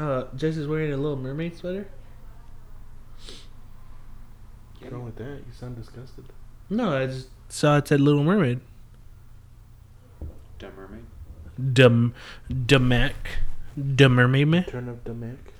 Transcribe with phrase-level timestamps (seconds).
[0.00, 1.86] Uh, Jess is wearing a Little Mermaid sweater.
[4.78, 5.42] What's wrong with that?
[5.46, 6.24] You sound disgusted.
[6.70, 8.60] No, I just saw it said Little Mermaid.
[10.58, 11.04] Dumb mermaid.
[11.74, 12.14] Dum,
[12.50, 13.12] Damac,
[13.76, 14.64] the Mermaid Man.
[14.64, 15.52] Turn up the mic.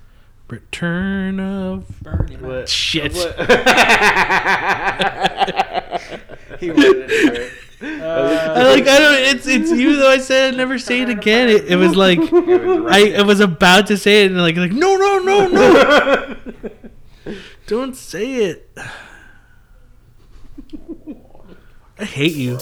[0.47, 2.41] Return of Burning.
[2.41, 2.67] What?
[2.67, 3.13] shit.
[6.59, 7.53] he wanted it.
[7.81, 9.35] Uh, I like I don't.
[9.35, 10.09] It's it's you though.
[10.09, 11.49] I said I'd never say it again.
[11.49, 14.55] It, it was like It was I, I was about to say it and like
[14.55, 16.35] like no no no no.
[17.67, 18.69] don't say it.
[21.97, 22.59] I hate you.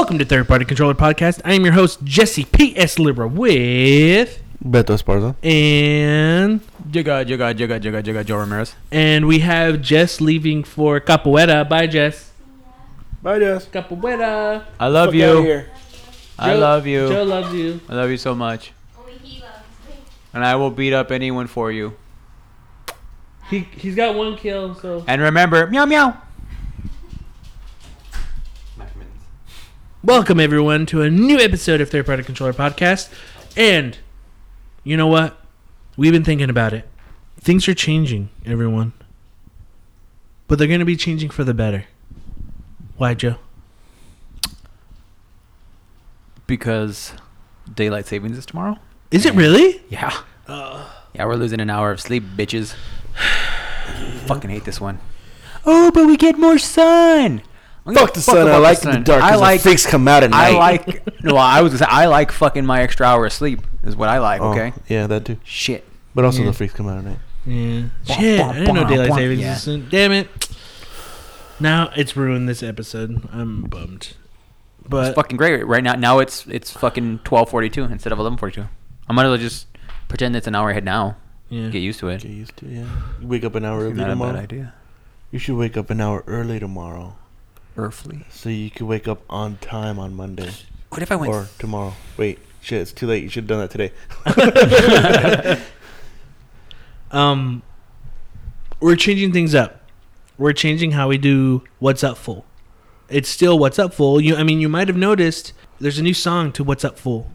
[0.00, 1.42] Welcome to Third Party Controller Podcast.
[1.44, 2.98] I am your host Jesse P.S.
[2.98, 5.34] Libra with Beto Esparza.
[5.44, 8.74] and Jigga, jigga, jigga, jigga, jigga, Joe Ramirez.
[8.90, 11.68] and we have Jess leaving for Capoeira.
[11.68, 12.32] Bye, Jess.
[13.22, 13.66] Bye, Jess.
[13.66, 14.64] Capoeira.
[14.80, 15.42] I love Fuck you.
[15.42, 15.70] here.
[16.38, 17.08] I Joe- love you.
[17.08, 17.80] Joe loves you.
[17.88, 18.72] I love you so much.
[18.98, 19.52] Only he loves
[19.86, 19.94] me.
[20.32, 21.94] And I will beat up anyone for you.
[23.50, 26.16] He he's got one kill, so And remember, meow meow.
[30.02, 33.12] Welcome everyone to a new episode of Third Party Controller Podcast.
[33.56, 33.98] And
[34.82, 35.38] you know what?
[35.96, 36.88] We've been thinking about it.
[37.38, 38.92] Things are changing, everyone.
[40.48, 41.84] But they're going to be changing for the better.
[42.96, 43.36] Why, Joe?
[46.46, 47.12] Because
[47.72, 48.78] daylight savings is tomorrow.
[49.10, 49.82] Is it really?
[49.88, 50.16] Yeah.
[50.48, 50.88] Uh.
[51.14, 52.74] yeah, we're losing an hour of sleep, bitches.
[54.26, 54.98] Fucking hate this one.
[55.66, 57.42] Oh, but we get more sun.
[57.86, 58.48] I don't give Fuck the sun.
[58.48, 59.22] I like the dark.
[59.22, 59.60] I 'cause like.
[59.60, 60.54] the freaks come out at night.
[60.54, 61.22] I like.
[61.24, 61.72] No, I was.
[61.72, 63.60] Gonna say, I like fucking my extra hour of sleep.
[63.82, 64.40] Is what I like.
[64.40, 64.72] Oh, Okay.
[64.88, 65.38] Yeah, that too.
[65.44, 65.84] Shit.
[66.14, 66.46] But also Yeah.
[66.46, 67.18] the freaks come out at night.
[67.46, 67.54] Yeah.
[67.54, 69.14] Bwah, Shit, bwah, I didn't know daylight bwah.
[69.16, 69.54] savings Yeah.
[69.54, 69.86] is soon.
[69.90, 70.28] Damn it.
[71.58, 73.28] Now it's ruined this episode.
[73.32, 74.14] I'm bummed.
[74.88, 75.94] But It's fucking great right now.
[75.94, 78.68] Now it's it's fucking twelve forty two instead of eleven forty two.
[79.08, 79.66] I might as well just
[80.08, 81.16] pretend it's an hour ahead now.
[81.48, 81.68] yeah.
[81.68, 82.22] Get used to it.
[82.22, 82.84] Get used to it, yeah.
[83.20, 84.38] You wake up an hour early Not a bad tomorrow.
[84.38, 84.72] idea.
[85.30, 87.14] You should wake up an hour early tomorrow.
[87.76, 88.26] Earthly.
[88.30, 90.50] So you could wake up on time on Monday.
[90.90, 91.32] What if I went?
[91.32, 91.94] Or tomorrow.
[92.16, 93.22] Wait, shit, it's too late.
[93.22, 93.92] You should have done that today.
[97.10, 97.62] um
[98.80, 99.82] we're changing things up.
[100.38, 102.44] We're changing how we do what's up full.
[103.08, 104.20] It's still what's up full.
[104.20, 107.30] You I mean you might have noticed there's a new song to what's up full.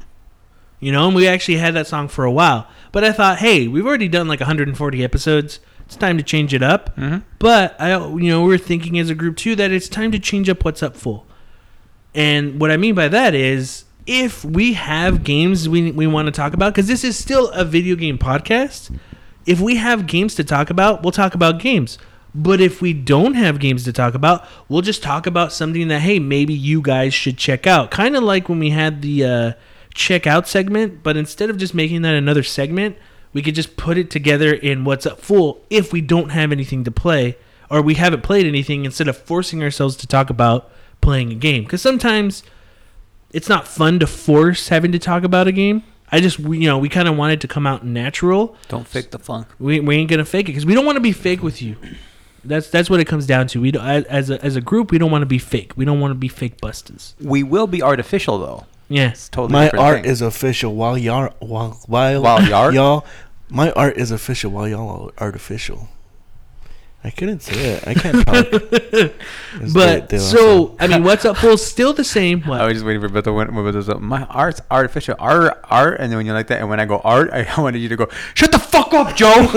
[0.80, 2.68] You know, and we actually had that song for a while.
[2.92, 5.60] But I thought, hey, we've already done like 140 episodes.
[5.86, 6.96] It's time to change it up.
[6.96, 10.20] hmm But I, you know, we're thinking as a group too that it's time to
[10.20, 11.26] change up what's up full.
[12.14, 16.32] And what I mean by that is, if we have games we we want to
[16.32, 18.96] talk about, because this is still a video game podcast.
[19.46, 21.98] If we have games to talk about, we'll talk about games.
[22.34, 26.00] But if we don't have games to talk about, we'll just talk about something that
[26.02, 27.92] hey, maybe you guys should check out.
[27.92, 29.54] Kind of like when we had the uh,
[29.94, 32.98] check out segment, but instead of just making that another segment,
[33.36, 35.20] we could just put it together in what's up.
[35.20, 37.38] Full if we don't have anything to play
[37.70, 41.64] or we haven't played anything instead of forcing ourselves to talk about playing a game.
[41.64, 42.42] Because sometimes
[43.32, 45.84] it's not fun to force having to talk about a game.
[46.12, 48.56] I just we- you know we kind of wanted it to come out natural.
[48.70, 49.48] Don't fake the funk.
[49.60, 51.76] we, we ain't gonna fake it because we don't want to be fake with you.
[52.44, 53.60] That's that's what it comes down to.
[53.60, 55.74] We don't, as a, as a group we don't want to be fake.
[55.76, 57.16] We don't want to be fake busters.
[57.20, 58.66] We will be artificial though.
[58.88, 60.12] yes It's totally my art thing.
[60.12, 60.76] is official.
[60.76, 62.72] While y'all while while, While y'all?
[62.80, 63.06] y'all
[63.56, 65.88] my art is official while y'all are artificial.
[67.06, 67.88] I couldn't say it.
[67.88, 68.52] I can't talk.
[69.74, 72.60] But de- de la so i mean what's up full still the same what?
[72.60, 74.02] I was just waiting for Beto when, when Beto's up.
[74.02, 75.16] My art's artificial.
[75.20, 77.80] Art, art, and then when you're like that, and when I go art, I wanted
[77.80, 79.48] you to go, shut the fuck up, Joe.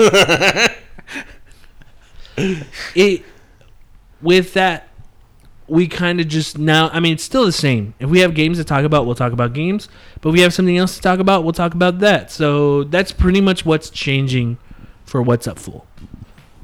[2.95, 3.25] it
[4.21, 4.88] with that
[5.69, 7.93] we kind of just now i mean it's still the same.
[7.99, 9.87] If we have games to talk about we'll talk about games.
[10.21, 12.31] But if we have something else to talk about we'll talk about that.
[12.31, 14.57] So that's pretty much what's changing
[15.05, 15.85] for what's up full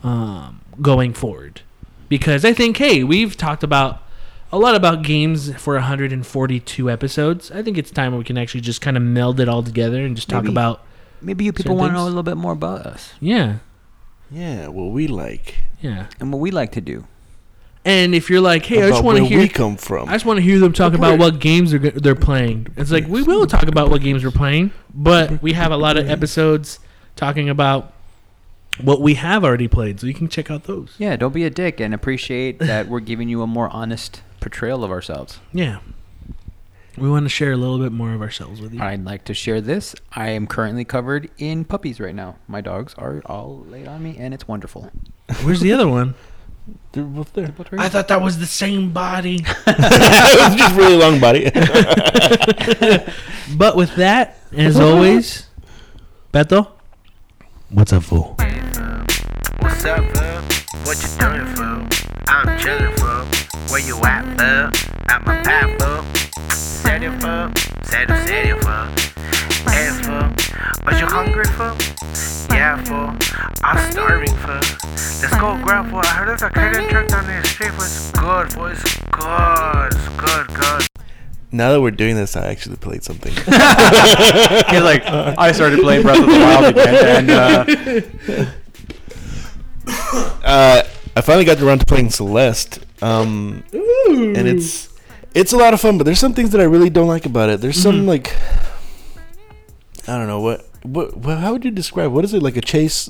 [0.04, 1.62] um, going forward.
[2.10, 4.02] Because i think hey we've talked about
[4.52, 7.52] a lot about games for 142 episodes.
[7.52, 10.16] I think it's time we can actually just kind of meld it all together and
[10.16, 10.54] just talk Maybe.
[10.54, 10.82] about
[11.22, 13.14] Maybe you people want to know a little bit more about us.
[13.20, 13.58] Yeah.
[14.32, 15.64] Yeah, what we like.
[15.82, 16.08] yeah.
[16.20, 17.06] And what we like to do.
[17.86, 20.10] And if you're like hey i just want to hear we come from.
[20.10, 22.68] I just want to hear them talk about what games they're, they're playing.
[22.76, 25.96] It's like we will talk about what games we're playing, but we have a lot
[25.98, 26.80] of episodes
[27.16, 27.94] talking about
[28.82, 30.96] what we have already played, so you can check out those.
[30.98, 34.84] Yeah, don't be a dick and appreciate that we're giving you a more honest portrayal
[34.84, 35.40] of ourselves.
[35.54, 35.80] Yeah.
[36.98, 38.82] We want to share a little bit more of ourselves with you.
[38.82, 39.96] I'd like to share this.
[40.14, 42.38] I am currently covered in puppies right now.
[42.48, 44.92] My dogs are all laid on me, and it's wonderful.
[45.44, 46.16] Where's the other one?
[46.92, 47.54] They're both there.
[47.78, 49.36] I thought that was the same body.
[49.68, 51.52] it was just really long body.
[53.58, 55.48] But with that, as always,
[56.34, 56.68] Beto,
[57.70, 58.36] what's up, fool?
[59.60, 60.44] What's up, bub?
[60.84, 61.88] What you doing, fool?
[62.28, 63.72] I'm chillin', fool.
[63.72, 64.74] Where you at, bub?
[65.08, 66.04] At my pad, fool.
[66.50, 67.52] Said it, fool.
[67.84, 69.72] Said it, said it, fool.
[69.72, 70.34] Hey, fool.
[70.88, 72.35] Are you hungry, fool?
[72.56, 73.14] Yeah, fool.
[73.66, 74.56] I'm starving, fool.
[74.56, 76.00] Let's go grab, fool.
[76.00, 77.84] I heard there's a Canadian truck down the street, fool.
[77.84, 78.68] It's good, fool.
[78.68, 79.94] It's good.
[79.94, 80.88] It's good, good.
[81.52, 83.34] now that we're doing this, I actually played something.
[83.36, 83.46] He's
[84.82, 87.66] like, I started playing Breath of the Wild again, and uh,
[90.46, 90.84] uh,
[91.18, 94.88] I finally got around to playing Celeste, um, and it's
[95.34, 95.98] it's a lot of fun.
[95.98, 97.60] But there's some things that I really don't like about it.
[97.60, 98.34] There's some like
[100.08, 102.62] I don't know what what, what how would you describe what is it like a
[102.62, 103.10] chase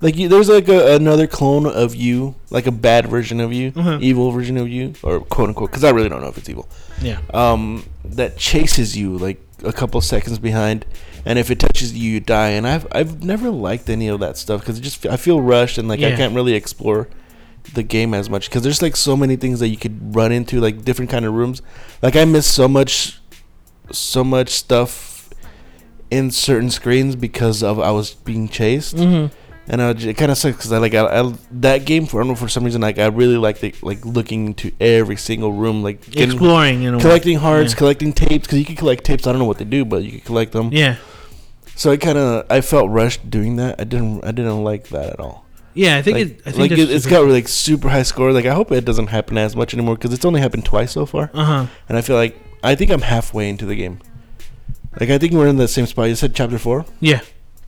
[0.00, 3.72] like you, there's like a, another clone of you like a bad version of you
[3.74, 3.98] Uh-huh.
[4.00, 6.68] evil version of you or quote unquote because I really don't know if it's evil
[7.00, 7.18] Yeah.
[7.32, 10.84] um, that chases you like a couple seconds behind,
[11.24, 12.50] and if it touches you, you die.
[12.50, 15.88] And I've I've never liked any of that stuff because just I feel rushed and
[15.88, 17.08] like I can't really explore
[17.72, 20.60] the game as much because there's like so many things that you could run into
[20.60, 21.62] like different kind of rooms.
[22.02, 23.18] Like I miss so much,
[23.90, 25.15] so much stuff
[26.10, 28.96] in certain screens because of I was being chased.
[28.96, 29.34] Mm-hmm.
[29.68, 32.24] And I, it kind of sucks because I like I, I, that game for I
[32.24, 35.52] don't know for some reason like I really like the, like looking into every single
[35.52, 37.00] room like getting- Exploring way.
[37.00, 37.78] collecting hearts, Yeah.
[37.78, 39.26] collecting tapes because you can collect tapes.
[39.26, 40.70] I don't know what they do, but you can collect them.
[40.72, 40.96] Yeah.
[41.74, 43.80] So I kind of I felt rushed doing that.
[43.80, 45.44] I didn't I didn't like that at all.
[45.74, 46.40] Yeah, I think like, it.
[46.46, 48.30] I think like it, it's super- got like super high score.
[48.32, 51.06] Like I hope it doesn't happen as much anymore because it's only happened twice so
[51.06, 51.66] far, Uh-huh.
[51.88, 53.98] and I feel like I think I'm halfway into the game.
[55.00, 56.08] Like I think we're in the same spot.
[56.08, 56.84] You said chapter four.
[57.00, 57.20] Yeah.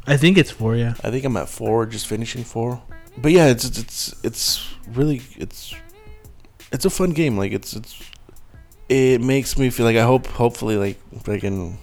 [0.06, 0.94] I think it's four, yeah.
[1.04, 2.80] I think I'm at four, just finishing four.
[3.18, 5.74] But yeah, it's it's it's, really it's
[6.72, 7.36] it's a fun game.
[7.36, 8.00] Like it's it's
[8.88, 11.76] it makes me feel like I hope hopefully like if I can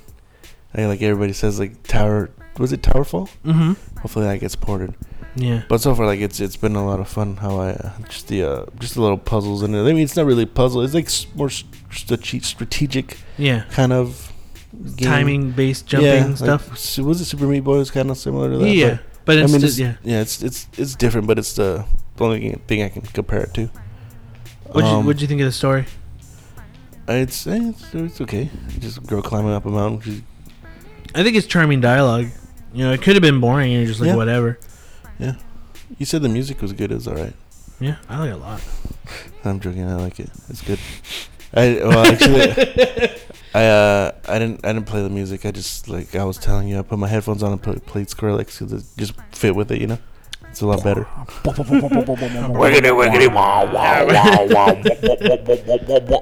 [0.73, 3.29] I, like everybody says like Tower was it Towerfall?
[3.45, 3.99] Mm-hmm.
[3.99, 4.95] Hopefully that gets ported.
[5.35, 5.63] Yeah.
[5.67, 8.27] But so far like it's it's been a lot of fun how I uh, just
[8.29, 9.81] the uh, just the little puzzles in it.
[9.81, 10.81] I mean it's not really puzzle.
[10.81, 13.65] It's like s- more strate- strategic Yeah.
[13.69, 14.31] kind of
[14.95, 15.07] game.
[15.07, 16.67] Timing based jumping yeah, stuff.
[16.97, 17.79] Like, was it Super Meat Boy?
[17.79, 18.69] It's kind of similar to that.
[18.69, 18.89] yeah.
[18.97, 20.21] but- But it's I mean, just, it's, yeah.
[20.21, 21.83] it's it's it's different, but it's the,
[22.19, 23.69] only thing I can compare it to.
[24.67, 25.85] What'd you, Um, what'd you think of the story?
[27.07, 28.49] It's eh, it's, it's okay.
[28.79, 30.01] Just girl climbing up a mountain.
[30.01, 30.21] She's,
[31.15, 32.27] I think it's charming dialogue.
[32.73, 34.15] You know, it could have been boring and you're just like, Yeah.
[34.15, 34.59] whatever.
[35.17, 35.35] Yeah.
[35.97, 36.91] You said the music was good.
[36.91, 37.33] It's all right.
[37.79, 38.61] Yeah, I like it a lot.
[39.43, 39.87] I'm joking.
[39.89, 40.29] I like it.
[40.49, 40.79] It's good.
[41.53, 43.09] I well actually
[43.55, 45.45] I uh I didn't I didn't play the music.
[45.45, 48.07] I just like I was telling you I put my headphones on and play, played
[48.07, 49.79] Skrillex because it just fit with it.
[49.79, 49.97] You know,
[50.49, 51.03] it's a lot better.
[51.45, 56.15] Wiggity, wiggity, wow, wow, wow, wow.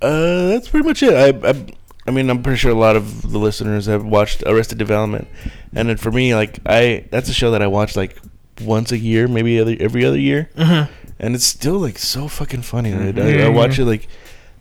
[0.00, 1.14] Uh, that's pretty much it.
[1.14, 1.66] I, I,
[2.06, 5.28] I mean, I'm pretty sure a lot of the listeners have watched Arrested Development,
[5.74, 8.16] and then for me, like, I that's a show that I watch like
[8.62, 10.86] once a year, maybe other every other year, Uh-huh.
[11.20, 12.92] and it's still like so fucking funny.
[12.92, 13.14] Right?
[13.14, 13.40] Mhm.
[13.42, 14.08] I, I watch it like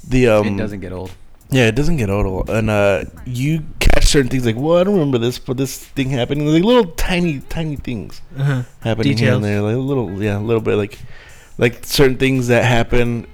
[0.07, 0.47] the um.
[0.47, 1.11] it doesn't get old.
[1.51, 4.93] Yeah, it doesn't get old, and uh, you catch certain things like, well, I don't
[4.93, 8.63] remember this, but this thing happening, like little tiny, tiny things Uh-huh.
[8.81, 10.97] happening here and there, like a little, yeah, a little bit, like,
[11.57, 13.27] like certain things that happen.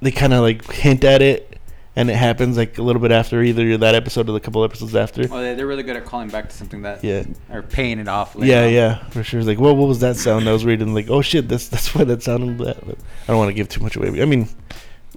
[0.00, 1.58] They kind of like hint at it,
[1.96, 4.94] and it happens like a little bit after either that episode or the couple episodes
[4.96, 5.26] after.
[5.30, 8.08] Oh, they- they're really good at calling back to something that Yeah, or paying it
[8.08, 8.34] off.
[8.36, 8.72] later yeah, on.
[8.72, 9.40] yeah, for sure.
[9.40, 10.48] It's like, well, what was that sound?
[10.48, 12.86] I was reading like, oh shit, that's that's why that sounded that.
[12.86, 14.08] But I don't want to give too much away.
[14.22, 14.48] I mean,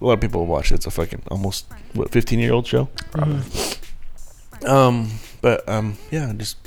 [0.01, 0.75] a lot of people watch it.
[0.75, 2.89] It's a fucking almost what fifteen year old show.
[3.13, 3.77] Mhm.
[4.67, 5.09] Um,
[5.41, 6.57] but um, yeah, just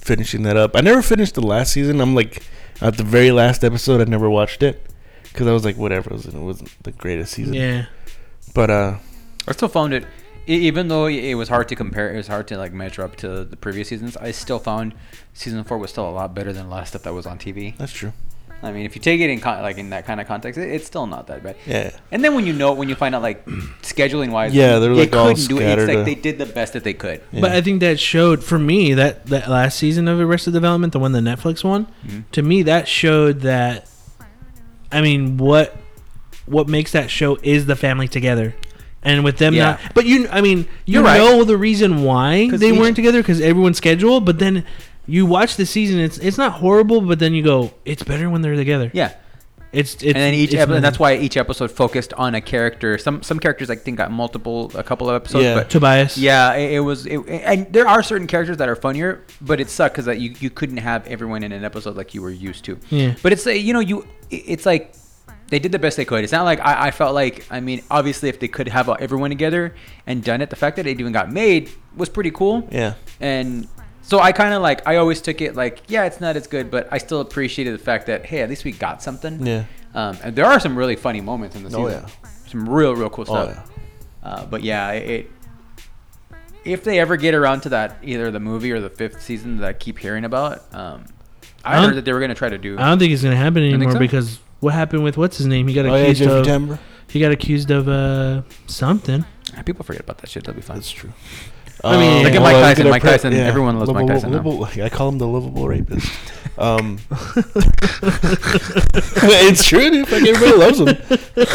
[0.00, 0.74] finishing that up.
[0.76, 2.00] I never finished the last season.
[2.00, 2.42] I'm like
[2.80, 4.00] at the very last episode.
[4.00, 4.84] I never watched it
[5.24, 6.10] because I was like, whatever.
[6.10, 7.54] It wasn't, it wasn't the greatest season.
[7.54, 7.86] Yeah.
[8.54, 8.96] But uh,
[9.48, 10.04] I still found it,
[10.48, 13.16] e- even though it was hard to compare, it was hard to like measure up
[13.16, 14.16] to the previous seasons.
[14.16, 14.94] I still found
[15.34, 17.76] season four was still a lot better than the last stuff that was on TV.
[17.76, 18.12] that's true.
[18.64, 20.70] I mean, if you take it in con- like in that kind of context, it,
[20.70, 21.56] it's still not that bad.
[21.66, 21.90] Yeah.
[22.12, 23.44] And then when you know, when you find out like
[23.82, 25.78] scheduling wise, Yeah, they're, like, all do it.
[25.78, 27.20] It's like they did the best that they could.
[27.32, 27.40] Yeah.
[27.40, 30.98] But I think that showed for me that that last season of Arrested Development, the
[31.00, 32.24] one the Netflix one, Mhm.
[32.32, 33.88] to me that showed that.
[34.90, 35.76] I mean, what
[36.46, 38.54] what makes that show is the family together,
[39.02, 39.62] and with them Yeah.
[39.64, 39.80] not.
[39.94, 41.18] But you, I mean, you You're right.
[41.18, 44.24] know the reason why they each- weren't together because everyone's scheduled.
[44.24, 44.64] But then
[45.06, 48.42] you watch the season, it's it's not horrible, but then you go, it's better when
[48.42, 48.90] they're together.
[48.94, 49.14] Yeah.
[49.72, 52.98] It's it's and then each episode, and that's why each episode focused on a character.
[52.98, 55.44] Some some characters I think got multiple, a couple of episodes.
[55.44, 55.54] Yeah.
[55.54, 56.18] But Tobias.
[56.18, 57.06] yeah, it, it was.
[57.06, 60.50] It, and there are certain characters that are funnier, but it sucked because you you
[60.50, 62.78] couldn't have everyone in an episode like you were used to.
[62.90, 63.14] Yeah.
[63.22, 64.94] But it's uh, you know you it's like
[65.48, 66.22] they did the best they could.
[66.22, 68.96] It's not like I, I felt like I mean obviously if they could have uh,
[69.00, 69.74] everyone together
[70.06, 72.68] and done it, the fact that it even got made was pretty cool.
[72.70, 72.94] Yeah.
[73.20, 73.68] And
[74.02, 76.70] so I kind of like I always took it like yeah it's not as good,
[76.70, 79.46] but I still appreciated the fact that hey at least we got something.
[79.46, 79.64] Yeah.
[79.94, 82.04] Um, and there are some really funny moments in the Oh, season.
[82.06, 82.30] yeah.
[82.48, 83.70] Some real real cool Oh, stuff.
[84.22, 85.30] Uh, but yeah, it,
[86.64, 89.66] if they ever get around to that, either the movie or the fifth season that
[89.68, 91.04] I keep hearing about, um,
[91.64, 92.78] I I don't- heard that they were gonna try to do.
[92.78, 93.98] I don't think it's gonna happen anymore so?
[93.98, 95.66] because what happened with what's his name?
[95.68, 96.78] He got Oh accused Jeffrey of Tambor.
[97.08, 99.24] he got accused of uh something.
[99.66, 100.44] People forget about that shit.
[100.44, 100.76] That'll be fine.
[100.78, 101.12] That's true.
[101.84, 102.88] I mean- Look at Mike well, Tyson.
[102.90, 104.36] Mike pre- Tyson, everyone loves Mike Livable- Tyson now.
[104.38, 106.10] livable- I call him the livable rapist.
[106.58, 106.98] Um,
[109.50, 110.10] it's true, dude.
[110.12, 110.88] Like everybody loves him.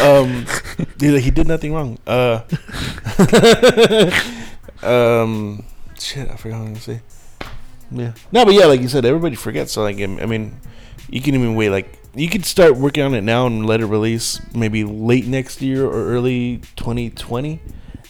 [0.02, 0.44] Um,
[0.98, 1.98] dude, he did nothing wrong.
[2.04, 2.40] Uh,
[4.82, 5.64] um,
[5.98, 7.00] shit, I forgot what I was gonna say.
[7.92, 8.12] Yeah.
[8.32, 9.72] No, but yeah, like you said, everybody forgets.
[9.72, 10.60] So like, I mean,
[11.08, 11.70] you can even wait.
[11.70, 15.62] Like, you could start working on it now and let it release maybe late next
[15.62, 17.60] year or early 2020.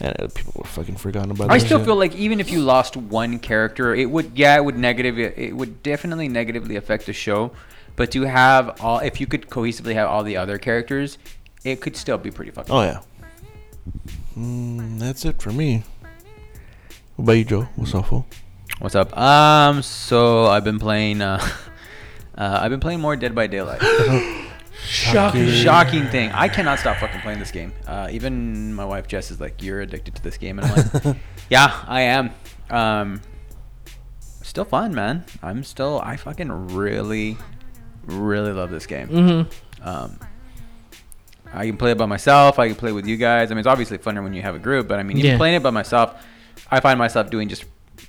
[0.01, 1.51] And uh, people were fucking forgotten about.
[1.51, 1.87] I still shit.
[1.87, 5.57] feel like even if you lost one character, it would yeah, it would negative it
[5.57, 7.53] would definitely negatively affect the show.
[7.97, 11.19] But to have all, if you could cohesively have all the other characters,
[11.65, 12.73] it could still be pretty fucking.
[12.73, 13.01] Oh yeah.
[14.39, 15.83] Mm, that's it for me.
[17.17, 17.63] What about you, Joe?
[17.75, 18.27] What's up, fool?
[18.79, 19.17] What's up?
[19.19, 21.21] Um, so I've been playing.
[21.21, 21.45] Uh,
[22.39, 23.81] uh, I've been playing more Dead by Daylight.
[24.85, 25.49] Shocking.
[25.49, 26.31] Shocking thing.
[26.33, 27.73] I cannot stop fucking playing this game.
[27.87, 31.17] Uh, even my wife Jess is like, "You're addicted to this game," and I'm like,
[31.51, 32.31] "Yeah, I am."
[32.71, 33.21] Um,
[34.43, 35.25] still fun, man.
[35.43, 36.01] I'm still.
[36.05, 37.37] I fucking really,
[38.07, 39.09] really love this game.
[39.09, 39.89] Mm-hmm.
[39.89, 40.19] Um,
[41.53, 42.59] I can play it by myself.
[42.59, 43.51] I can play with you guys.
[43.51, 45.37] I mean, it's obviously funner when you have a group, but I mean, even Yeah.
[45.39, 46.15] playing it by myself,
[46.71, 47.65] I find myself doing just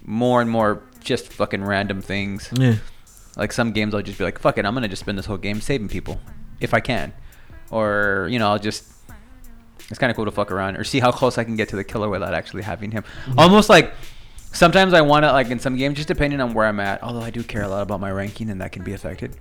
[0.06, 2.50] more and more just fucking random things.
[2.54, 2.76] Yeah.
[3.38, 5.38] Like some games, I'll just be like, "Fuck it, I'm gonna just spend this whole
[5.38, 6.20] game saving people,
[6.62, 7.14] if I can,"
[7.72, 8.86] or you know, I'll just.
[9.90, 11.76] It's kind of cool to fuck around or see how close I can get to
[11.76, 13.04] the killer without actually having him.
[13.40, 13.92] Almost like
[14.52, 17.02] sometimes I want to like in some games, just depending on where I'm at.
[17.02, 19.36] Although I do care a lot about my ranking, and that can be affected.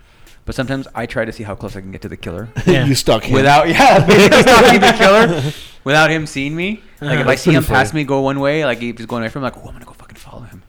[0.47, 2.87] But sometimes I try to see how close I can get to the killer Yeah.
[2.87, 3.35] you stalk him.
[3.35, 5.53] without yeah basically stalking the killer
[5.85, 6.83] without him seeing me.
[7.03, 9.09] Like Uh, if I see him pretty pass me go one way, like he's just
[9.11, 10.63] going away from, me, like oh I'm gonna go fucking follow him,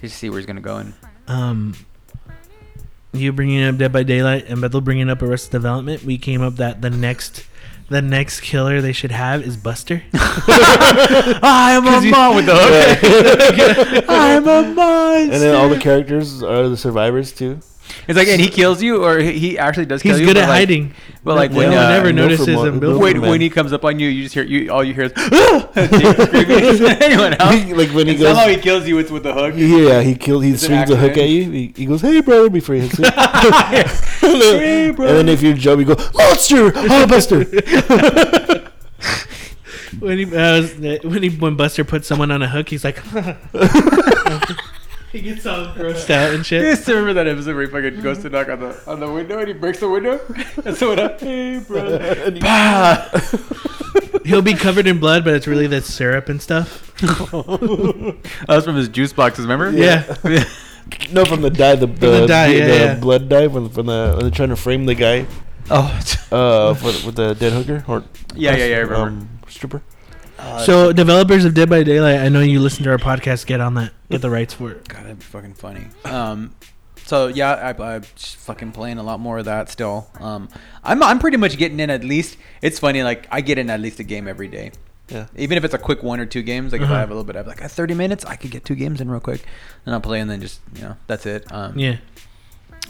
[0.00, 0.78] just see where he's gonna go.
[0.78, 0.94] And
[1.28, 1.74] Um,
[3.12, 6.56] you bringing up Dead by Daylight and Beto bringing up Arrested Development, we came up
[6.56, 7.44] that the next,
[7.88, 10.02] the next killer they should have is Buster.
[10.14, 14.04] I'm a mom with the hook.
[14.08, 15.32] I'm a monster.
[15.34, 17.60] and then all the characters are the survivors too.
[18.08, 20.02] It's like and he kills you, or he he actually does.
[20.02, 20.18] kill you.
[20.18, 20.94] He's you, good but at like- hiding.
[21.24, 22.56] But like no when one uh, ever no notices him.
[22.56, 22.92] mo- Bill.
[22.94, 25.04] no when, when he comes up on you, you just hear you all you hear
[25.04, 25.22] is Jake
[26.26, 26.96] screaming.
[27.02, 27.64] anyone else?
[27.78, 29.54] like when he And goes, somehow he kills you with with the hook.
[29.56, 30.42] yeah, he killed.
[30.44, 31.48] He It's swings a hook at you.
[31.50, 33.04] He, he goes, "Hey, brother!" Before he hits you.
[33.04, 34.40] and, Hey,
[34.88, 35.06] then, bro.
[35.06, 36.72] and then if you're Joe, you go, "Monster,
[37.06, 37.44] Buster!"
[40.00, 40.62] when he uh,
[41.04, 42.98] when he when Buster puts someone on a hook, he's like,
[45.12, 46.78] he gets all grossed out and You shit.
[46.78, 49.38] still remember that episode where he fucking goes to knock on the on the window
[49.38, 50.18] and he breaks the window
[50.64, 53.08] and someone up, hey bro, And he- bah.
[54.24, 56.88] He'll be covered in blood, but it's really that syrup and stuff.
[57.02, 59.70] That was from his juice boxes, remember?
[59.76, 60.04] Yeah.
[61.12, 62.94] no, from the dye, the the, the dye, the, yeah, the yeah.
[62.94, 65.26] blood dye from from the when they're trying to frame the guy
[65.70, 65.86] Oh,
[66.32, 68.04] uh for, with the dead hooker or
[68.34, 69.06] Yeah, yeah, yeah, I remember.
[69.08, 69.28] um,
[70.42, 70.64] stripper.
[70.64, 73.46] So developers of Dead by Daylight, I know you listen to our podcast.
[73.46, 73.92] Get on that.
[74.10, 74.88] Get the rights for it.
[74.88, 75.86] God, that'd be fucking funny.
[76.04, 76.54] Um,
[77.04, 80.08] so yeah, I, I'm fucking playing a lot more of that still.
[80.20, 80.48] Um,
[80.84, 82.36] I'm I'm pretty much getting in at least.
[82.62, 84.72] It's funny, like I get in at least a game every day.
[85.08, 85.26] Yeah.
[85.36, 86.94] Even if it's a quick one or two games, like if Uh-huh.
[86.96, 89.00] I have a little bit of like uh, 30 minutes, I could get two games
[89.00, 89.42] in real quick,
[89.84, 91.50] and I'll play, and then just you know that's it.
[91.52, 91.96] Um, Yeah.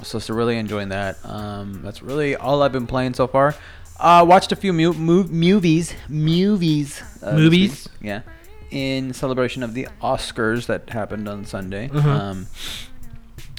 [0.02, 1.16] So, so really enjoying that.
[1.25, 3.54] Um, that's really all I've been playing so far.
[4.02, 7.88] Uh, watched a few mu- mu- movies, movies, uh, Movies?
[8.00, 8.09] week.
[8.09, 8.23] yeah,
[8.73, 11.88] in celebration of the Oscars that happened on Sunday.
[11.88, 12.11] Uh-huh.
[12.11, 12.47] Um,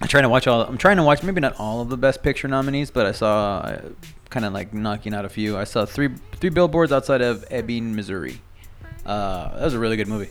[0.02, 0.62] I'm trying to watch all.
[0.62, 3.60] I'm trying to watch maybe not all of the Best Picture nominees, but I saw
[3.60, 3.82] uh,
[4.30, 5.58] kind of like knocking out a few.
[5.58, 8.42] I saw three three billboards outside of Ebbing, Missouri.
[9.06, 10.30] Uh, that was a really good movie.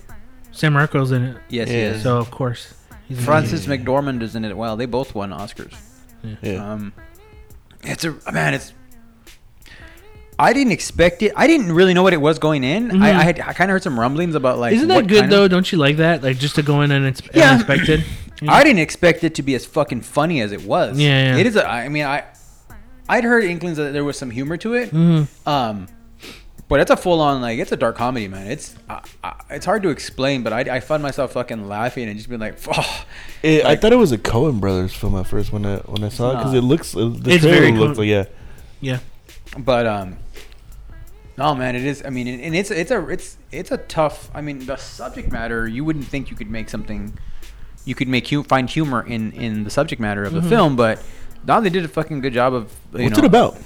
[0.50, 1.37] Sam Rockwell's in it.
[1.49, 1.75] Yes, Yeah.
[1.75, 2.02] he is.
[2.02, 2.75] So of course.
[3.09, 4.54] He's Frances McDormand is in it.
[4.57, 5.75] Well, they both won Oscars.
[6.42, 6.73] Yeah.
[6.73, 6.92] Um,
[7.83, 8.52] it's a man.
[8.54, 8.75] It's.
[10.43, 11.33] I didn't expect it.
[11.37, 12.91] I didn't really know what it was going in.
[12.91, 13.03] Mhm.
[13.03, 14.75] I, I had I kind of heard some rumblings about like.
[14.75, 15.45] Isn't that good though?
[15.45, 16.23] Of, Don't you like that?
[16.23, 17.51] Like just to go in and it's Yeah.
[17.53, 18.05] unexpected.
[18.41, 18.53] you know?
[18.53, 20.99] I didn't expect it to be as fucking funny as it was.
[20.99, 21.37] Yeah, yeah.
[21.39, 21.57] It is.
[21.57, 22.25] A, I mean, I.
[23.09, 24.91] I'd heard inklings that there was some humor to it.
[24.91, 25.49] Mm-hmm.
[25.49, 25.87] Um,
[26.69, 28.47] but it's a full on like it's a dark comedy, man.
[28.47, 28.75] It's
[29.51, 32.57] it's hard to explain, but I, I find myself fucking laughing and just being like,
[32.75, 33.05] oh,
[33.43, 36.09] It, I thought it was a Coen Brothers film at first when I when I
[36.09, 38.25] saw it because it looks uh, the It's trailer very looks Coen- like yeah.
[38.81, 38.99] Yeah.
[39.59, 40.18] But um,
[41.38, 42.02] oh man, it is.
[42.04, 44.30] I mean, and it's it's a it's it's a tough.
[44.35, 47.18] I mean, the subject matter you wouldn't think you could make something,
[47.85, 51.02] you could make hu- find humor in in the subject matter of the film, but
[51.47, 53.04] now they did a fucking good job of you Mm-hmm.
[53.04, 53.56] What's know, it about?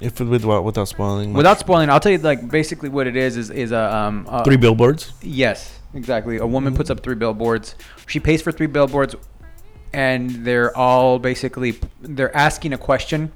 [0.00, 1.32] If with without spoiling.
[1.32, 4.44] Without spoiling, I'll tell you like basically what it is is is a um a,
[4.44, 5.12] three billboards.
[5.22, 6.38] Yes, exactly.
[6.38, 7.76] A woman puts up three billboards.
[8.08, 9.14] She pays for three billboards,
[9.92, 13.30] and they're all basically they're asking a question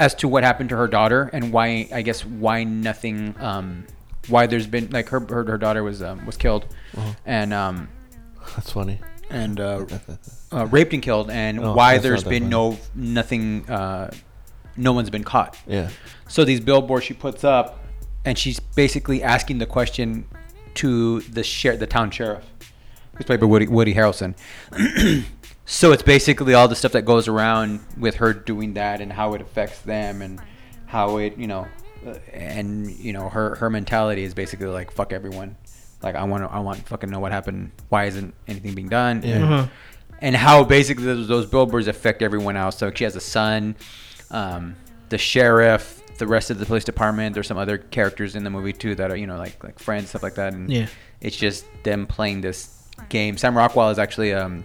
[0.00, 3.84] as to what happened to her daughter and why I guess why nothing um
[4.28, 6.64] why there's been like her her, her daughter was um, was killed
[6.96, 7.12] Uh-huh.
[7.26, 7.88] and um
[8.56, 8.98] That's funny.
[9.30, 9.84] and uh,
[10.52, 12.50] uh, raped and killed and Oh, why there's been funny.
[12.50, 14.10] no nothing uh
[14.76, 15.56] no one's been caught.
[15.66, 15.90] Yeah.
[16.28, 17.66] So these billboards she puts up,
[18.24, 20.24] and she's basically asking the question
[20.74, 22.44] to the sheriff, the town sheriff,
[23.16, 24.34] who's played by Woody, Woody Harrelson.
[25.72, 29.34] so it's basically all the stuff that goes around with her doing that and how
[29.34, 30.40] it affects them and
[30.86, 31.66] how it, you know,
[32.06, 35.56] uh, and you know her her mentality is basically like fuck everyone.
[36.02, 37.70] Like I want to, I want fucking know what happened.
[37.90, 39.22] Why isn't anything being done?
[39.22, 39.34] Yeah.
[39.36, 39.66] And, Uh-huh.
[40.20, 42.76] and how basically those, those billboards affect everyone else.
[42.78, 43.76] So she has a son,
[44.30, 44.76] um,
[45.10, 47.34] the sheriff, the rest of the police department.
[47.34, 50.08] There's some other characters in the movie too that are you know like like friends
[50.08, 50.52] stuff like that.
[50.54, 50.86] And Yeah.
[51.20, 52.76] it's just them playing this
[53.08, 53.36] game.
[53.36, 54.64] Sam Rockwell is actually um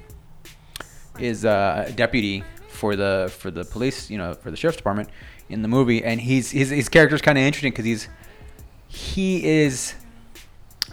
[1.20, 5.10] is uh, a deputy for the for the police, you know, for the sheriff's department
[5.50, 8.10] in the movie, and he's his his character is kind of interesting because he's
[8.88, 9.94] he is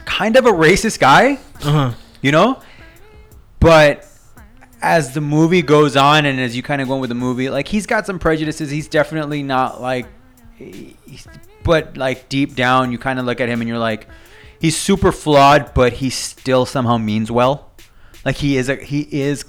[0.05, 1.91] kind of a racist guy Uh huh.
[2.21, 2.61] you know?
[3.59, 4.07] But
[4.81, 7.67] as the movie goes on and as you kind of go with the movie like
[7.69, 8.69] he's got some prejudices.
[8.69, 10.07] He's definitely not like
[10.57, 11.25] he's,
[11.63, 14.07] but like deep down you kind of look at him and you're like
[14.59, 17.71] he's super flawed but he still somehow means well.
[18.25, 19.45] Like he is a he is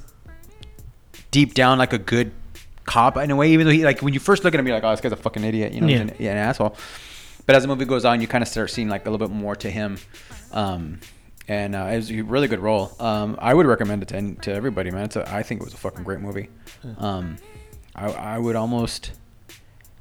[1.35, 2.31] deep down like a good
[2.85, 4.77] cop in a way even though he like when you first look at him you're
[4.77, 6.03] like oh this guy's a fucking idiot you know he's Yeah.
[6.03, 6.77] an, yeah, an asshole
[7.47, 9.35] but as the movie goes on you kind of start seeing like a little bit
[9.35, 9.99] more to him
[10.53, 11.01] um
[11.49, 12.91] and uh, it was a really good role.
[12.99, 15.05] Um, I would recommend it to, to everybody, man.
[15.05, 16.49] It's a, I think it was a fucking great movie.
[16.97, 17.37] Um,
[17.95, 19.13] I, I would almost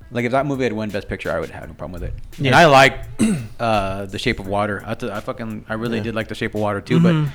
[0.09, 2.13] like if that movie had won Best Picture, I would have no problem with it.
[2.37, 2.57] And Yeah.
[2.57, 2.97] I like
[3.59, 4.81] uh, The Shape of Water.
[4.85, 6.03] I, th- I fucking I really Yeah.
[6.03, 6.99] did like The Shape of Water too.
[7.01, 7.25] Mhm.
[7.25, 7.33] But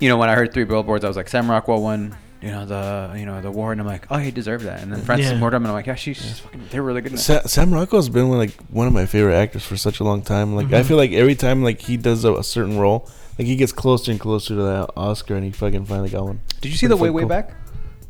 [0.00, 2.16] you know when I heard Three Billboards, I was like Sam Rockwell won.
[2.42, 4.82] You know the you know the award, and I'm like, oh, he deserved that.
[4.82, 5.38] And then Frances Yeah.
[5.38, 7.18] Mortimer, I'm like, yeah, she's fucking, they're really good.
[7.18, 10.54] Sa- Sam Rockwell's been like one of my favorite actors for such a long time.
[10.54, 10.84] Like I Mhm.
[10.84, 14.10] feel like every time like he does a, a certain role, like he gets closer
[14.10, 16.40] and closer to that Oscar, and he fucking finally got one.
[16.60, 17.28] Did you see the Way Way cool.
[17.30, 17.54] Back?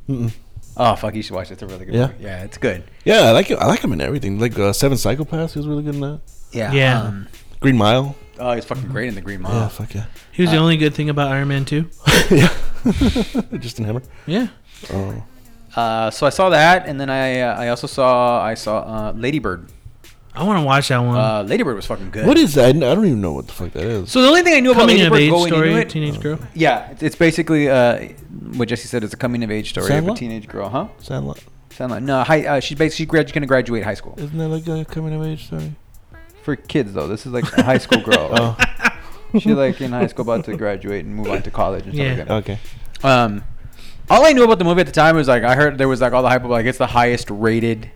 [0.08, 0.32] Mm-mm.
[0.76, 1.54] Oh fuck, you should watch it.
[1.54, 2.08] It's a really good Yeah?
[2.08, 2.24] movie.
[2.24, 2.82] Yeah, it's good.
[3.04, 3.58] Yeah, I like it.
[3.58, 4.38] I like him in everything.
[4.40, 6.20] Like uh, Seven Psychopaths, he was really good in that.
[6.52, 6.72] Yeah.
[6.72, 7.02] Yeah.
[7.02, 7.28] Um,
[7.60, 8.14] Green Mile.
[8.38, 9.52] Oh, he's fucking great in the Green Mile.
[9.52, 10.06] Yeah, fuck yeah.
[10.32, 11.88] He was the Uh, only good thing about Iron Man 2.
[12.30, 12.48] yeah.
[13.58, 14.02] Justin Hammer.
[14.26, 14.48] Yeah.
[14.92, 15.22] Oh.
[15.74, 19.12] Uh, so I saw that, and then I uh, I also saw I saw uh,
[19.14, 19.68] Ladybird.
[20.34, 21.16] I want to watch that one.
[21.16, 22.26] Uh, Ladybird was fucking good.
[22.26, 22.68] What is that?
[22.68, 24.10] I don't even know what the fuck that is.
[24.10, 25.88] So the only thing I knew about Coming of Ladybird age going story, into it,
[25.90, 26.38] teenage girl.
[26.54, 28.08] yeah, it's, it's basically uh,
[28.56, 29.02] what Jesse said.
[29.04, 30.88] It's a coming of age story of a teenage girl, huh?
[30.98, 31.42] Sandlot.
[31.70, 34.48] Sound like no, high, uh, she's basically grad, going to graduate high school Isn't that
[34.48, 35.74] like a coming of age story?
[36.46, 37.06] For kids though.
[37.08, 38.56] This is like a high school girl.
[39.34, 41.94] Oh, She like in high school about to graduate and move on to college and
[41.94, 42.14] stuff Yeah.
[42.14, 42.30] like that.
[42.32, 42.58] okay.
[43.04, 43.44] Um,
[44.08, 46.00] all I knew about the movie at the time was like I heard there was
[46.00, 47.90] like all the hype of like it's the highest rated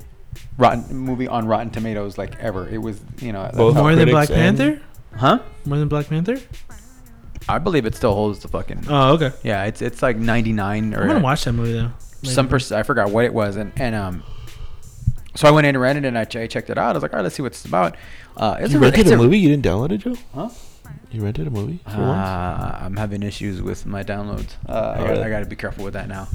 [0.58, 2.68] rotten movie on Rotten Tomatoes like ever.
[2.68, 4.82] It was you know that's Both how- More than Black and- Panther?
[5.16, 5.38] huh?
[5.64, 6.38] More than Black Panther?
[7.48, 9.32] I believe it still holds the fucking Oh, okay.
[9.42, 9.64] yeah.
[9.64, 11.92] It's it's like ninety nine or I'm gonna watch that movie though.
[12.24, 12.50] some Later.
[12.56, 14.24] person I forgot what it was and and um.
[15.36, 16.90] So I went in and rented it and I, ch- I checked it out.
[16.90, 17.96] I was like, all right, let's see what it's about.
[18.36, 19.38] Uh, it's You a, rented it's a movie?
[19.38, 20.16] You didn't download it, Joe?
[20.34, 20.48] Huh?
[21.12, 22.00] You rented a movie for once?
[22.28, 24.54] Uh, I'm having issues with my downloads.
[24.68, 25.22] Uh, I, Oh, got, really?
[25.22, 26.26] I got to be careful with that now.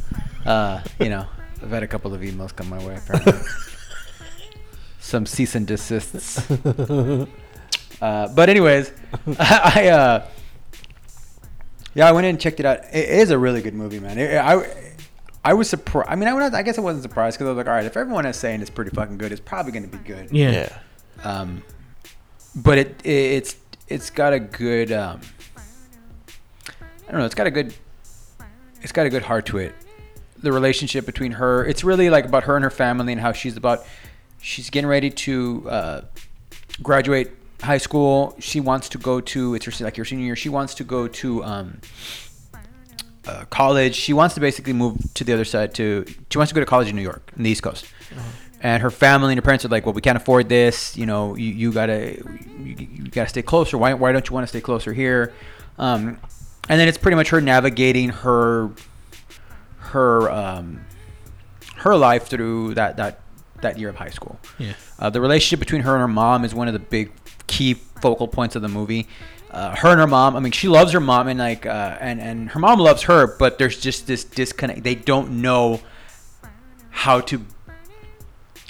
[0.46, 1.26] Uh, you know,
[1.62, 2.96] I've had a couple of emails come my way.
[2.98, 3.34] Apparently,
[5.00, 6.50] some cease and desists.
[6.50, 7.26] Uh,
[8.36, 8.92] but anyways,
[9.40, 10.28] I uh,
[11.94, 12.80] yeah, I went in and checked it out.
[12.94, 14.18] It is a really good movie, man.
[14.18, 14.56] It, I
[15.46, 16.10] I was surprised.
[16.10, 17.86] I mean, I, was- I guess I wasn't surprised because I was like, all right,
[17.86, 20.30] if everyone is saying it's pretty fucking good, it's probably going to be good.
[20.32, 20.52] Yeah.
[20.52, 20.80] yeah.
[21.24, 21.62] Um,
[22.56, 23.56] but it, it it's
[23.88, 25.22] it's got a good um,
[27.08, 27.26] I don't know.
[27.26, 27.74] It's got a good
[28.82, 29.74] it's got a good heart to it.
[30.42, 33.56] The relationship between her, it's really like about her and her family and how she's
[33.56, 33.86] about
[34.42, 36.02] she's getting ready to uh,
[36.84, 37.32] graduate
[37.62, 38.36] high school.
[38.40, 40.36] She wants to go to it's her like your senior year.
[40.36, 41.82] She wants to go to um,
[43.28, 43.96] uh, college.
[43.96, 45.74] She wants to basically move to the other side.
[45.76, 47.86] To she wants to go to college in New York, in the East Coast.
[48.62, 50.98] and her family and her parents are like, well, we can't afford this.
[50.98, 52.18] You know, you, you gotta
[52.60, 53.78] you, you gotta stay closer.
[53.78, 55.34] Why why don't you want to stay closer here?
[55.78, 56.20] Um,
[56.70, 58.72] and then it's pretty much her navigating her
[59.78, 60.86] her um,
[61.78, 63.20] her life through that that
[63.62, 64.40] that year of high school.
[64.58, 64.74] Yeah.
[65.00, 67.12] Uh, the relationship between her and her mom is one of the big
[67.48, 69.08] key focal points of the movie.
[69.56, 70.36] Uh, her and her mom.
[70.36, 73.38] I mean, she loves her mom, and like, uh, and and her mom loves her,
[73.38, 74.84] but there's just this disconnect.
[74.84, 75.80] They don't know
[76.90, 77.42] how to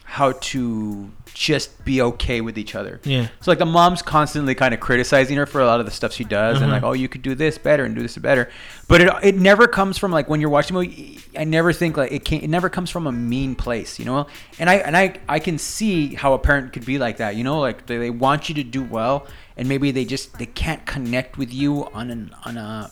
[0.04, 3.02] how to just be okay with each other.
[3.04, 3.28] Yeah.
[3.42, 6.14] So like the mom's constantly kind of criticizing her for a lot of the stuff
[6.14, 6.74] she does, and Uh-huh.
[6.76, 8.50] like, oh, you could do this better and do this better.
[8.88, 11.20] But it it never comes from like when you're watching movie.
[11.38, 14.28] I never think like it can It never comes from a mean place, you know.
[14.60, 17.44] And I and I I can see how a parent could be like that, you
[17.44, 20.86] know, like they, they want you to do well, and maybe they just they can't
[20.86, 22.92] connect with you on an on a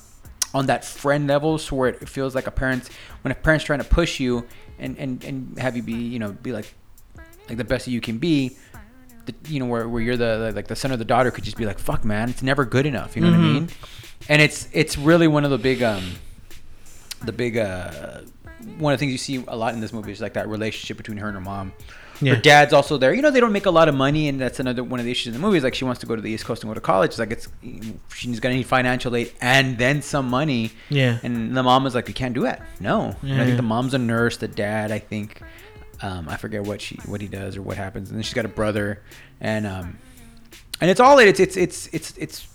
[0.54, 2.89] on that friend level, so where it feels like a parent
[3.21, 4.45] when a parent's trying to push you
[4.80, 6.73] and and and have you be you know be like
[7.49, 8.56] like the best that you can be
[9.26, 11.43] the, you know where, where you're the, the like the son or the daughter could
[11.43, 13.54] just be like fuck man it's never good enough you know what i Mhm.
[13.54, 13.69] mean
[14.30, 16.04] and it's it's really one of the big um
[17.23, 18.21] the big uh
[18.78, 20.97] one of the things you see a lot in this movie is like that relationship
[20.97, 21.73] between her and her mom
[22.21, 22.36] Yeah.
[22.36, 24.60] her dad's also there you know they don't make a lot of money and that's
[24.60, 26.21] another one of the issues in the movie is like she wants to go to
[26.21, 27.47] the east coast and go to college it's like it's
[28.13, 31.17] she's gonna need financial aid and then some money Yeah.
[31.23, 32.60] and the mom is like, "We can't do it.
[32.80, 34.38] No." And I think the mom's a nurse.
[34.38, 35.41] The dad, I think,
[36.02, 38.10] um, I forget what she what he does or what happens.
[38.10, 39.02] And then she's got a brother,
[39.41, 39.97] and um,
[40.82, 42.47] and it's all it's it's it's it's it's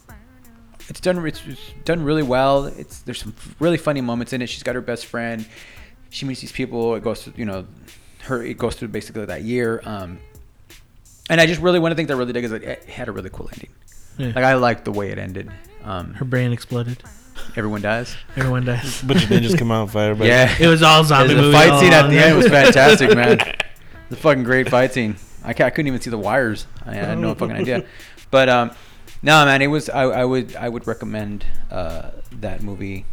[0.89, 2.67] it's done it's, it's done really well.
[2.67, 4.49] It's there's some really funny moments in it.
[4.49, 5.47] She's got her best friend.
[6.11, 6.95] She meets these people.
[6.95, 7.67] It goes through you know
[8.23, 8.43] her.
[8.43, 9.83] It goes through basically that year.
[9.85, 10.19] Um,
[11.31, 13.09] and I just really one of the things I really dig is that it had
[13.09, 13.71] a really cool ending.
[14.17, 14.27] Yeah.
[14.29, 15.51] Like I liked the way it ended.
[15.85, 17.03] Um, Her brain exploded.
[17.57, 18.17] everyone dies.
[18.37, 19.03] Everyone dies.
[19.03, 20.31] bunch of ninjas come out and fight everybody.
[20.31, 20.55] Yeah.
[20.59, 23.39] It was all zombie There's a movie fight scene at the end was fantastic, man.
[24.11, 25.17] The fucking great fight scene.
[25.45, 26.67] I, I couldn't even see the wires.
[26.87, 27.85] I had no fucking idea.
[28.31, 28.71] But um,
[29.23, 29.91] no, man, it was.
[29.91, 33.05] I, I would I would recommend uh, that movie.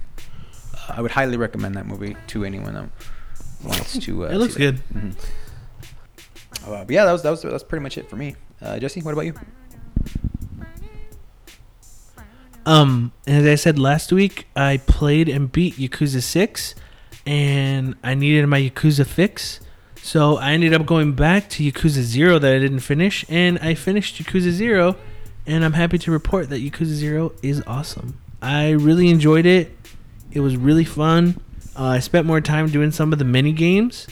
[0.73, 2.89] Uh, I would highly recommend that movie to anyone that
[3.65, 4.25] wants to.
[4.25, 4.81] Uh, It looks good.
[4.93, 5.13] Mhm.
[6.65, 8.35] Uh, but yeah, that was that was that's pretty much it for me.
[8.61, 9.33] Uh, Jesse, what about you?
[12.65, 16.73] Um, as I said last week, I played and beat Yakuza 6,
[17.27, 19.59] and I needed my Yakuza fix.
[20.01, 23.75] So I ended up going back to Yakuza 0 that I didn't finish, and I
[23.75, 24.95] finished Yakuza 0,
[25.45, 28.17] and I'm happy to report that Yakuza 0 is awesome.
[28.41, 29.75] I really enjoyed it.
[30.31, 31.39] It was really fun.
[31.77, 34.07] Uh, I spent more time doing some of the mini games.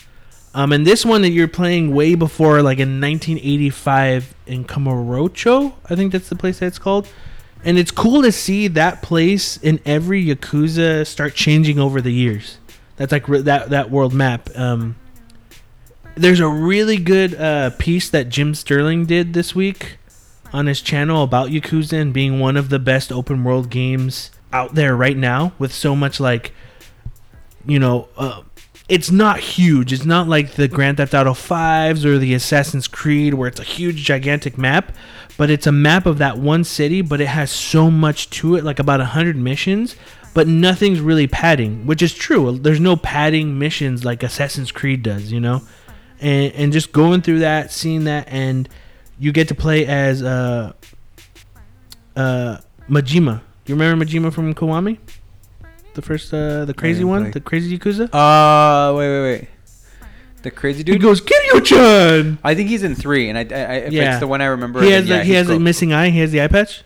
[0.56, 5.96] Um, and this one that you're playing way before, like in 1985 in Kamurocho, I
[5.96, 7.08] think that's the place that it's called.
[7.66, 12.58] And it's cool to see that place in every Yakuza start changing over the years.
[12.98, 14.50] That's like re- that that world map.
[14.56, 14.96] Um,
[16.16, 19.98] there's a really good uh, piece that Jim Sterling did this week
[20.52, 24.76] on his channel about Yakuza and being one of the best open world games out
[24.76, 26.54] there right now, with so much like,
[27.66, 28.42] you know, uh,
[28.90, 29.94] it's not huge.
[29.94, 33.64] It's not like the Grand Theft Auto 5s or the Assassin's Creed where it's a
[33.64, 34.92] huge, gigantic map,
[35.38, 38.64] but it's a map of that one city, but it has so much to it,
[38.64, 39.96] like about 100 missions,
[40.34, 42.58] but nothing's really padding, which is true.
[42.58, 45.62] There's no padding missions like Assassin's Creed does, you know?
[46.20, 48.68] And, and just going through that, seeing that, and
[49.18, 50.74] you get to play as uh,
[52.16, 52.58] uh,
[52.90, 53.42] Majima.
[53.66, 54.98] Do you remember Majima from Kiwami?
[55.94, 57.32] The first, uh, the crazy one, play.
[57.32, 58.10] the crazy Yakuza.
[58.14, 59.48] Uh, wait, wait, wait.
[60.42, 61.02] The crazy He dude.
[61.02, 62.40] goes, Kiryu-chan!
[62.44, 64.12] I think he's in three, and I, I, I if Yeah.
[64.12, 64.82] it's the one I remember.
[64.82, 66.10] He then has, yeah, the, he has a missing eye.
[66.10, 66.84] He has the eye patch.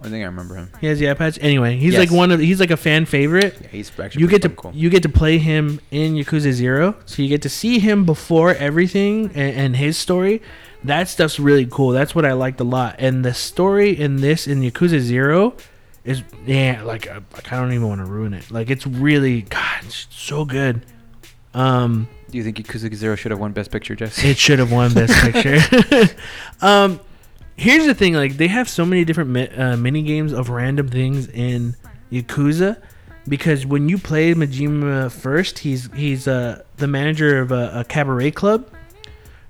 [0.00, 0.70] I think I remember him.
[0.80, 1.38] He has the eye patch.
[1.40, 2.00] Anyway, he's Yes.
[2.00, 2.38] like one of.
[2.40, 3.56] He's like a fan favorite.
[3.62, 4.20] Yeah, he's actually.
[4.20, 4.70] You get to cool.
[4.74, 8.54] you get to play him in Yakuza Zero, so you get to see him before
[8.54, 10.40] everything and, and his story.
[10.84, 11.90] That stuff's really cool.
[11.90, 12.94] That's what I liked a lot.
[13.00, 15.54] And the story in this in Yakuza Zero
[16.08, 18.50] is yeah, like like I don't even want to ruin it.
[18.50, 20.86] Like it's really God, it's so good.
[21.52, 24.30] Um, Do you think Yakuza Zero should have won Best Picture, Jesse?
[24.30, 25.58] it should have won Best Picture.
[26.66, 26.98] um,
[27.56, 30.88] here's the thing: like they have so many different mi- uh, mini games of random
[30.88, 31.76] things in
[32.10, 32.80] Yakuza,
[33.28, 38.30] because when you play Majima first, he's he's uh, the manager of a, a cabaret
[38.30, 38.66] club,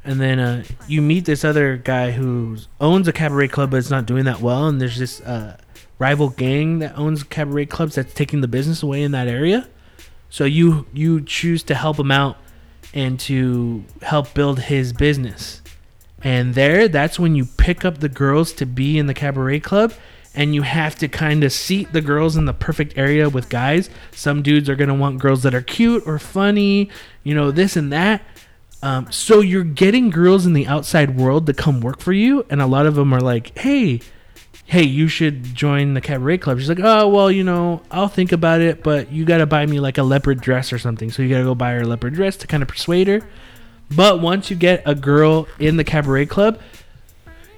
[0.04, 3.90] and then uh, you meet this other guy who owns a cabaret club, but it's
[3.90, 5.56] not doing that well, and there's this uh,
[5.98, 9.68] rival gang that owns cabaret clubs that's taking the business away in that area.
[10.30, 12.36] So you you choose to help him out
[12.94, 15.62] and to help build his business.
[16.22, 19.92] And there, that's when you pick up the girls to be in the cabaret club,
[20.34, 23.88] and you have to kind of seat the girls in the perfect area with guys.
[24.12, 26.90] Some dudes are gonna want girls that are cute or funny,
[27.22, 28.22] you know, this and that.
[28.82, 32.60] Um, so you're getting girls in the outside world to come work for you, and
[32.60, 34.00] a lot of them are like, "Hey,
[34.68, 38.32] hey, you should join the cabaret club." She's like, "Oh, well, you know, I'll think
[38.32, 41.22] about it, but you got to buy me like a leopard dress or something." So
[41.22, 43.22] you got to go buy her a leopard dress to kind of persuade her.
[43.90, 46.60] But once you get a girl in the cabaret club,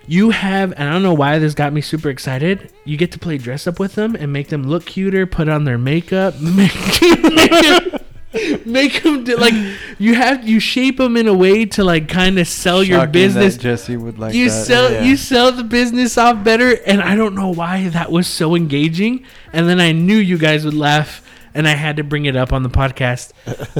[0.07, 2.73] you have, and I don't know why this got me super excited.
[2.85, 5.64] You get to play dress up with them and make them look cuter, put on
[5.64, 7.99] their makeup, make, make them,
[8.64, 9.55] make them do, like
[9.99, 13.57] you have you shape them in a way to like kind of sell your business.
[13.57, 14.64] Jesse would like you that.
[14.66, 15.03] sell yeah.
[15.03, 19.25] you sell the business off better, and I don't know why that was so engaging.
[19.53, 22.53] And then I knew you guys would laugh, and I had to bring it up
[22.53, 23.33] on the podcast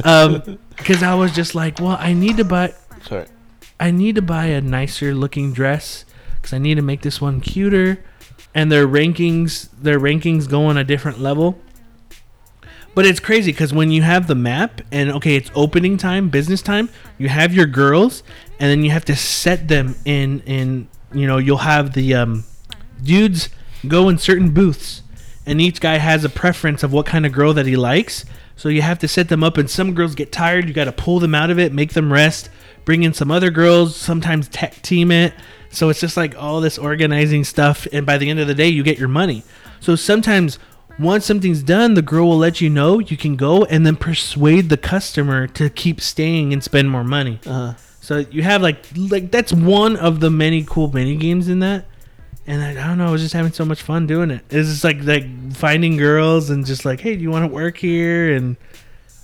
[0.05, 2.73] um, because I was just like, well, I need to buy.
[3.07, 3.27] Sorry.
[3.79, 6.03] I need to buy a nicer looking dress
[6.35, 8.03] because I need to make this one cuter.
[8.53, 11.57] And their rankings, their rankings go on a different level.
[12.93, 16.61] But it's crazy because when you have the map and okay, it's opening time, business
[16.61, 16.89] time.
[17.17, 18.23] You have your girls,
[18.59, 20.41] and then you have to set them in.
[20.41, 22.43] In you know, you'll have the um,
[23.01, 23.49] dudes
[23.87, 25.03] go in certain booths,
[25.45, 28.25] and each guy has a preference of what kind of girl that he likes.
[28.57, 30.67] So you have to set them up, and some girls get tired.
[30.67, 32.49] You got to pull them out of it, make them rest,
[32.83, 35.33] bring in some other girls, sometimes tech team it.
[35.69, 38.67] So it's just like all this organizing stuff, and by the end of the day,
[38.67, 39.43] you get your money.
[39.79, 40.59] So sometimes
[40.99, 44.69] once something's done, the girl will let you know you can go, and then persuade
[44.69, 47.39] the customer to keep staying and spend more money.
[47.45, 47.73] Uh-huh.
[48.01, 51.85] So you have like like that's one of the many cool mini games in that.
[52.47, 54.43] And I, I don't know, I was just having so much fun doing it.
[54.49, 57.77] It's just like like finding girls and just like, hey, do you want to work
[57.77, 58.33] here?
[58.35, 58.57] And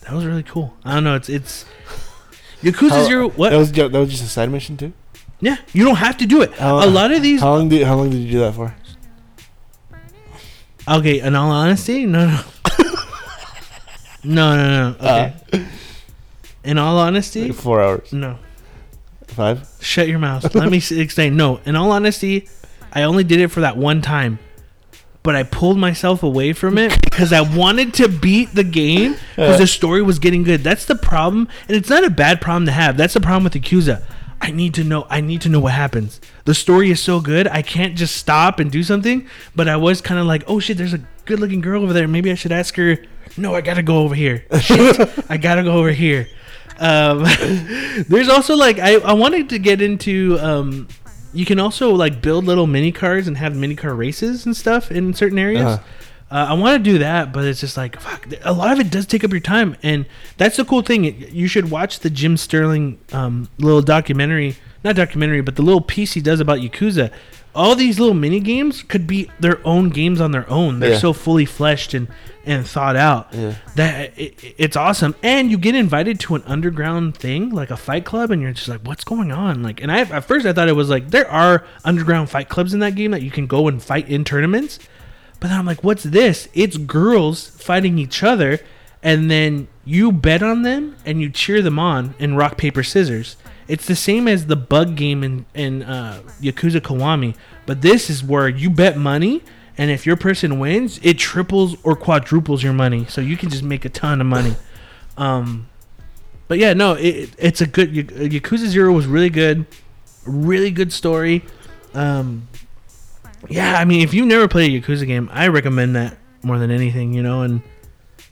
[0.03, 0.77] that was really cool.
[0.85, 1.65] I don't know, it's it's
[2.61, 3.29] Yakuza How- Zero.
[3.29, 3.49] What?
[3.49, 4.93] That was that was just a side mission too.
[5.41, 6.53] yeah, you don't have to do it.
[6.53, 7.41] How- a lot of these.
[7.41, 8.75] How long did how long did you do that for?
[10.87, 12.33] Okay, in all honesty, no, no,
[14.23, 14.95] no, no, no.
[14.99, 15.33] Okay.
[15.53, 15.59] Uh.
[16.63, 18.37] in all honesty, Like four hours, no.
[19.27, 19.67] five.
[19.81, 20.53] Shut your mouth.
[20.55, 21.35] Let me explain.
[21.37, 22.47] No, in all honesty,
[22.93, 24.39] I only did it for that one time.
[25.23, 29.57] But I pulled myself away from it because I wanted to beat the game because
[29.57, 30.63] the story was getting good.
[30.63, 32.95] That's the problem, and it's not a bad problem to have.
[32.95, 34.03] That's the problem with Yakuza.
[34.39, 35.07] I need to know.
[35.09, 36.21] I need to know what happens.
[36.45, 37.47] The story is so good.
[37.47, 39.27] I can't just stop and do something.
[39.55, 42.07] But I was kind of like, oh shit, there's a good-looking girl over there.
[42.07, 42.97] Maybe I should ask her.
[43.35, 44.45] No, I gotta go over here.
[44.61, 46.27] Shit, I gotta go over here.
[46.79, 47.23] Um,
[48.07, 50.87] there's also like I, I wanted to get into um,
[51.33, 54.91] you can also like build little mini cars and have mini car races and stuff
[54.91, 55.65] in certain areas.
[55.65, 55.83] Uh-huh.
[56.29, 58.27] Uh, I want to do that, but it's just like fuck.
[58.43, 60.05] A lot of it does take up your time, and
[60.37, 61.05] that's the cool thing.
[61.33, 66.13] You should watch the Jim Sterling um, little documentary, not documentary, but the little piece
[66.13, 67.11] he does about Yakuza.
[67.55, 70.79] All these little mini games could be their own games on their own.
[70.79, 70.97] They're Yeah.
[70.99, 72.07] so fully fleshed and
[72.45, 73.55] and thought out Yeah.
[73.75, 75.15] that it, it's awesome.
[75.23, 78.67] And you get invited to an underground thing like a fight club, and you're just
[78.67, 79.63] like, what's going on?
[79.63, 82.73] Like, and I at first I thought it was like there are underground fight clubs
[82.73, 84.77] in that game that you can go and fight in tournaments.
[85.39, 86.47] But I'm like, what's this?
[86.53, 88.59] It's girls fighting each other,
[89.03, 93.37] and then you bet on them and you cheer them on in rock paper scissors.
[93.67, 98.23] It's the same as the bug game in in uh, Yakuza Kiwami, but this is
[98.23, 99.43] where you bet money,
[99.77, 103.63] and if your person wins, it triples or quadruples your money, so you can just
[103.63, 104.55] make a ton of money.
[105.17, 105.67] Um,
[106.47, 109.65] but yeah, no, it, it's a good Yak- Yakuza Zero was really good,
[110.25, 111.43] really good story.
[111.93, 112.47] Um,
[113.49, 116.71] yeah, I mean, if you've never played a Yakuza game, I recommend that more than
[116.71, 117.41] anything, you know.
[117.41, 117.61] And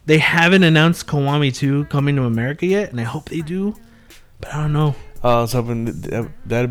[0.05, 3.75] they haven't announced Kiwami 2 coming to America yet, and I hope they do.
[4.39, 4.95] But I don't know.
[5.23, 6.69] Uh, I was hoping that, that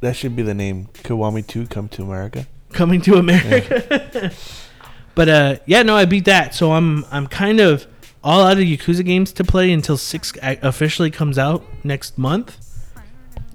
[0.00, 0.86] that should be the name.
[0.94, 2.46] Kiwami Two Come to America.
[2.72, 4.32] Coming to America.
[5.14, 7.86] but uh, yeah, no, I beat that, so I'm I'm kind of
[8.24, 12.58] all out of Yakuza games to play until six officially comes out next month,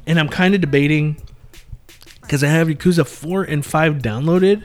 [0.07, 1.21] and I'm kind of debating
[2.31, 4.63] because I have Yakuza four and five downloaded.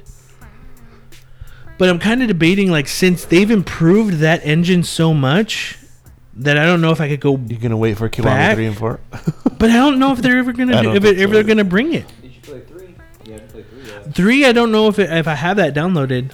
[1.78, 5.76] But I'm kind of debating, like, since they've improved that engine so much,
[6.36, 7.36] that I don't know if I could go.
[7.48, 8.54] You're gonna wait for Kiwami Back?
[8.54, 9.00] Three and Four.
[9.58, 11.64] But I don't know if they're ever gonna do, if, think it, if they're gonna
[11.64, 12.06] bring it.
[12.22, 12.94] Did you play three?
[13.24, 14.14] You haven't played three yet.
[14.14, 16.30] Three, I don't know if it, if I have that downloaded.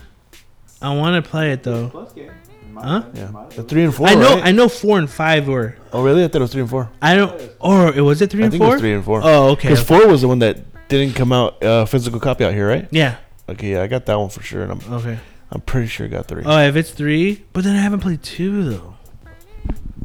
[0.82, 1.88] I want to play it though.
[1.88, 2.30] Plus game.
[2.74, 3.04] Huh?
[3.14, 4.08] yeah, the three and four.
[4.08, 4.46] I know, right?
[4.48, 5.76] I know four and five were.
[5.94, 6.24] oh, really?
[6.24, 6.90] I thought it was three and four.
[7.00, 7.52] I don't.
[7.58, 8.72] Or it was it three I and think four?
[8.72, 9.20] it was three and four.
[9.22, 9.68] Oh, okay.
[9.68, 12.88] Because four was the one that didn't come out uh, physical copy out here, right?
[12.90, 13.16] Yeah.
[13.48, 15.18] Okay, yeah, I got that one for sure, and I'm Okay.
[15.50, 16.42] I'm pretty sure I got three.
[16.46, 18.94] Oh, if it's three, but then I haven't played two though.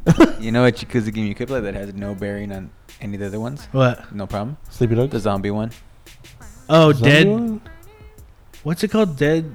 [0.40, 2.70] You know what Yakuza game you could play that has no bearing on
[3.02, 3.66] any of the other ones?
[3.74, 4.14] What?
[4.16, 4.56] No problem.
[4.70, 5.12] Sleeping Dogs.
[5.12, 5.72] The zombie one.
[6.70, 7.28] Oh, Zombie dead.
[7.28, 7.62] one?
[8.64, 9.18] What's it called?
[9.18, 9.54] Dead.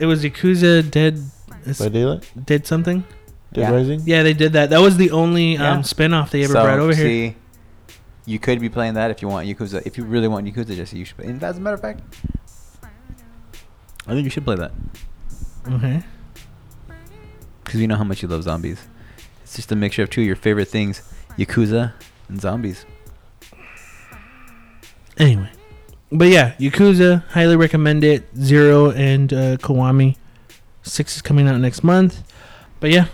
[0.00, 1.18] It was Yakuza Dead.
[1.66, 2.30] It's by Daylight.
[2.46, 3.04] Dead something.
[3.52, 3.70] Dead Yeah.
[3.72, 4.00] Rising.
[4.06, 4.70] Yeah, they did that.
[4.70, 5.72] That was the only Yeah.
[5.72, 7.34] um, spin-off they ever So, brought over here.
[8.26, 9.82] You could be playing that if you want Yakuza.
[9.86, 11.16] If you really want Yakuza, just you should.
[11.16, 11.26] Play.
[11.26, 12.00] And as a matter of fact,
[14.06, 14.72] I think you should play that
[15.68, 16.02] Okay.
[17.64, 18.80] because you know how much you love zombies.
[19.44, 21.02] It's just a mixture of two of your favorite things:
[21.38, 21.92] Yakuza
[22.28, 22.84] and zombies.
[25.18, 25.50] Anyway,
[26.10, 28.24] but yeah, Yakuza highly recommend it.
[28.36, 30.16] Zero and uh, Kiwami
[30.82, 32.22] six is coming out next month.
[32.80, 33.06] But yeah,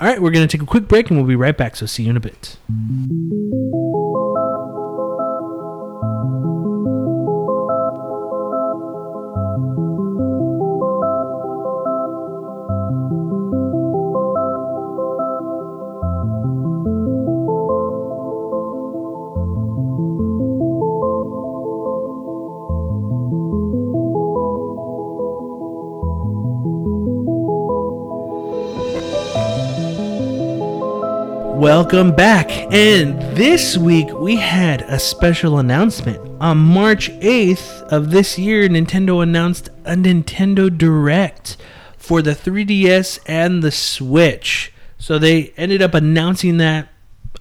[0.00, 1.76] all right, we're gonna take a quick break and we'll be right back.
[1.76, 2.56] So see you in a bit.
[31.62, 32.50] Welcome back.
[32.72, 36.18] And this week we had a special announcement.
[36.40, 41.56] On March 8th of this year, Nintendo announced a Nintendo Direct
[41.96, 44.72] for the 3DS and the Switch.
[44.98, 46.88] So they ended up announcing that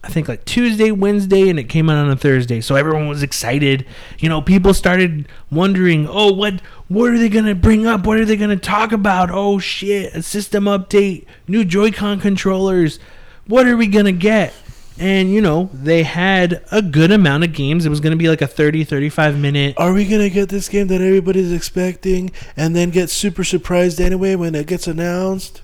[0.04, 2.62] I think like Tuesday, Wednesday, and it came out on a Thursday.
[2.62, 3.88] So everyone was excited.
[4.20, 8.06] You know, people started wondering, oh, what what are they gonna bring up?
[8.06, 9.32] What are they gonna talk about?
[9.32, 13.00] Oh shit, a system update, new Joy-Con controllers.
[13.48, 14.54] What are we gonna get?
[14.98, 17.86] And you know, they had a good amount of games.
[17.86, 19.76] It was gonna be like a 30, 35 minute.
[19.78, 24.36] Are we gonna get this game that everybody's expecting, and then get super surprised anyway
[24.36, 25.62] when it gets announced?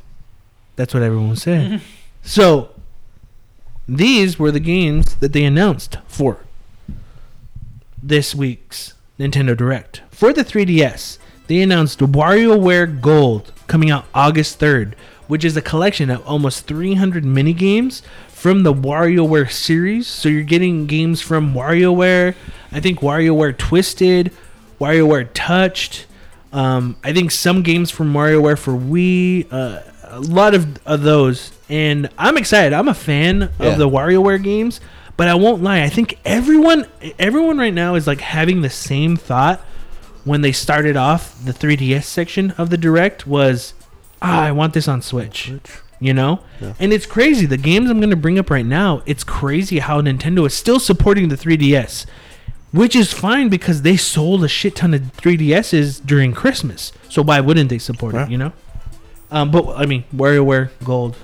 [0.75, 1.81] That's what everyone was saying.
[2.23, 2.71] so
[3.87, 6.39] these were the games that they announced for
[8.01, 10.01] this week's Nintendo Direct.
[10.11, 14.93] For the 3DS, they announced WarioWare Gold coming out August 3rd,
[15.27, 20.07] which is a collection of almost 300 mini games from the WarioWare series.
[20.07, 22.35] So you're getting games from WarioWare,
[22.71, 24.31] I think WarioWare Twisted,
[24.79, 26.05] WarioWare Touched,
[26.53, 31.51] um, I think some games from WarioWare for Wii, uh, a lot of, of those.
[31.69, 32.73] And I'm excited.
[32.73, 33.67] I'm a fan Yeah.
[33.67, 34.79] of the WarioWare games,
[35.17, 35.81] but I won't lie.
[35.83, 36.85] I think everyone
[37.19, 39.59] everyone right now is like having the same thought
[40.23, 43.73] when they started off the 3DS section of the direct was
[44.21, 45.51] ah, I want this on Switch.
[45.99, 46.41] You know?
[46.61, 46.73] Yeah.
[46.79, 47.45] And it's crazy.
[47.47, 50.79] The games I'm going to bring up right now, it's crazy how Nintendo is still
[50.79, 52.05] supporting the 3DS,
[52.71, 56.91] which is fine because they sold a shit ton of 3DSs during Christmas.
[57.09, 58.25] So why wouldn't they support Yeah.
[58.25, 58.53] it, you know?
[59.31, 61.17] Um, but I mean, WarioWare Gold.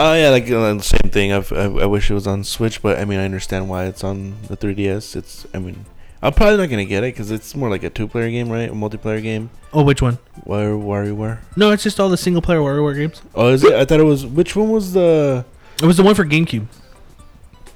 [0.00, 1.32] Oh yeah, like uh, the same thing.
[1.32, 4.04] I've, I I wish it was on Switch, but I mean I understand why it's
[4.04, 5.16] on the 3DS.
[5.16, 5.86] It's I mean
[6.22, 8.68] I'm probably not gonna get it because it's more like a two-player game, right?
[8.68, 9.50] A multiplayer game.
[9.72, 10.18] Oh, which one?
[10.44, 11.38] Where WarioWare?
[11.56, 13.22] No, it's just all the single player WarioWare games.
[13.34, 13.72] Oh, is it?
[13.72, 14.26] I thought it was.
[14.26, 15.44] Which one was the?
[15.80, 16.66] It was the one for GameCube.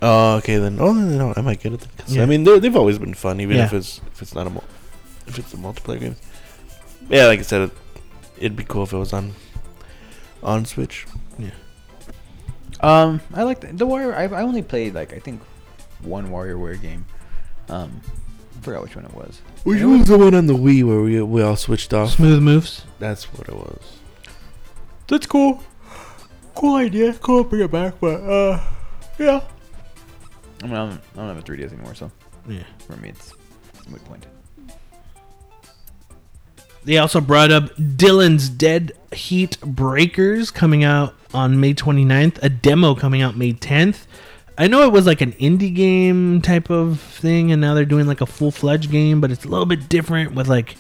[0.05, 0.79] Oh, okay then.
[0.81, 1.81] Oh, then no, I might get it.
[1.81, 2.23] Then, 'cause, Yeah.
[2.25, 4.65] I mean, they're- they've always been fun, even if it's if it's not a mul-
[5.29, 6.17] if it's a multiplayer game.
[7.09, 7.71] Yeah, like I said, it,
[8.39, 9.35] it'd be cool if it was on
[10.43, 11.07] on Switch.
[11.39, 11.51] Yeah.
[12.81, 14.15] Um, I like the, the Warrior.
[14.17, 15.41] I, I only played like I think
[16.03, 17.05] one WarioWare game.
[17.69, 18.22] Um, I
[18.63, 19.41] forgot which one it was.
[19.65, 22.11] Which And it was the one on the Wii where we we all switched off?
[22.13, 22.85] Smooth moves.
[22.99, 23.99] That's what it was.
[25.09, 25.63] That's cool.
[26.55, 27.13] Cool idea.
[27.15, 27.45] Cool.
[27.45, 28.61] Bring it back, but uh,
[29.19, 29.41] yeah.
[30.63, 32.11] I mean, I don't, I don't have a 3DS anymore, so
[32.49, 32.63] Yeah.
[32.87, 33.33] for me it's,
[33.75, 34.27] it's a moot point.
[36.85, 42.95] They also brought up Dillon's Dead Heat Breakers coming out on May 29th, a demo
[42.95, 44.07] coming out May 10th.
[44.59, 48.07] I know it was like an indie game type of thing, and now they're doing
[48.07, 50.77] like a full fledged game, but it's a little bit different with like.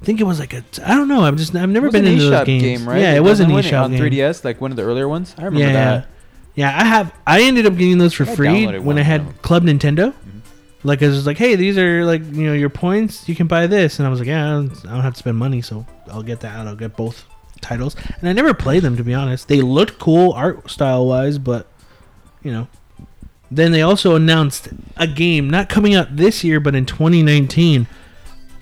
[0.00, 0.64] I think it was like a.
[0.84, 1.24] I don't know.
[1.24, 1.54] I'm just.
[1.56, 2.62] I've never It been into those games.
[2.62, 3.00] game, right?
[3.00, 4.00] Yeah, it was an it eShop on game.
[4.00, 5.34] 3DS, like one of the earlier ones.
[5.36, 5.72] I remember yeah.
[5.72, 6.08] that.
[6.54, 7.12] Yeah, I have.
[7.26, 9.42] I ended up getting those for I free when I had.
[9.42, 10.12] Club Nintendo.
[10.12, 10.40] Mhm.
[10.84, 13.28] Like it was like, hey, these are like you know your points.
[13.28, 15.18] You can buy this, and I was like, yeah, I don't, I don't have to
[15.18, 16.66] spend money, so I'll get that.
[16.66, 17.24] I'll get both
[17.60, 17.96] titles.
[18.20, 19.48] And I never played them to be honest.
[19.48, 21.66] They looked cool art style wise, but
[22.42, 22.68] you know.
[23.50, 27.86] Then they also announced a game not coming out this year, but in 2019.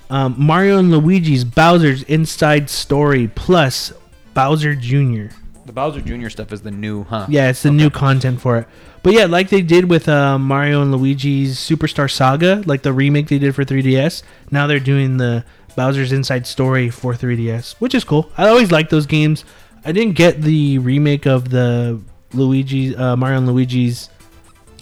[0.09, 3.93] Um, Mario and Luigi's Bowser's Inside Story plus
[4.35, 5.35] Bowser Jr.
[5.65, 6.29] The Bowser Jr.
[6.29, 7.27] stuff is the new, huh?
[7.29, 8.69] Yeah, it's the new content for it.
[9.03, 13.29] But yeah, like they did with uh, Mario and Luigi's Superstar Saga, like the remake
[13.29, 14.23] they did for 3DS.
[14.53, 18.31] Now they're doing the Bowser's Inside Story for 3DS, which is cool.
[18.37, 19.45] I always like those games.
[19.85, 22.01] I didn't get the remake of the
[22.33, 24.09] Luigi, uh, Mario and Luigi's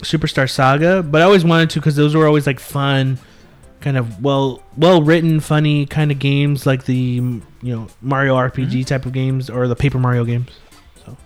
[0.04, 3.18] Superstar Saga, but I always wanted to because those were always like fun,
[3.80, 8.68] kind of well well written, funny kind of games like the you know Mario RPG
[8.70, 8.82] Mm-hmm.
[8.82, 10.50] type of games or the Paper Mario games.
[11.04, 11.16] So,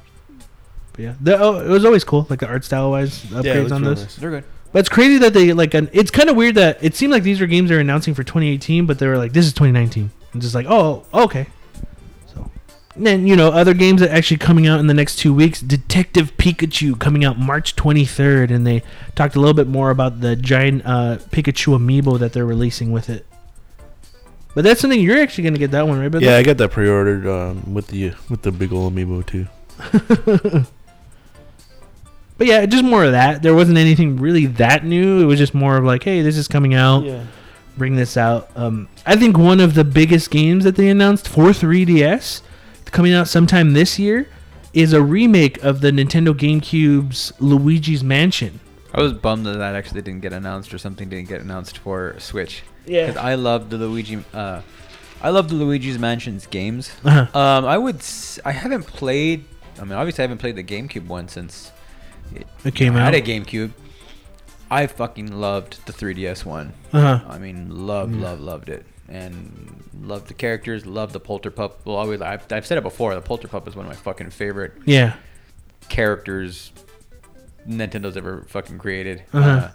[0.93, 3.55] but yeah, the, oh, it was always cool, like the art style wise Yeah, upgrades
[3.61, 4.01] looks on real this.
[4.03, 4.16] nice.
[4.16, 4.45] They're good.
[4.72, 5.72] But it's crazy that they like.
[5.74, 8.22] An, it's kind of weird that it seemed like these were games they're announcing for
[8.22, 11.47] 2018, but they were like, "This is 2019." And just like, "Oh, okay."
[12.99, 15.32] So, and then you know, other games that actually coming out in the next two
[15.32, 15.61] weeks.
[15.61, 18.82] Detective Pikachu coming out March 23rd, and they
[19.14, 23.09] talked a little bit more about the giant uh, Pikachu amiibo that they're releasing with
[23.09, 23.26] it.
[24.55, 26.11] But that's something you're actually gonna get that one, right?
[26.11, 26.22] Beth?
[26.22, 29.46] Yeah, I got that pre-ordered um, with the with the big old amiibo too.
[32.38, 33.42] But yeah, just more of that.
[33.42, 35.20] There wasn't anything really that new.
[35.20, 37.24] It was just more of like, "Hey, this is coming out." Yeah.
[37.76, 38.49] bring this out.
[38.57, 42.42] Um, I think one of the biggest games that they announced for 3DS
[42.91, 44.28] coming out sometime this year
[44.72, 48.61] is a remake of the Nintendo GameCube's Luigi's Mansion.
[48.95, 52.14] I was bummed that that actually didn't get announced or something didn't get announced for
[52.18, 52.62] Switch.
[52.86, 53.07] Yeah.
[53.07, 54.24] Because I love the Luigi.
[54.32, 54.62] Uh,
[55.20, 56.91] I love the Luigi's Mansions games.
[57.05, 57.39] Uh-huh.
[57.39, 57.97] Um, I would.
[57.97, 59.45] S- I haven't played.
[59.80, 61.70] I mean, obviously, I haven't played the GameCube one since
[62.64, 63.14] It came I out.
[63.14, 63.72] had a GameCube.
[64.70, 66.72] I fucking loved the 3DS one.
[66.93, 67.20] Uh-huh.
[67.28, 68.22] I mean, love, Yeah.
[68.30, 70.85] love, loved it, and love the characters.
[70.87, 71.75] Love the Polterpup.
[71.85, 72.21] Well, always.
[72.21, 73.15] I've, I've said it before.
[73.15, 75.15] The Polterpup is one of my fucking favorite Yeah.
[75.89, 76.73] characters
[77.67, 79.23] Nintendo's ever fucking created.
[79.33, 79.49] Uh-huh.
[79.51, 79.71] Uh,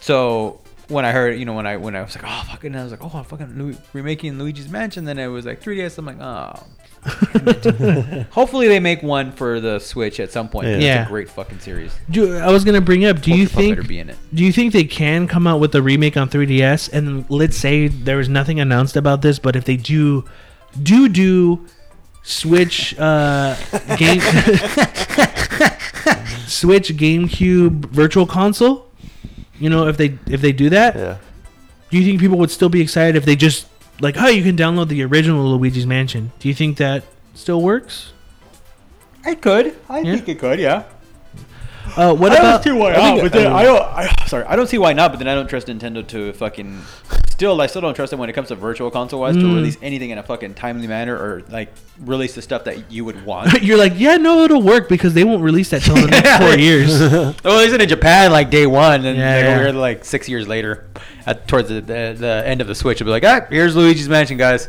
[0.00, 2.82] so when I heard, you know, when I when I was like, oh fucking, I
[2.82, 5.04] was like, oh I'm fucking Lu- remaking Luigi's Mansion.
[5.04, 5.98] Then it was like 3DS.
[5.98, 6.66] I'm like, oh.
[7.04, 10.66] Damn it." Hopefully they make one for the Switch at some point.
[10.68, 11.02] Yeah.
[11.02, 11.94] It's a great fucking series.
[12.10, 13.20] Do, I was gonna bring up.
[13.20, 13.76] Do you think?
[13.76, 14.16] better be in it?
[14.34, 16.92] Do you think they can come out with a remake on 3DS?
[16.92, 20.24] And let's say there was nothing announced about this, but if they do,
[20.82, 21.66] do do
[22.22, 23.56] Switch uh,
[23.96, 24.20] game,
[26.46, 28.86] Switch GameCube Virtual Console.
[29.58, 31.16] You know, if they if they do that, Yeah.
[31.90, 33.66] do you think people would still be excited if they just
[34.00, 36.32] like, oh, you can download the original Luigi's Mansion?
[36.38, 38.12] Do you think that still works?
[39.24, 39.76] I could.
[39.88, 40.16] I Yeah?
[40.16, 40.58] think it could.
[40.58, 40.84] Yeah.
[41.96, 42.62] Uh, what I about?
[42.64, 43.82] don't see why I not, but then I don't.
[43.82, 45.12] I, sorry, I don't see why not.
[45.12, 46.80] But then I don't trust Nintendo to fucking.
[47.30, 49.54] Still, I still don't trust them when it comes to virtual console wise to Mm.
[49.54, 53.24] release anything in a fucking timely manner or like release the stuff that you would
[53.24, 53.62] want.
[53.62, 56.58] You're like, yeah, no, it'll work because they won't release that till the next four
[56.58, 56.98] years.
[57.44, 59.50] well, he's in Japan like day one, and Yeah, like, yeah.
[59.54, 60.88] over here like six years later,
[61.26, 64.08] at towards the, the, the end of the Switch, it'll be like, ah, here's Luigi's
[64.08, 64.68] Mansion, guys.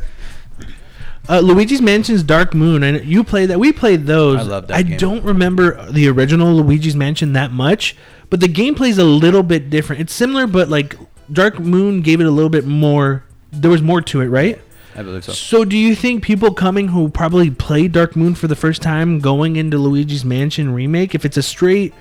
[1.30, 2.82] Uh, Luigi's Mansion's Dark Moon.
[2.84, 3.60] and you played that.
[3.60, 4.40] We played those.
[4.40, 4.98] I love that I game.
[4.98, 7.96] don't remember the original Luigi's Mansion that much,
[8.32, 10.02] but the gameplay's a little bit different.
[10.02, 10.96] It's similar, but like
[11.32, 13.24] Dark Moon gave it a little bit more.
[13.52, 14.60] There was more to it, right?
[14.96, 15.32] I believe so.
[15.34, 19.20] So, do you think people coming who probably played Dark Moon for the first time
[19.20, 21.94] going into Luigi's Mansion remake, if it's a straight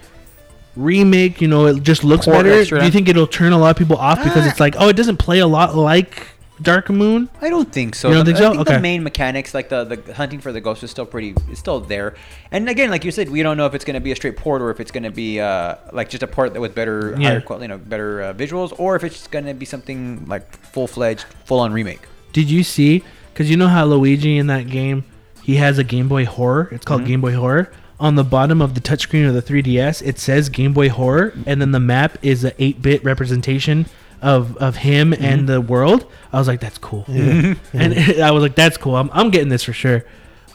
[0.74, 3.70] remake, you know, it just looks Port better, do you think it'll turn a lot
[3.70, 4.48] of people off because Ah.
[4.48, 6.26] it's like, oh, it doesn't play a lot like
[6.62, 7.28] Dark Moon?
[7.40, 8.08] I don't think so.
[8.08, 8.46] You don't The- think so?
[8.46, 8.74] I think Okay.
[8.74, 11.34] the main mechanics, like the, the hunting for the ghost, is still pretty.
[11.50, 12.14] It's still there.
[12.50, 14.36] And again, like you said, we don't know if it's going to be a straight
[14.36, 17.14] port or if it's going to be uh, like just a port that with better,
[17.18, 17.28] Yeah.
[17.30, 20.56] higher quality, you know, better uh, visuals, or if it's going to be something like
[20.58, 22.00] full fledged, full on remake.
[22.32, 23.02] Did you see?
[23.32, 25.04] Because you know how Luigi in that game,
[25.42, 26.68] he has a Game Boy Horror.
[26.72, 27.06] It's called Mhm.
[27.06, 27.70] Game Boy Horror.
[28.00, 31.60] On the bottom of the touchscreen of the 3DS, it says Game Boy Horror, and
[31.60, 33.86] then the map is an 8-bit representation
[34.22, 36.06] of of him and the world.
[36.32, 37.58] I was like, that's cool, and
[38.22, 38.96] I was like, that's cool.
[38.96, 40.04] I'm I'm getting this for sure.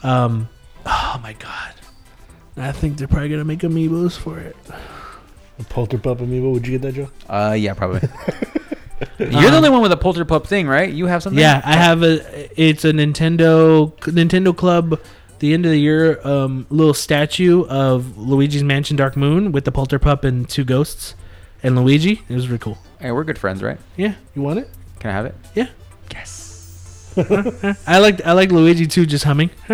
[0.04, 0.50] Um,
[0.86, 1.74] oh my god,
[2.58, 4.56] I think they're probably gonna make amiibos for it.
[5.60, 6.52] A Polterpup amiibo.
[6.54, 7.10] Would you get that, Joe?
[7.30, 8.02] Uh, yeah, probably.
[9.20, 10.92] You're the Um, only one with a Polterpup thing, right?
[10.92, 11.40] You have something?
[11.40, 12.50] Yeah, I have a.
[12.62, 15.00] It's a Nintendo Nintendo Club.
[15.40, 19.74] The end of the year, um, little statue of Luigi's Mansion Dark Moon with the
[19.74, 21.16] Polterpup and two ghosts,
[21.62, 22.22] and Luigi.
[22.30, 22.78] It was really cool.
[23.04, 23.78] Hey, we're good friends, right?
[23.98, 24.70] Yeah, you want it?
[25.00, 25.36] Can I have it?
[25.54, 25.68] Yeah.
[26.14, 27.14] Yes.
[27.86, 29.50] I like I like Luigi too, just humming.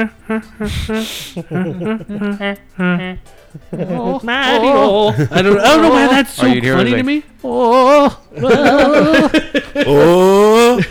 [3.74, 5.10] Oh, Mario.
[5.32, 6.10] I don't I don't know why oh.
[6.10, 7.24] that's so Or you'd hear funny to like- me.
[7.44, 8.20] Oh,
[9.86, 10.82] Oh,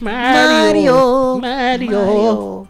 [0.00, 2.68] Mario, Mario.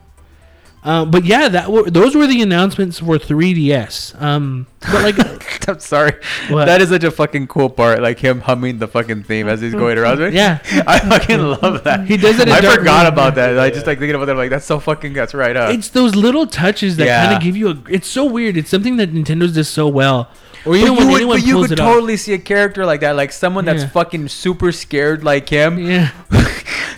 [0.82, 4.18] Uh, but yeah, that were, those were the announcements for 3DS.
[4.20, 6.12] Um, but like, I'm sorry.
[6.48, 6.64] What?
[6.64, 9.74] That is such a fucking cool part, like him humming the fucking theme as he's
[9.74, 10.20] going around.
[10.20, 10.32] Right?
[10.40, 10.60] Yeah.
[10.86, 12.06] I fucking love that.
[12.06, 13.12] He does it I forgot Moon.
[13.12, 13.58] about that.
[13.58, 14.32] I just like thinking about that.
[14.32, 15.12] I'm like that's so fucking.
[15.12, 15.54] That's right.
[15.54, 17.24] Uh, it's those little touches that Yeah.
[17.24, 17.82] kind of give you a.
[17.90, 18.56] It's so weird.
[18.56, 20.30] It's something that Nintendo's does so well.
[20.64, 23.16] Or but even you, when would, but you could totally see a character like that,
[23.16, 23.88] like someone that's Yeah.
[23.90, 25.78] fucking super scared like him.
[25.78, 26.10] Yeah.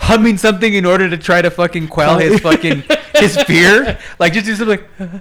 [0.00, 2.82] humming something in order to try to fucking quell his fucking
[3.14, 3.98] his fear.
[4.18, 5.14] Like just do something like,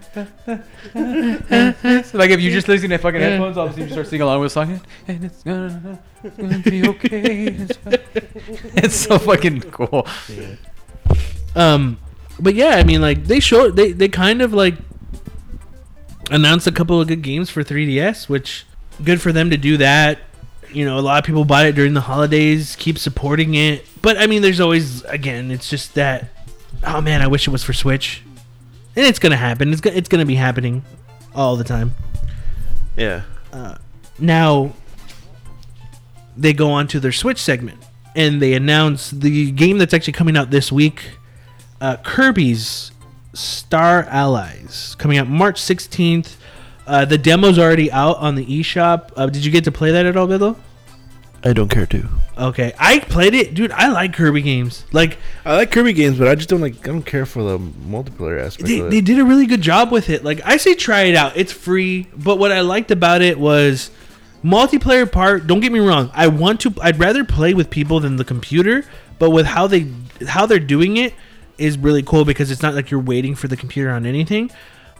[2.13, 4.53] like if you're just listen to fucking headphones, obviously you start singing along with the
[4.53, 7.45] song, and it's gonna, it's gonna be okay.
[7.47, 7.77] It's.
[8.81, 10.07] It's so fucking cool.
[11.55, 11.99] Um,
[12.39, 14.75] but yeah, I mean, like they showed they they kind of like
[16.31, 18.65] announced a couple of good games for 3DS, which
[19.03, 20.19] good for them to do that.
[20.71, 22.75] You know, a lot of people bought it during the holidays.
[22.77, 26.29] Keep supporting it, but I mean, there's always again, it's just that.
[26.83, 28.23] Oh man, I wish it was for Switch,
[28.95, 29.71] and it's gonna happen.
[29.71, 30.83] It's go- it's gonna be happening
[31.33, 31.93] all the time.
[32.95, 33.23] Yeah.
[34.19, 34.73] Now
[36.35, 37.79] they go on to their Switch segment
[38.15, 41.11] and they announce the game that's actually coming out this week
[41.81, 42.91] uh, Kirby's
[43.33, 46.35] Star Allies, coming out March 16th.
[46.89, 49.11] Uh, the demo's already out on the eShop.
[49.15, 50.57] Uh, did you get to play that at all, Biddle?
[51.43, 52.09] I don't care to.
[52.37, 53.71] Okay, I played it, dude.
[53.71, 54.85] I like Kirby games.
[54.91, 56.79] Like I like Kirby games, but I just don't like.
[56.87, 58.67] I don't care for the multiplayer aspect.
[58.67, 60.23] they, of they did a really good job with it.
[60.23, 61.37] Like I say, try it out.
[61.37, 62.07] It's free.
[62.17, 63.91] But what I liked about it was
[64.43, 65.47] multiplayer part.
[65.47, 66.09] Don't get me wrong.
[66.13, 66.73] I want to.
[66.81, 68.83] I'd rather play with people than the computer.
[69.19, 69.87] But with how they
[70.27, 71.13] how they're doing it
[71.57, 74.49] is really cool because it's not like you're waiting for the computer on anything.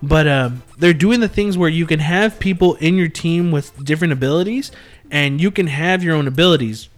[0.02, 3.84] But um, they're doing the things where you can have people in your team with
[3.84, 4.72] different abilities,
[5.12, 6.90] and you can have your own abilities.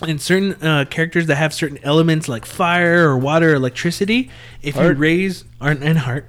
[0.00, 4.30] And certain uh, characters that have certain elements like fire or water or electricity
[4.60, 4.98] if you Heart.
[4.98, 6.26] raise and, and heart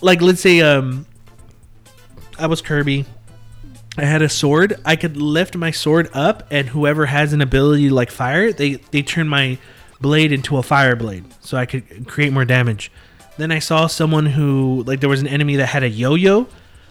[0.00, 1.06] like let's say um
[2.38, 3.04] i was kirby.
[3.98, 4.78] I had a sword.
[4.84, 9.02] I could lift my sword up and whoever has an ability like fire they they
[9.02, 9.58] turn my
[10.00, 12.92] blade into a fire blade so i could create more damage
[13.38, 16.46] then i saw someone who like there was an enemy that had a yo-yo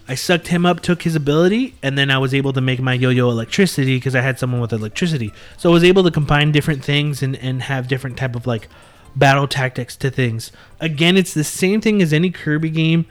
[0.08, 2.94] I sucked him up, took his ability, and then I was able to make my
[2.94, 5.32] yo-yo electricity because I had someone with electricity.
[5.56, 8.68] So I was able to combine different things and, and have different type of like
[9.16, 10.52] battle tactics to things.
[10.78, 13.06] Again, it's the same thing as any Kirby game.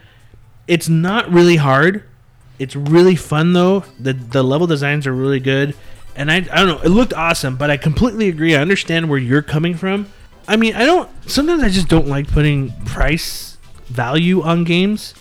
[0.68, 2.04] It's not really hard.
[2.60, 3.84] It's really fun though.
[4.00, 5.76] The the level designs are really good.
[6.16, 8.56] And I, I don't know, it looked awesome, but I completely agree.
[8.56, 10.08] I understand where you're coming from.
[10.48, 15.14] I mean, I don't sometimes I just don't like putting price value on games.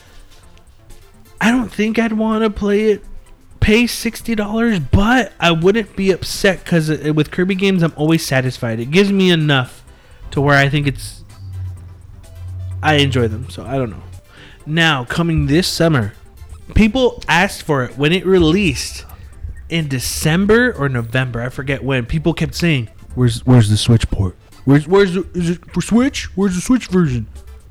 [1.40, 3.04] I don't think I'd want to play it
[3.64, 8.24] pay sixty dollars, but I wouldn't be upset because uh, with Kirby games, I'm always
[8.24, 8.78] satisfied.
[8.78, 9.82] It gives me enough
[10.32, 11.24] to where I think it's
[12.82, 13.48] I enjoy them.
[13.48, 14.02] So I don't know.
[14.66, 16.12] Now coming this summer,
[16.74, 19.06] people asked for it when it released
[19.70, 21.40] in December or November.
[21.40, 22.04] I forget when.
[22.04, 24.36] People kept saying, "Where's Where's the Switch port?
[24.64, 26.34] Where's Where's the, is it for Switch?
[26.36, 27.26] Where's the Switch version?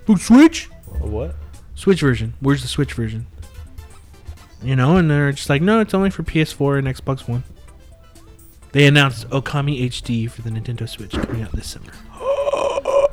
[0.06, 0.70] For Switch?
[1.00, 1.36] what?
[1.76, 2.34] Switch version.
[2.40, 3.26] Where's the Switch version?
[4.62, 7.44] You know, and they're just like, no, it's only for PS4 and Xbox One.
[8.72, 11.92] They announced Okami HD for the Nintendo Switch coming out this summer.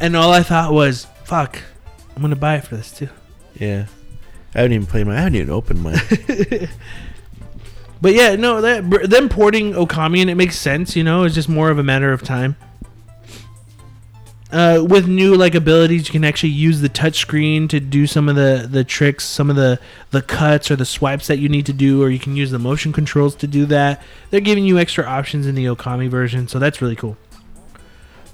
[0.00, 1.58] and all I thought was, fuck,
[2.16, 3.08] I'm gonna buy it for this too.
[3.54, 3.86] Yeah.
[4.54, 5.14] I haven't even played my.
[5.14, 6.00] I haven't even opened mine.
[8.00, 10.96] But yeah, no, that them porting Okami and it makes sense.
[10.96, 12.56] You know, it's just more of a matter of time.
[14.52, 18.34] Uh, with new like abilities, you can actually use the touchscreen to do some of
[18.34, 19.78] the the tricks, some of the
[20.10, 22.58] the cuts or the swipes that you need to do, or you can use the
[22.58, 24.02] motion controls to do that.
[24.30, 27.16] They're giving you extra options in the Okami version, so that's really cool.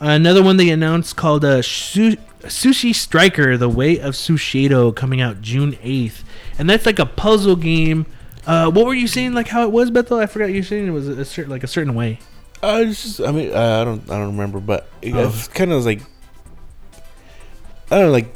[0.00, 5.42] another one they announced called uh, Su- Sushi Striker: The Way of Sushido, coming out
[5.42, 6.24] June eighth,
[6.58, 8.06] and that's like a puzzle game.
[8.46, 9.34] Uh, what were you saying?
[9.34, 10.18] Like how it was, Bethel?
[10.18, 12.20] I forgot you were saying it was a certain like a certain way.
[12.62, 13.20] I just.
[13.20, 14.02] I mean, I don't.
[14.10, 15.26] I don't remember, but it Oh.
[15.26, 16.00] was kind of like.
[17.90, 18.34] I don't know, like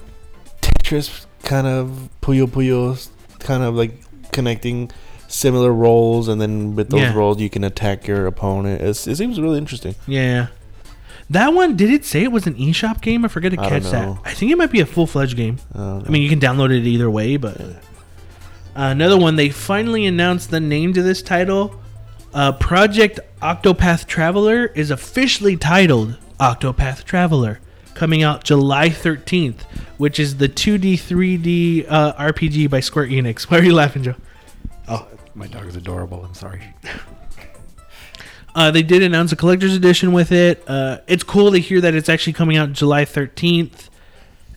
[0.61, 3.09] Tetris, kind of Puyo Puyo,
[3.41, 4.01] kind of like
[4.33, 4.91] connecting
[5.27, 7.15] similar roles, and then with those Yeah.
[7.15, 8.81] roles you can attack your opponent.
[8.83, 9.95] It's, it seems really interesting.
[10.07, 10.49] Yeah.
[11.31, 13.25] That one, did it say it was an eShop game?
[13.25, 14.19] I forget to I catch don't that.
[14.25, 15.59] I think it might be a full fledged game.
[15.75, 17.61] Um, I mean, you can download it either way, but.
[17.61, 17.73] Uh,
[18.75, 21.75] another one, they finally announced the name to this title.
[22.33, 27.61] Uh, Project Octopath Traveler is officially titled Octopath Traveler,
[27.95, 29.63] coming out July 13th,
[29.99, 33.43] which is the 2D, 3D uh, RPG by Square Enix.
[33.51, 34.15] Why are you laughing, Joe?
[34.87, 36.25] Oh, my dog is adorable.
[36.25, 36.63] I'm sorry.
[38.53, 40.61] Uh, they did announce a collector's edition with it.
[40.67, 43.89] Uh, it's cool to hear that it's actually coming out July 13th,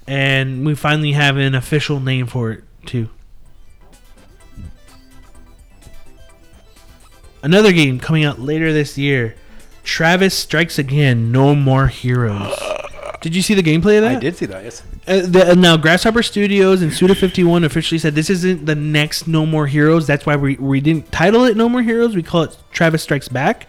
[0.07, 3.09] and we finally have an official name for it too.
[7.43, 9.35] Another game coming out later this year,
[9.83, 12.57] Travis Strikes Again: No More Heroes.
[13.21, 14.17] Did you see the gameplay of that?
[14.17, 14.63] I did see that.
[14.63, 14.81] Yes.
[15.05, 18.75] Uh, the, uh, now, Grasshopper Studios and Suda Fifty One officially said this isn't the
[18.75, 20.07] next No More Heroes.
[20.07, 22.15] That's why we we didn't title it No More Heroes.
[22.15, 23.67] We call it Travis Strikes Back.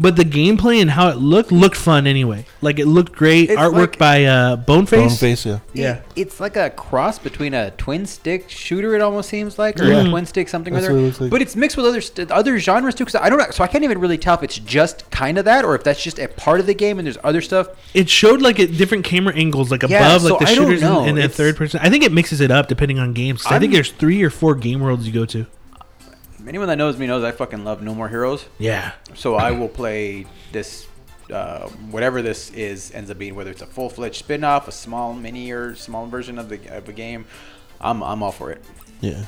[0.00, 2.46] But the gameplay and how it looked looked fun anyway.
[2.62, 3.50] Like it looked great.
[3.50, 4.98] It's Artwork like- by uh, Boneface.
[4.98, 5.58] Bone face, yeah.
[5.74, 5.92] Yeah.
[5.96, 8.94] It- it's like a cross between a twin stick shooter.
[8.94, 10.02] It almost seems like, or Yeah.
[10.06, 11.06] a twin stick something That's or what it other.
[11.06, 11.30] looks like.
[11.30, 13.04] But it's mixed with other st- other genres too.
[13.04, 15.44] Because I don't know, so I can't even really tell if it's just kind of
[15.44, 17.68] that, or if that's just a part of the game and there's other stuff.
[17.94, 20.66] It showed like at different camera angles, like Yeah, above, so like the I don't
[20.66, 21.00] shooters know.
[21.00, 21.80] and, and the It's- third person.
[21.82, 23.42] I think it mixes it up depending on games.
[23.42, 25.46] 'Cause I think I'm- there's three or four game worlds you go to.
[26.50, 28.44] Anyone that knows me knows I fucking love No More Heroes.
[28.58, 28.90] Yeah.
[29.14, 30.88] So I will play this,
[31.32, 34.72] uh, whatever this is ends up being, whether it's a full fledged spin off, a
[34.72, 37.24] small mini or small version of the of a game.
[37.80, 38.64] I'm I'm all for it.
[39.00, 39.26] Yeah.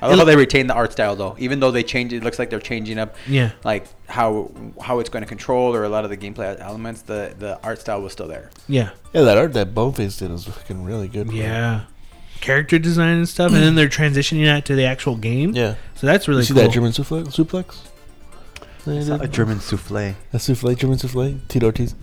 [0.00, 2.14] I love how they retain the art style though, even though they change.
[2.14, 3.16] It looks like they're changing up.
[3.28, 3.50] Yeah.
[3.62, 7.02] Like how how it's going to control or a lot of the gameplay elements.
[7.02, 8.48] The the art style was still there.
[8.66, 8.92] Yeah.
[9.12, 11.26] Yeah, that art that Boneface did was fucking really good.
[11.26, 11.36] bro.
[11.36, 11.82] Yeah.
[12.40, 15.52] Character design and stuff, and then they're transitioning that to the actual game.
[15.52, 15.74] Yeah.
[15.94, 16.62] So that's really you see cool.
[16.64, 17.78] that German souffle, suplex?
[18.86, 19.32] They did?
[19.32, 20.14] German souffle.
[20.32, 21.94] A souffle, German souffle, Tito Ortiz.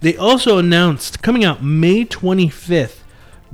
[0.00, 3.00] They also announced coming out May 25th,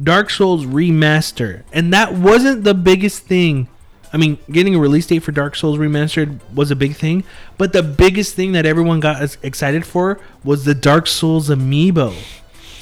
[0.03, 1.65] Dark Souls Remaster.
[1.73, 3.69] And that wasn't the biggest thing.
[4.13, 7.25] I mean, getting a release date for Dark Souls Remastered was a big thing,
[7.59, 12.15] but the biggest thing that everyone got excited for was the Dark Souls amiibo.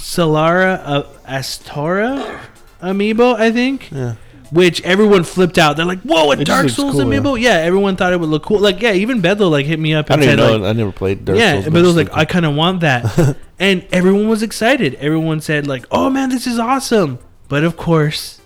[0.04, 2.38] Solaire uh, Astora
[2.82, 3.90] amiibo, I think.
[3.90, 4.16] Yeah.
[4.52, 5.76] Which everyone flipped out.
[5.76, 7.54] They're like, "Whoa, a It just Dark looks Souls cool, amiibo!" Yeah.
[7.54, 8.60] everyone thought it would look cool.
[8.60, 10.56] Like, yeah, even Bedlo like hit me up I and don't even said, know.
[10.58, 11.72] like, I never played Dark yeah, Souls.
[11.72, 14.94] but it was like I kind of want that, and everyone was excited.
[14.96, 18.40] Everyone said like, "Oh man, this is awesome!" But of course,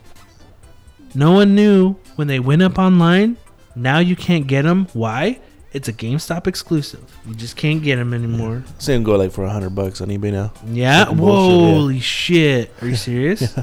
[1.14, 3.36] no one knew when they went up online.
[3.74, 4.86] Now you can't get them.
[4.92, 5.40] Why?
[5.72, 7.18] It's a GameStop exclusive.
[7.26, 8.64] You just can't get them anymore.
[8.78, 10.52] Same go like for a hundred bucks on eBay now.
[10.66, 11.04] Yeah.
[11.04, 11.74] Fucking bullshit, yeah.
[11.74, 12.72] Holy shit!
[12.82, 13.54] Are you serious?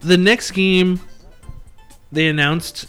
[0.00, 1.00] The next game
[2.10, 2.86] they announced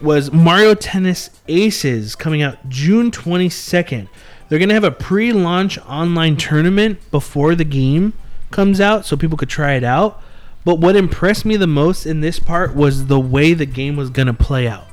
[0.00, 4.08] was Mario Tennis Aces coming out June 22nd.
[4.48, 8.12] They're going to have a pre-launch online tournament before the game
[8.50, 10.22] comes out so people could try it out.
[10.64, 14.10] But what impressed me the most in this part was the way the game was
[14.10, 14.84] going to play out.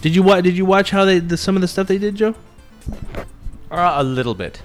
[0.00, 2.14] Did you watch did you watch how they the, some of the stuff they did,
[2.14, 2.34] Joe?
[3.70, 4.62] Uh, a little bit.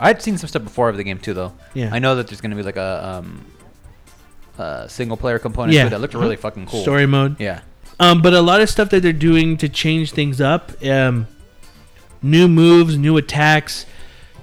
[0.00, 1.52] I'd seen some stuff before of the game too, though.
[1.74, 1.90] Yeah.
[1.92, 3.22] I know that there's going to be like a
[4.58, 5.82] um, single player component Yeah.
[5.82, 6.82] to it that looked really fucking cool.
[6.82, 7.38] Story mode.
[7.40, 7.60] Yeah.
[8.00, 11.28] Um, but a lot of stuff that they're doing to change things up, um,
[12.20, 13.86] new moves, new attacks,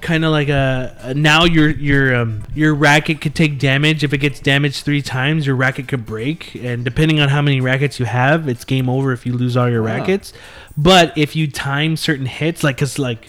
[0.00, 4.02] kind of like a, a now your your um, your racket could take damage.
[4.04, 7.60] If it gets damaged three times, your racket could break, and depending on how many
[7.60, 9.96] rackets you have, it's game over if you lose all your Wow.
[9.96, 10.32] rackets.
[10.76, 13.28] But if you time certain hits, like cause like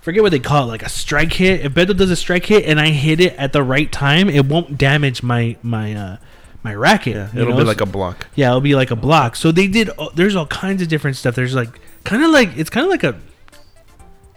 [0.00, 1.60] forget what they call it, like a strike hit.
[1.64, 4.46] If Beto does a strike hit and I hit it at the right time, it
[4.46, 6.16] won't damage my my uh,
[6.62, 7.14] my racket.
[7.16, 7.58] Yeah, it'll know?
[7.58, 8.26] be like a block.
[8.34, 9.36] Yeah, it'll be like a block.
[9.36, 9.90] So they did.
[9.98, 11.34] uh, There's all kinds of different stuff.
[11.34, 13.18] There's like kind of like it's kind of like a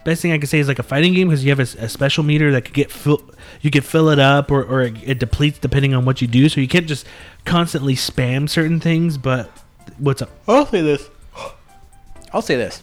[0.04, 2.24] best thing I can say is like a fighting game because you have a special
[2.24, 3.22] meter that could get fill.
[3.60, 6.48] You could fill it up or or it, it depletes depending on what you do.
[6.48, 7.06] So you can't just
[7.44, 9.18] constantly spam certain things.
[9.18, 9.50] But
[9.98, 10.30] what's up?
[10.48, 11.08] I'll say this.
[12.32, 12.82] I'll say this.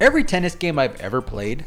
[0.00, 1.64] Every tennis game I've ever played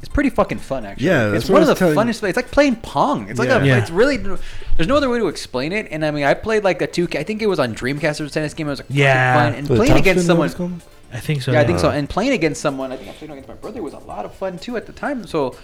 [0.00, 0.86] is pretty fucking fun.
[0.86, 2.28] Actually, Yeah, it's that's one what of the I was telling- funnest.
[2.28, 3.28] It's like playing pong.
[3.28, 3.58] It's like a.
[3.58, 3.64] Yeah.
[3.64, 3.78] Yeah.
[3.78, 4.16] It's really.
[4.16, 5.88] There's no other way to explain it.
[5.90, 7.08] And I mean, I played like the two.
[7.12, 8.18] I think it was on Dreamcast.
[8.18, 8.68] There was a tennis game.
[8.68, 9.34] It was like Yeah.
[9.34, 9.54] fun.
[9.54, 10.80] And The playing against spin, someone.
[11.10, 11.24] What it's called?
[11.24, 11.52] I think so.
[11.52, 11.90] Yeah, I think so.
[11.90, 14.34] And playing against someone, I think I played against my brother was a lot of
[14.34, 15.26] fun too at the time.
[15.26, 15.56] So,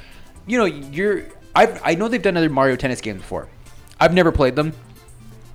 [0.47, 1.25] you know, you're
[1.55, 3.49] I've I know they've done other Mario Tennis games before.
[4.01, 4.73] I've never played them.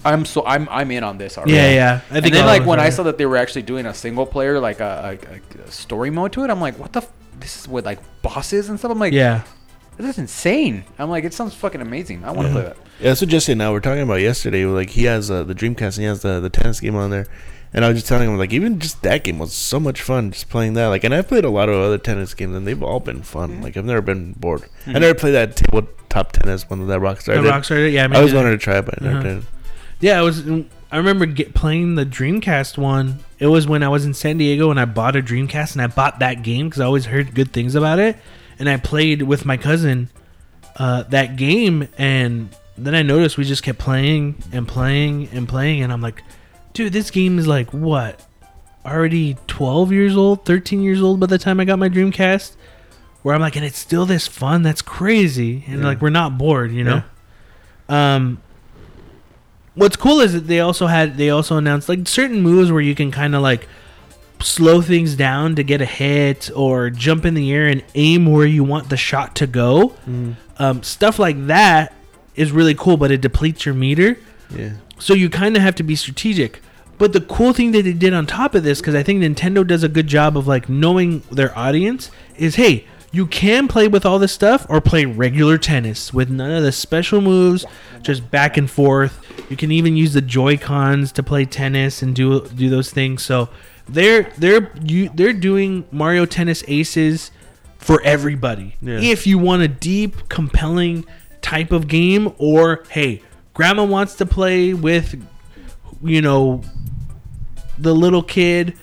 [0.05, 1.53] I'm so I'm I'm in on this already.
[1.53, 2.01] Yeah, yeah.
[2.09, 3.93] I and think then like when us I saw that they were actually doing a
[3.93, 5.19] single player like a,
[5.57, 7.01] a, a story mode to it, I'm like, what the?
[7.01, 8.91] F- this is with like bosses and stuff.
[8.91, 9.43] I'm like, yeah,
[10.05, 10.83] this is insane.
[10.97, 12.23] I'm like, it sounds fucking amazing.
[12.23, 12.77] I want to play that.
[12.99, 14.65] Yeah, so what Jesse and I were talking about yesterday.
[14.65, 17.27] Like he has uh, the Dreamcast and he has the the tennis game on there,
[17.73, 20.31] and I was just telling him like even just that game was so much fun
[20.31, 20.87] just playing that.
[20.87, 23.61] Like, and I've played a lot of other tennis games and they've all been fun.
[23.61, 24.63] Like I've never been bored.
[24.87, 27.51] I never played that tabletop tennis one that Rockstar the did.
[27.51, 27.91] Rockstar.
[27.91, 28.41] Yeah, I, mean, I always yeah.
[28.41, 29.27] wanted to try it, but I never Uh-huh.
[29.39, 29.45] did.
[30.01, 30.47] Yeah, I was.
[30.91, 33.19] I remember get, playing the Dreamcast one.
[33.37, 35.87] It was when I was in San Diego and I bought a Dreamcast and I
[35.87, 38.17] bought that game because I always heard good things about it.
[38.59, 40.09] And I played with my cousin
[40.75, 45.81] uh, that game, and then I noticed we just kept playing and playing and playing,
[45.81, 46.21] and I'm like,
[46.73, 48.25] dude, this game is like what?
[48.85, 52.55] Already 12 years old, 13 years old by the time I got my Dreamcast.
[53.21, 54.63] Where I'm like, and it's still this fun.
[54.63, 55.87] That's crazy, and Yeah.
[55.87, 57.03] like we're not bored, you know.
[57.89, 58.41] Um,
[59.75, 62.95] what's cool is that they also had they also announced like certain moves where you
[62.95, 63.67] can kind of like
[64.41, 68.45] slow things down to get a hit or jump in the air and aim where
[68.45, 69.95] you want the shot to go.
[70.57, 71.93] Um, stuff like that
[72.35, 74.17] is really cool, but it depletes your meter.
[74.49, 74.73] Yeah.
[74.97, 76.61] So you kind of have to be strategic.
[76.97, 79.65] But the cool thing that they did on top of this, because I think Nintendo
[79.65, 84.05] does a good job of like knowing their audience, is hey, you can play with
[84.05, 87.65] all this stuff or play regular tennis with none of the special moves,
[88.01, 89.25] just back and forth.
[89.49, 93.23] You can even use the Joy Cons to play tennis and do do those things.
[93.23, 93.49] So
[93.89, 97.31] they're they're you they're doing Mario Tennis Aces
[97.77, 98.75] for everybody.
[98.81, 98.99] Yeah.
[98.99, 101.05] If you want a deep, compelling
[101.41, 103.23] type of game, or hey,
[103.53, 105.21] grandma wants to play with,
[106.03, 106.61] you know,
[107.77, 108.77] the little kid,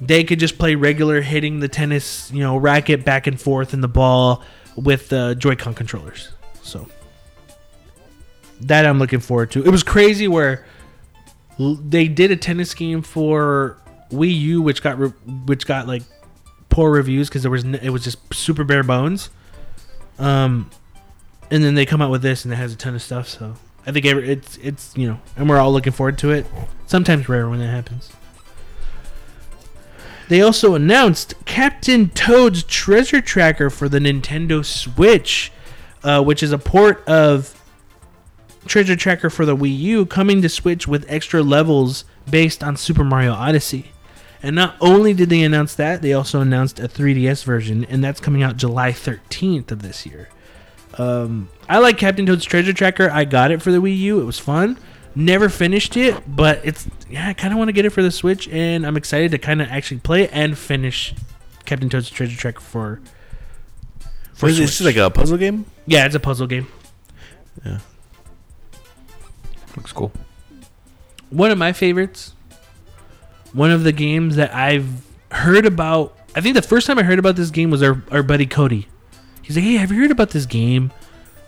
[0.00, 3.80] they could just play regular hitting the tennis, you know, racket back and forth in
[3.80, 4.42] the ball
[4.76, 6.32] with the Joy-Con controllers.
[6.62, 6.88] So
[8.60, 9.64] that I'm looking forward to.
[9.64, 10.66] It was crazy where
[11.58, 13.78] they did a tennis game for
[14.10, 15.12] Wii U, which got re-
[15.46, 16.02] which got like
[16.68, 19.30] poor reviews because there was n- it was just super bare bones.
[20.18, 20.70] Um,
[21.50, 23.28] and then they come out with this and it has a ton of stuff.
[23.28, 23.54] So
[23.86, 26.46] I think every, it's it's you know, and we're all looking forward to it.
[26.86, 28.10] Sometimes rare when that happens.
[30.28, 35.52] They also announced Captain Toad's Treasure Tracker for the Nintendo Switch,
[36.02, 37.52] uh, which is a port of
[38.66, 43.04] Treasure Tracker for the Wii U coming to Switch with extra levels based on Super
[43.04, 43.92] Mario Odyssey.
[44.46, 48.20] And not only did they announce that, they also announced a 3DS version, and that's
[48.20, 50.28] coming out July 13th of this year.
[50.96, 53.10] Um, I like Captain Toad's Treasure Tracker.
[53.10, 54.20] I got it for the Wii U.
[54.20, 54.78] It was fun.
[55.16, 57.26] Never finished it, but it's yeah.
[57.26, 59.60] I kind of want to get it for the Switch, and I'm excited to kind
[59.60, 61.12] of actually play it and finish
[61.64, 63.00] Captain Toad's Treasure Tracker for.
[64.34, 64.80] For Is Switch.
[64.82, 65.66] like a puzzle game?
[65.86, 66.68] yeah, it's a puzzle game.
[67.64, 67.80] Yeah.
[69.76, 70.12] Looks cool.
[71.30, 72.35] one of my favorites
[73.56, 74.86] one of the games that i've
[75.32, 78.22] heard about i think the first time i heard about this game was our, our
[78.22, 78.86] buddy cody
[79.42, 80.90] he's like hey have you heard about this game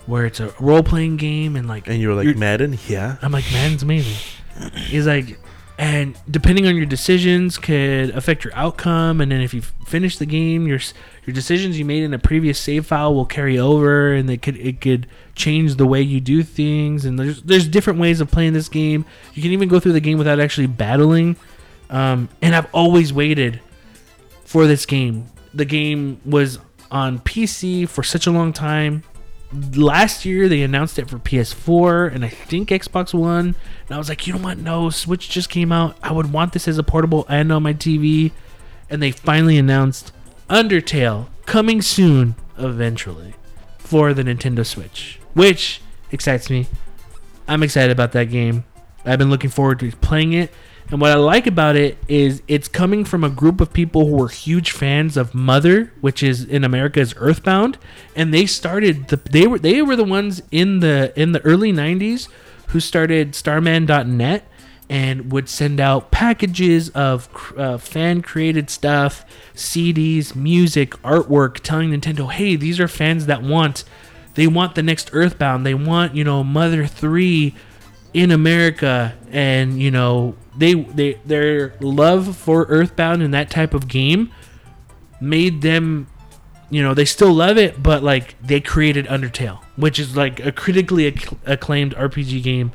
[0.06, 2.78] where it's a role-playing game and like And you were like You're- Madden?
[2.88, 3.16] Yeah.
[3.22, 4.16] i'm like it's amazing
[4.74, 5.38] he's like
[5.80, 10.26] and depending on your decisions could affect your outcome and then if you finish the
[10.26, 10.80] game your
[11.24, 14.56] your decisions you made in a previous save file will carry over and it could
[14.56, 15.06] it could
[15.36, 19.04] change the way you do things and there's there's different ways of playing this game
[19.34, 21.36] you can even go through the game without actually battling
[21.90, 23.60] um, and i've always waited
[24.44, 26.58] for this game the game was
[26.90, 29.02] on pc for such a long time
[29.74, 33.54] last year they announced it for PS4 and I think Xbox One.
[33.86, 34.58] And I was like, you know what?
[34.58, 35.96] No, Switch just came out.
[36.02, 38.32] I would want this as a portable and on my TV.
[38.90, 40.12] And they finally announced
[40.48, 43.34] Undertale coming soon, eventually,
[43.78, 45.80] for the Nintendo Switch, which
[46.10, 46.66] excites me.
[47.46, 48.64] I'm excited about that game.
[49.04, 50.52] I've been looking forward to playing it.
[50.90, 54.16] And what I like about it is it's coming from a group of people who
[54.16, 57.76] were huge fans of Mother, which is in America is Earthbound,
[58.16, 61.72] and they started the they were they were the ones in the in the early
[61.72, 62.28] 90s
[62.68, 64.50] who started starmen.net
[64.90, 72.32] and would send out packages of uh, fan created stuff, CDs, music, artwork telling Nintendo,
[72.32, 73.84] "Hey, these are fans that want
[74.38, 75.66] they want the next Earthbound.
[75.66, 77.52] They want, you know, Mother 3
[78.14, 83.88] in America and, you know, they they their love for Earthbound and that type of
[83.88, 84.32] game
[85.20, 86.08] made them
[86.70, 90.52] you know, they still love it, but like they created Undertale, which is like a
[90.52, 92.72] critically acc- acclaimed RPG game.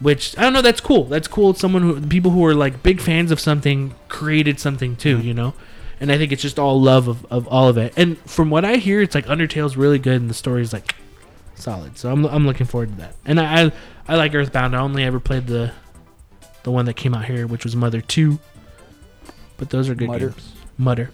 [0.00, 1.04] Which I don't know, that's cool.
[1.04, 1.50] That's cool.
[1.50, 5.26] It's someone who people who are like big fans of something created something too, mm-hmm.
[5.26, 5.54] you know.
[6.00, 7.94] And I think it's just all love of, of all of it.
[7.96, 10.94] And from what I hear, it's like Undertale's really good and the story's like
[11.54, 11.96] solid.
[11.96, 13.14] So I'm, I'm looking forward to that.
[13.24, 13.72] And I, I
[14.06, 14.76] I like Earthbound.
[14.76, 15.72] I only ever played the
[16.64, 18.38] the one that came out here, which was Mother Two.
[19.56, 20.30] But those are good Mutter.
[20.30, 20.52] games.
[20.76, 21.10] Mutter.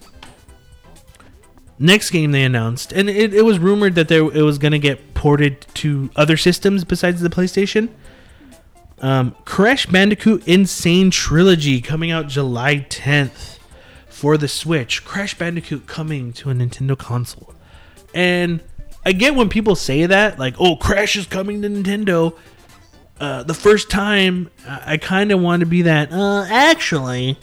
[1.77, 5.13] Next game they announced, and it, it was rumored that there it was gonna get
[5.13, 7.89] ported to other systems besides the PlayStation.
[8.99, 10.65] Um, Crash Bandicoot N.
[10.67, 13.57] Sane Trilogy coming out July 10th
[14.07, 15.03] for the Switch.
[15.03, 17.55] Crash Bandicoot coming to a Nintendo console.
[18.13, 18.61] And
[19.03, 22.37] I get when people say that, like, oh, Crash is coming to Nintendo.
[23.21, 27.37] Uh, the first time, I, I kind of want to be that, uh, actually.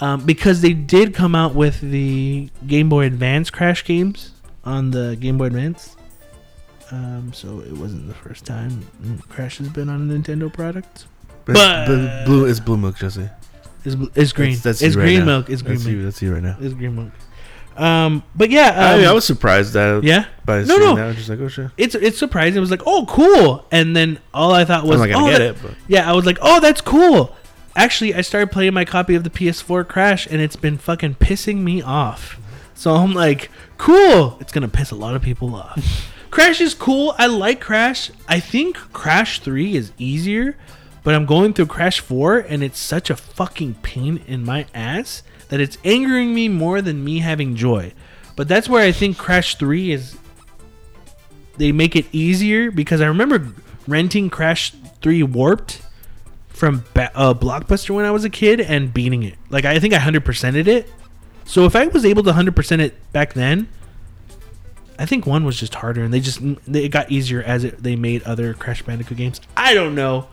[0.00, 4.32] Um, because they did come out with the Game Boy Advance Crash games
[4.64, 5.96] on the Game Boy Advance.
[6.90, 8.86] Um, so it wasn't the first time
[9.28, 11.06] Crash has been on a Nintendo product.
[11.44, 13.28] But, But- but blue is blue milk, Jesse.
[13.84, 14.52] It's, it's green.
[14.52, 15.26] That's, that's it's right green now.
[15.26, 15.50] milk.
[15.50, 15.96] It's green that's milk.
[15.96, 16.56] You, that's you right now.
[16.58, 17.12] It's green milk.
[17.76, 20.26] Um, but yeah, um, I, mean, I was surprised that yeah.
[20.44, 20.94] by No, no.
[20.94, 21.04] that.
[21.04, 21.70] I was just like, oh shit.
[21.76, 22.56] It's it's surprising.
[22.56, 25.30] It was like, oh, cool, and then all I thought was, I'm not gonna oh,
[25.30, 27.34] get that- it, but Yeah, I was like, oh, that's cool.
[27.76, 31.58] Actually, I started playing my copy of the PS4 Crash, and it's been fucking pissing
[31.58, 32.38] me off.
[32.74, 34.36] So I'm like, cool.
[34.40, 36.10] It's gonna piss a lot of people off.
[36.30, 37.14] Crash is cool.
[37.18, 38.10] I like Crash.
[38.28, 40.56] I think Crash Three is easier,
[41.04, 45.22] but I'm going through Crash 4 and it's such a fucking pain in my ass
[45.48, 47.92] that it's angering me more than me having joy.
[48.36, 50.16] But that's where I think Crash 3 is
[51.56, 53.52] they make it easier because I remember
[53.86, 54.72] renting Crash
[55.02, 55.82] 3 Warped
[56.48, 59.36] from ba- uh, Blockbuster when I was a kid and beating it.
[59.50, 60.90] Like I think I 100%ed it.
[61.44, 63.68] So if I was able to 100% it back then,
[64.98, 67.96] I think one was just harder and they just it got easier as it, they
[67.96, 69.40] made other Crash Bandicoot games.
[69.56, 70.28] I don't know.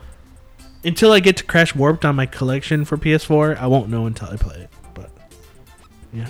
[0.84, 4.28] Until I get to Crash Warped on my collection for PS4, I won't know until
[4.28, 4.70] I play it.
[6.12, 6.28] Yeah.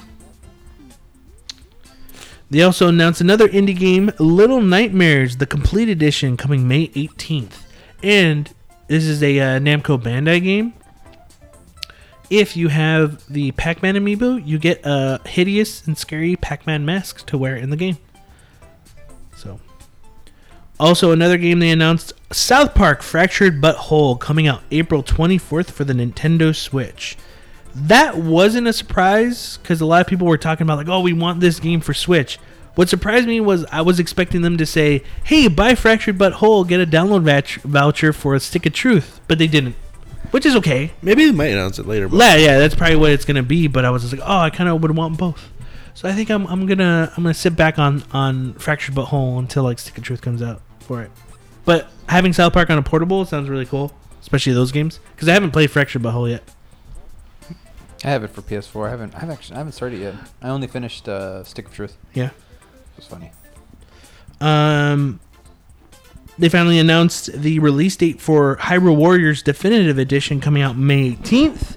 [2.51, 7.63] They also announced another indie game, Little Nightmares, the complete edition, coming May 18th.
[8.03, 8.53] And
[8.89, 10.75] this is a uh, Namco Bandai game.
[12.29, 16.85] If you have the Pac Man amiibo, you get a hideous and scary Pac Man
[16.85, 17.97] mask to wear in the game.
[19.37, 19.59] So,
[20.79, 25.85] also another game they announced South Park Fractured But Whole coming out April 24th for
[25.85, 27.17] the Nintendo Switch.
[27.75, 31.13] That wasn't a surprise because a lot of people were talking about, like, oh, we
[31.13, 32.39] want this game for Switch.
[32.75, 36.65] What surprised me was I was expecting them to say, hey, buy Fractured But Whole,
[36.65, 39.21] get a download vouch- voucher for a Stick of Truth.
[39.29, 39.75] But they didn't,
[40.31, 40.93] which is okay.
[41.03, 42.09] Maybe they might announce it later.
[42.09, 43.67] But Yeah, yeah, that's probably what it's gonna be.
[43.69, 45.51] But I was just like, oh, I kind of would want both.
[45.95, 49.39] So I think I'm, I'm gonna I'm gonna sit back on on Fractured But Whole
[49.39, 51.11] until like Stick of Truth comes out for it.
[51.67, 53.93] But having South Park on a portable sounds really cool,
[54.23, 56.43] especially those games because I haven't played Fractured But Whole yet.
[58.05, 58.87] I have it for PS4.
[58.87, 59.15] I haven't.
[59.15, 59.55] I haven't actually.
[59.55, 60.15] I haven't started it yet.
[60.41, 61.97] I only finished uh, Stick of Truth.
[62.15, 62.27] Yeah.
[62.27, 63.31] It was funny.
[64.41, 65.21] Um,
[66.39, 71.77] they finally announced the release date for Hyrule Warriors Definitive Edition coming out May 18th.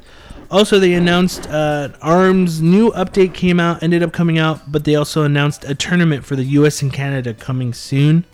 [0.49, 4.95] Also, they announced uh, ARMS new update came out, ended up coming out, but they
[4.95, 8.25] also announced a tournament for the US and Canada coming soon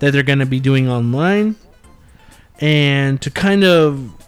[0.00, 1.56] that they're going to be doing online.
[2.60, 4.19] And to kind of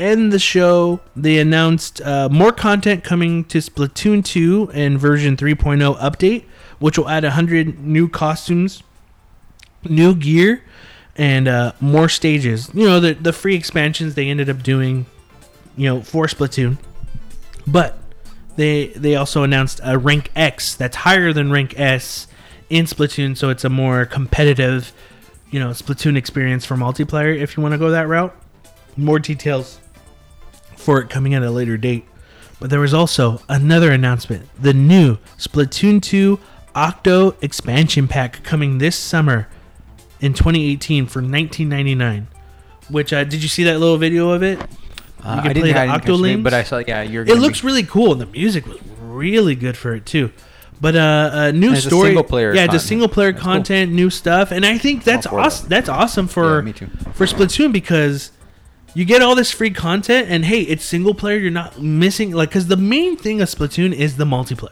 [0.00, 5.98] end the show, they announced uh, more content coming to Splatoon 2 and version 3.0
[5.98, 6.44] update,
[6.78, 8.82] which will add 100 new costumes,
[9.84, 10.64] new gear,
[11.16, 12.70] and uh, more stages.
[12.72, 15.06] You know, the, the free expansions they ended up doing,
[15.76, 16.78] you know, for Splatoon.
[17.66, 17.98] But
[18.56, 22.26] they they also announced a rank X that's higher than rank S
[22.68, 24.92] in Splatoon, so it's a more competitive,
[25.50, 28.34] you know, Splatoon experience for multiplayer if you want to go that route.
[28.96, 29.78] More details
[30.80, 32.04] for it coming at a later date.
[32.58, 36.38] But there was also another announcement the new Splatoon 2
[36.74, 39.48] Octo expansion pack coming this summer
[40.20, 42.26] in 2018 for 19.99.
[42.90, 44.60] Which uh, did you see that little video of it?
[45.22, 46.42] Uh, I didn't, I didn't Octolings?
[46.42, 46.78] but I saw.
[46.78, 47.24] Yeah, you're.
[47.24, 50.30] It looks be- really cool, and the music was really good for it too.
[50.80, 53.52] But uh, a new it's a story, single player yeah, a single player That's cool.
[53.52, 55.68] content, new stuff, and I think that's awesome.
[55.68, 56.86] That's awesome for Yeah, me too.
[57.12, 58.32] for Splatoon because
[58.94, 61.38] you get all this free content, and hey, it's single player.
[61.38, 64.70] You're not missing like because the main thing of Splatoon is the multiplayer.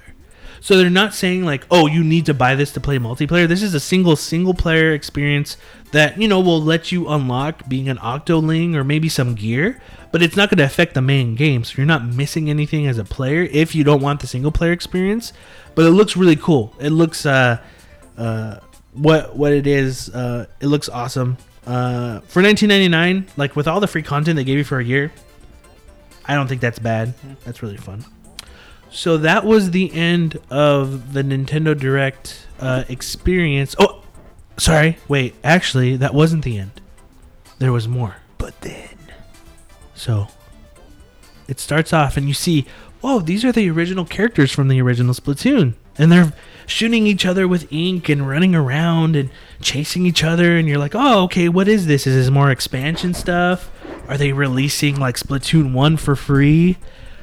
[0.61, 3.47] So they're not saying like, oh, you need to buy this to play multiplayer.
[3.47, 5.57] This is a single single player experience
[5.93, 10.23] that you know will let you unlock being an Octoling or maybe some gear, but
[10.23, 11.65] it's not going to affect the main game.
[11.65, 14.73] So you're not missing anything as a player if you don't want the single player
[14.73, 15.33] experience.
[15.75, 16.75] But it looks really cool.
[16.81, 17.63] It looks uh,
[18.17, 18.59] uh,
[18.95, 20.09] what what it is.
[20.11, 21.39] Uh, it looks awesome.
[21.69, 25.13] Uh, for 19.99, like with all the free content they gave you for a year,
[26.25, 27.13] I don't think that's bad.
[27.45, 28.07] That's really fun.
[28.91, 33.77] So that was the end of the Nintendo Direct uh, experience.
[33.79, 34.03] Oh,
[34.57, 34.97] sorry.
[35.09, 36.81] Wait, actually, that wasn't the end.
[37.59, 38.17] There was more.
[38.39, 38.97] But then.
[39.95, 40.29] So
[41.49, 42.65] it starts off, and you see,
[43.03, 45.75] whoa, these are the original characters from the original Splatoon.
[45.99, 46.33] And they're
[46.67, 49.29] shooting each other with ink and running around and
[49.61, 50.57] chasing each other.
[50.57, 52.07] And you're like, oh, okay, what is this?
[52.07, 53.71] Is this more expansion stuff?
[54.09, 56.79] Are they releasing like Splatoon 1 for free?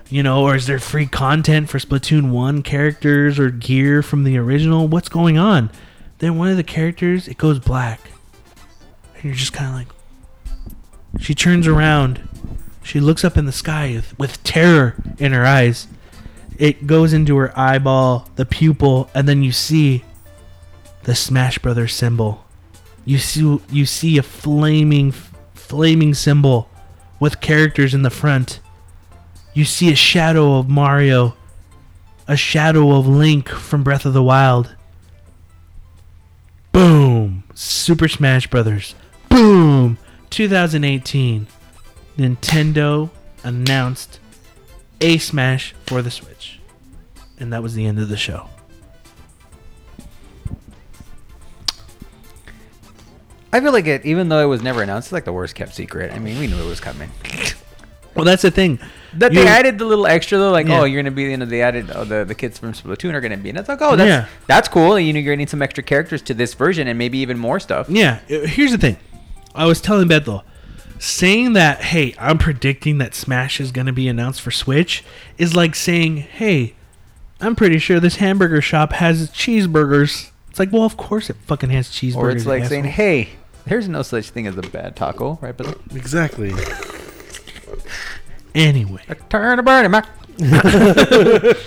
[0.10, 4.38] You know, or is there free content for Splatoon 1 characters or gear from the
[4.38, 4.88] original?
[4.88, 5.72] What's going on?
[6.20, 8.00] Then one of the characters, it goes black.
[9.16, 12.28] And you're just kind of like, she turns around.
[12.84, 15.88] She looks up in the sky with, with terror in her eyes.
[16.58, 20.04] It goes into her eyeball, the pupil, and then you see
[21.06, 22.44] the Smash Brothers symbol.
[23.06, 25.12] You see you see a flaming
[25.54, 26.70] flaming symbol
[27.20, 28.60] with characters in the front.
[29.54, 31.36] You see a shadow of Mario,
[32.28, 34.76] a shadow of Link from Breath of the Wild.
[36.72, 37.44] Boom!
[37.54, 38.96] Super Smash Brothers.
[39.30, 39.98] Boom!
[40.30, 41.48] 2018.
[42.18, 43.10] Nintendo
[43.44, 44.20] announced
[45.00, 46.60] a Smash for the Switch.
[47.38, 48.50] And that was the end of the show.
[53.56, 55.74] I feel like it, even though it was never announced, it's like the worst kept
[55.74, 56.12] secret.
[56.12, 57.10] I mean, we knew it was coming.
[58.16, 58.80] Well, that's the thing.
[59.16, 60.80] That You- they added the little extra though, like Yeah.
[60.80, 63.20] oh, you're gonna be, you know, they added oh, the the kids from Splatoon are
[63.20, 64.26] gonna be, and it's like oh, that's Yeah.
[64.48, 64.98] that's cool.
[64.98, 67.88] You know, you're getting some extra characters to this version, and maybe even more stuff.
[67.90, 68.96] Yeah, uh, here's the thing.
[69.54, 70.46] I was telling Bethel,
[70.98, 75.04] saying that, hey, I'm predicting that Smash is going to be announced for Switch
[75.38, 76.74] is like saying, hey,
[77.42, 80.32] I'm pretty sure this hamburger shop has cheeseburgers.
[80.50, 82.16] It's like, well, of course it fucking has cheeseburgers.
[82.16, 83.32] Or it's like saying, hey,
[83.68, 85.56] there's no such thing as a bad taco, right?
[85.56, 86.54] But Exactly.
[88.56, 89.02] anyway.
[89.30, 90.08] turn a burning Mac.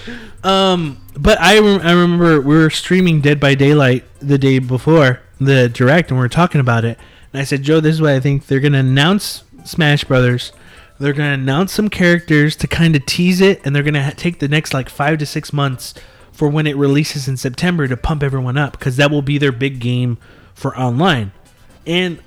[0.44, 5.20] Um, but I, rem- I remember we were streaming Dead by Daylight the day before
[5.40, 6.96] the direct, and we were talking about it.
[7.32, 10.53] And I said, Joe, this is what I think they're gonna announce Smash Brothers.
[11.01, 14.38] They're gonna announce some characters to kind of tease it, and they're gonna ha- take
[14.38, 15.92] the next like five to six months
[16.30, 19.51] for when it releases in September to pump everyone up, because that will be their
[19.53, 20.18] big game
[20.55, 21.32] for online.
[21.89, 22.22] And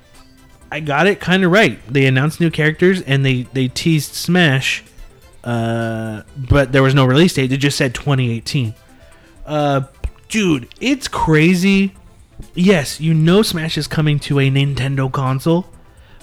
[0.70, 1.78] I got it kind of right.
[1.88, 4.84] They announced new characters and they they teased Smash
[5.44, 7.52] uh, but there was no release date.
[7.52, 8.74] It just said 2018.
[9.44, 9.82] Uh,
[10.28, 11.94] dude, it's crazy.
[12.54, 15.66] Yes, you know Smash is coming to a Nintendo console,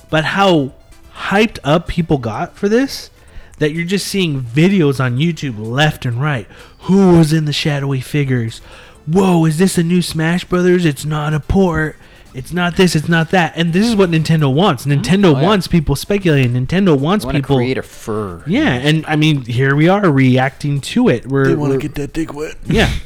[0.10, 0.74] but how
[1.14, 3.10] hyped up people got for this
[3.58, 6.48] that you're just seeing videos on YouTube left and right.
[6.82, 8.60] Who was in the shadowy figures?
[9.06, 10.86] Whoa, is this a new Smash Brothers?
[10.86, 11.98] It's not a port.
[12.34, 12.96] It's not this.
[12.96, 13.54] It's not that.
[13.58, 14.86] And this is what Nintendo wants.
[14.86, 15.44] Nintendo Oh, yeah.
[15.48, 16.54] wants people speculating.
[16.54, 17.58] Nintendo wants want to people.
[17.58, 18.44] create a fur.
[18.46, 21.26] Yeah, and I mean, here we are reacting to it.
[21.26, 22.56] We're, They want to get that dick wet.
[22.66, 22.92] yeah.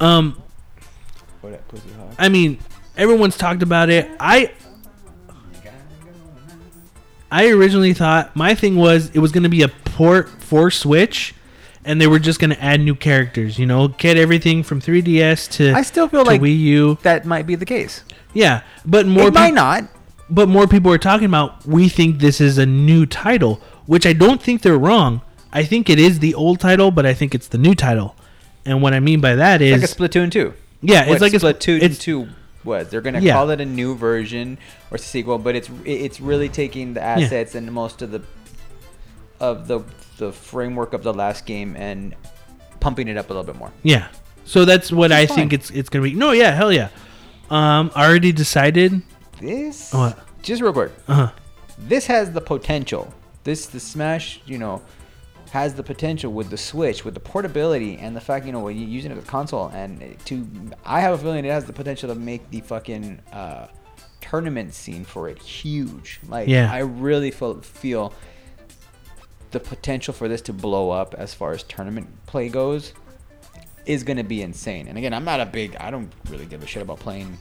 [0.00, 0.42] Um,
[2.18, 2.58] I mean,
[2.96, 4.10] everyone's talked about it.
[4.18, 4.50] I
[7.30, 11.34] I originally thought my thing was it was going to be a port for Switch,
[11.84, 13.58] and they were just going to add new characters.
[13.58, 16.98] You know, get everything from 3DS to I still feel to like Wii U.
[17.02, 18.04] that might be the case.
[18.34, 19.84] Yeah, but more it might not.
[20.30, 24.12] but more people are talking about we think this is a new title, which I
[24.12, 25.20] don't think they're wrong.
[25.52, 28.14] I think it is the old title, but I think it's the new title.
[28.64, 30.54] And what I mean by that is Like a Splatoon 2.
[30.80, 32.28] yeah, What it's like a Splatoon It's 2
[32.64, 32.88] was.
[32.88, 33.34] They're going to Yeah.
[33.34, 34.56] call it a new version
[34.90, 38.22] or sequel, but it's it's really taking the assets and most of the
[39.40, 39.80] of the
[40.26, 42.14] the framework of the last game and
[42.80, 43.72] pumping it up a little bit more.
[43.82, 44.08] yeah.
[44.44, 45.36] So that's what I fine.
[45.36, 46.14] think it's it's gonna be.
[46.14, 46.88] No, yeah, hell yeah.
[47.48, 49.00] Um, I already decided.
[49.40, 50.18] This What?
[50.42, 50.90] just real quick.
[51.06, 51.32] Uh huh.
[51.78, 53.14] This has the potential.
[53.44, 54.82] This the Smash, you know,
[55.52, 58.76] has the potential with the Switch, with the portability, and the fact you know when
[58.76, 60.44] you're using it as a console, and to
[60.84, 63.68] I have a feeling it has the potential to make the fucking uh,
[64.20, 66.18] tournament scene for it huge.
[66.28, 66.68] Like Yeah.
[66.72, 68.12] I really feel feel
[69.52, 72.92] the potential for this to blow up as far as tournament play goes
[73.86, 74.88] is going to be insane.
[74.88, 77.36] And again, I'm not a big I don't really give a shit about playing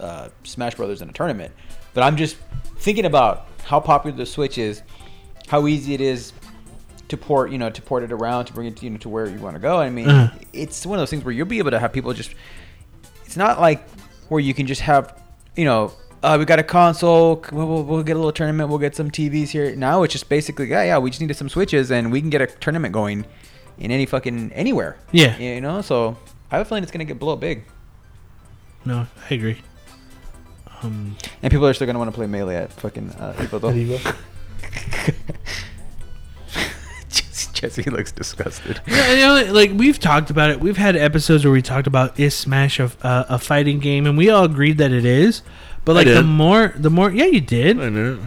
[0.00, 1.52] uh, Smash Brothers in a tournament.
[1.94, 2.36] But I'm just
[2.78, 4.82] thinking about how popular the Switch is,
[5.48, 6.32] how easy it is
[7.08, 9.26] to port, you know, to port it around to bring it, you know, to where
[9.26, 9.78] you want to go.
[9.78, 10.38] I mean, Uh-huh.
[10.52, 12.34] it's one of those things where you'll be able to have people just.
[13.24, 13.88] It's not like
[14.28, 15.20] where you can just have,
[15.56, 15.92] you know,
[16.22, 17.44] uh, we got a console.
[17.52, 18.68] We'll, we'll, we'll get a little tournament.
[18.68, 19.74] We'll get some TVs here.
[19.76, 22.40] Now it's just basically, yeah, yeah, we just needed some switches and we can get
[22.40, 23.24] a tournament going
[23.78, 24.96] in any fucking anywhere.
[25.12, 25.36] Yeah.
[25.38, 26.16] You know, so
[26.50, 27.64] I have a feeling it's gonna get blow up big.
[28.84, 29.60] No, I agree.
[30.82, 33.72] Um, And people are still gonna want to play melee at fucking uh, people though.
[37.08, 38.80] Jesse, Jesse looks disgusted.
[38.86, 40.60] yeah, you know, like we've talked about it.
[40.60, 44.16] We've had episodes where we talked about is Smash a, uh, a fighting game, and
[44.16, 45.42] we all agreed that it is.
[45.88, 47.80] But like the more, the more, yeah, you did.
[47.80, 48.18] I know.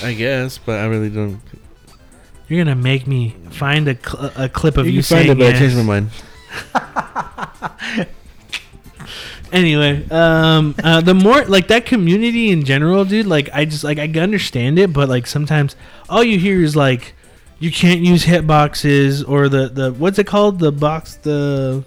[0.00, 1.40] I guess, but I really don't.
[2.46, 5.52] You're gonna make me find a, cl- a clip of you, You saying it, but
[5.52, 6.10] I changed my mind.
[9.52, 13.26] Anyway, um, uh, the more like that community in general, dude.
[13.26, 15.74] Like I just like I understand it, but like sometimes
[16.08, 17.14] all you hear is like
[17.58, 21.84] you can't use hitboxes or the the what's it called the box the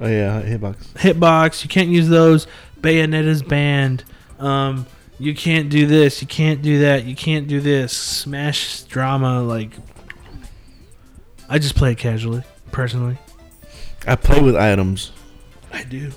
[0.00, 0.76] Oh yeah, hitbox.
[0.94, 1.62] hitbox.
[1.62, 2.46] You can't use those.
[2.80, 4.04] Bayonetta's banned.
[4.38, 4.86] Um,
[5.18, 6.20] you can't do this.
[6.22, 7.04] You can't do that.
[7.04, 7.92] You can't do this.
[7.92, 9.42] Smash drama.
[9.42, 9.72] Like,
[11.48, 13.18] I just play it casually, personally.
[14.06, 15.12] I play with items.
[15.72, 16.12] I do.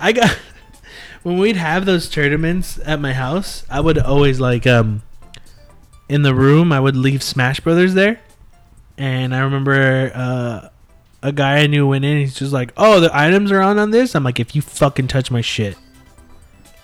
[0.00, 0.36] I got
[1.22, 3.64] when we'd have those tournaments at my house.
[3.70, 5.02] I would always like um
[6.08, 6.72] in the room.
[6.72, 8.20] I would leave Smash Brothers there,
[8.98, 10.68] and I remember uh,
[11.22, 12.18] a guy I knew went in.
[12.18, 15.08] He's just like, "Oh, the items are on on this." I'm like, "If you fucking
[15.08, 15.76] touch my shit,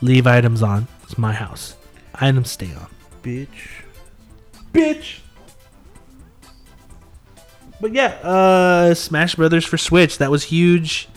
[0.01, 0.87] leave items on.
[1.05, 1.77] It's my house.
[2.15, 2.89] Items stay on."
[3.23, 3.83] Bitch.
[4.73, 5.21] bitch.
[7.81, 11.09] But yeah, uh Smash Brothers for Switch, that was huge.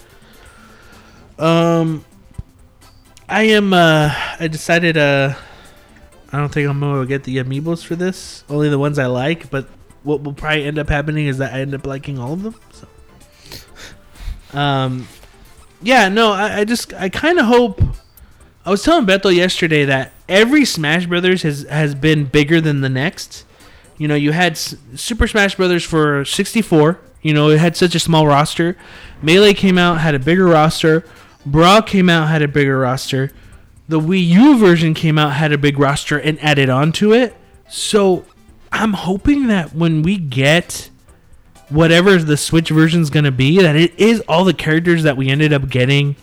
[1.40, 2.06] Um
[3.32, 3.74] I am.
[3.74, 4.98] Uh, I decided.
[4.98, 5.34] Uh,
[6.34, 8.44] I don't think I'm gonna get the amiibos for this.
[8.50, 9.50] Only the ones I like.
[9.50, 9.68] But
[10.04, 12.56] what will probably end up happening is that I end up liking all of them.
[12.74, 12.88] So.
[14.60, 15.08] Um,
[15.82, 16.10] yeah.
[16.10, 16.34] No.
[16.34, 16.94] I, I just.
[16.94, 17.82] I kind of hope.
[18.66, 22.90] I was telling Beto yesterday that every Smash Brothers has has been bigger than the
[22.90, 23.46] next.
[23.98, 27.00] You know, you had S- Super Smash Brothers for 64.
[27.22, 28.78] You know, it had such a small roster.
[29.22, 31.04] Melee came out, had a bigger roster.
[31.46, 33.32] Brawl came out, had a bigger roster.
[33.88, 37.36] The Wii U version came out, had a big roster, and added on to it.
[37.68, 38.26] So
[38.72, 40.90] I'm hoping that when we get
[41.70, 45.18] whatever the Switch version is going to be, that it is all the characters that
[45.18, 46.16] we ended up getting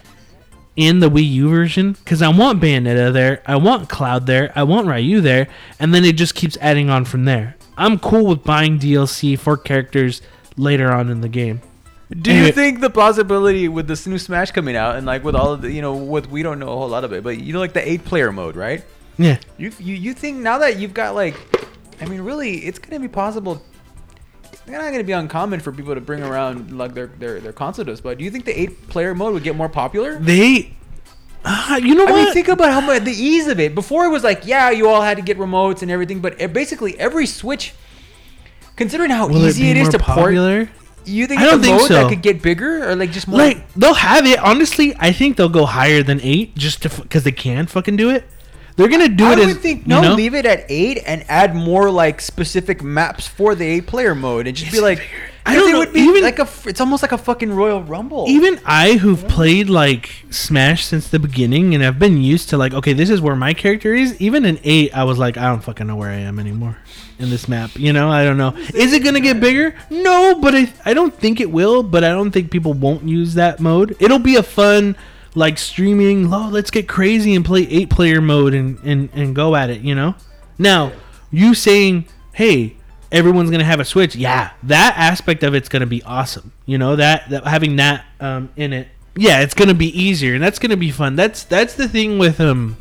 [0.79, 1.93] in the Wii U version.
[1.93, 5.49] Because I want Bayonetta there, I want Cloud there, I want Ryu there,
[5.79, 7.57] and then it just keeps adding on from there.
[7.77, 10.23] I'm cool with buying DLC for characters
[10.57, 11.61] later on in the game.
[12.11, 15.53] Do you think the possibility with this new Smash coming out and like with all
[15.53, 17.53] of the you know with we don't know a whole lot of it, but you
[17.53, 18.83] know like the eight player mode, right?
[19.19, 19.39] Yeah.
[19.59, 21.37] You you you think now that you've got like,
[22.01, 23.63] I mean, really, it's gonna be possible.
[24.69, 27.87] It's not gonna be uncommon for people to bring around like their their their console
[27.87, 30.19] discs, but do you think the eight player mode would get more popular?
[30.19, 30.75] They.
[31.43, 32.13] Uh, you know what?
[32.13, 32.25] I what?
[32.25, 33.75] mean, think about how much the ease of it.
[33.75, 36.53] Before it was like, yeah, you all had to get remotes and everything, but it-
[36.53, 37.73] basically every Switch,
[38.77, 40.69] considering how Will easy be it is to port, popular?
[41.07, 41.95] you think I don't think mode so.
[41.95, 43.39] that could get bigger or like just more?
[43.41, 44.39] Like they'll have it.
[44.39, 48.11] Honestly, I think they'll go higher than eight just to because they can fucking do
[48.11, 48.29] it.
[48.79, 50.15] They're gonna do I it would as think you no, know?
[50.15, 54.47] leave it at eight and add more like specific maps for the eight player mode
[54.47, 55.11] and just be like, bigger?
[55.45, 56.47] I don't it know, would be even- like a.
[56.65, 58.27] It's almost like a fucking Royal Rumble.
[58.29, 62.73] Even I, who've played like Smash since the beginning, and I've been used to like,
[62.73, 64.21] okay, this is where my character is.
[64.21, 66.77] Even in eight, I was like, I don't fucking know where I am anymore
[67.19, 67.71] in this map.
[67.77, 68.55] You know, I don't know.
[68.75, 69.75] Is it gonna get bigger?
[69.91, 71.83] No, but I, I don't think it will.
[71.83, 73.97] But I don't think people won't use that mode.
[73.99, 74.95] It'll be a fun
[75.35, 76.33] like streaming.
[76.33, 79.81] Oh, let's get crazy and play eight player mode and and and go at it.
[79.83, 80.15] You know.
[80.59, 80.93] Now,
[81.31, 82.75] you saying, hey.
[83.11, 84.15] Everyone's gonna have a switch.
[84.15, 86.53] Yeah, that aspect of it's gonna be awesome.
[86.67, 88.89] You know that, that having that um, in it.
[89.17, 91.17] Yeah, it's gonna be easier, and that's gonna be fun.
[91.17, 92.77] That's that's the thing with um,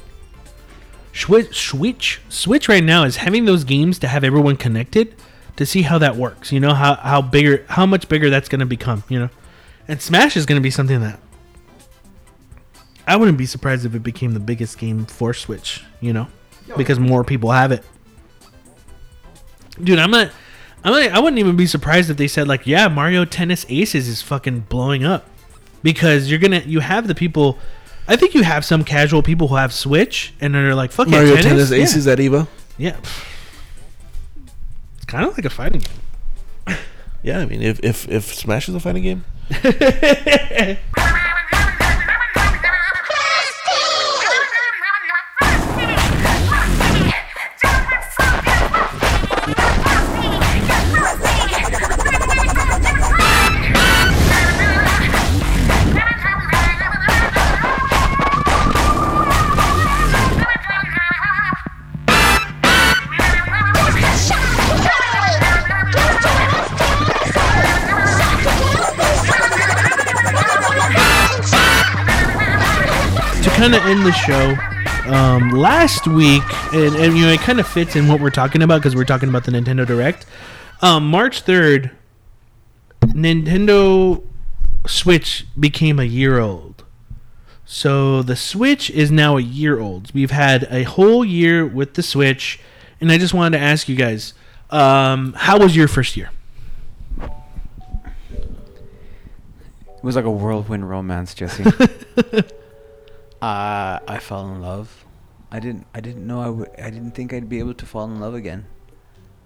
[1.18, 5.16] Switch, Switch, right now is having those games to have everyone connected
[5.56, 6.52] to see how that works.
[6.52, 9.04] You know how how bigger, how much bigger that's gonna become.
[9.10, 9.30] You know,
[9.88, 11.20] and Smash is gonna be something that
[13.08, 15.84] I wouldn't be surprised if it became the biggest game for Switch.
[16.02, 16.28] You know,
[16.70, 17.84] oh, because more people have it.
[19.82, 20.32] Dude, I'm not.
[20.84, 24.08] I'm not, I wouldn't even be surprised if they said like, yeah, Mario Tennis Aces
[24.08, 25.26] is fucking blowing up
[25.82, 27.58] because you're gonna you have the people.
[28.08, 31.34] I think you have some casual people who have Switch and they're like, fuck Mario
[31.34, 31.78] yeah, Tennis yeah.
[31.78, 32.48] Aces at Evo.
[32.78, 32.96] Yeah.
[34.96, 36.78] It's kind of like a fighting game.
[37.24, 39.26] Yeah, I mean, if if if Smash is a fighting game,
[73.70, 74.56] kind of end the show,
[75.14, 76.42] um, last week,
[76.74, 79.04] and, and you know, it kind of fits in what we're talking about because we're
[79.04, 80.26] talking about the Nintendo Direct.
[80.82, 81.92] Um, March 3rd,
[83.08, 84.24] Nintendo
[84.86, 86.86] Switch became a year old.
[87.66, 90.14] So the Switch is now a year old.
[90.14, 92.62] We've had a whole year with the Switch,
[93.02, 94.34] and I just wanted to ask you guys,
[94.70, 96.30] um, how was your first year?
[97.20, 97.30] It
[100.04, 101.66] was like a whirlwind romance, Jesse.
[103.42, 105.06] uh, I fell in love.
[105.52, 105.86] I didn't.
[105.94, 106.70] I didn't know I would.
[106.78, 108.66] I didn't think I'd be able to fall in love again,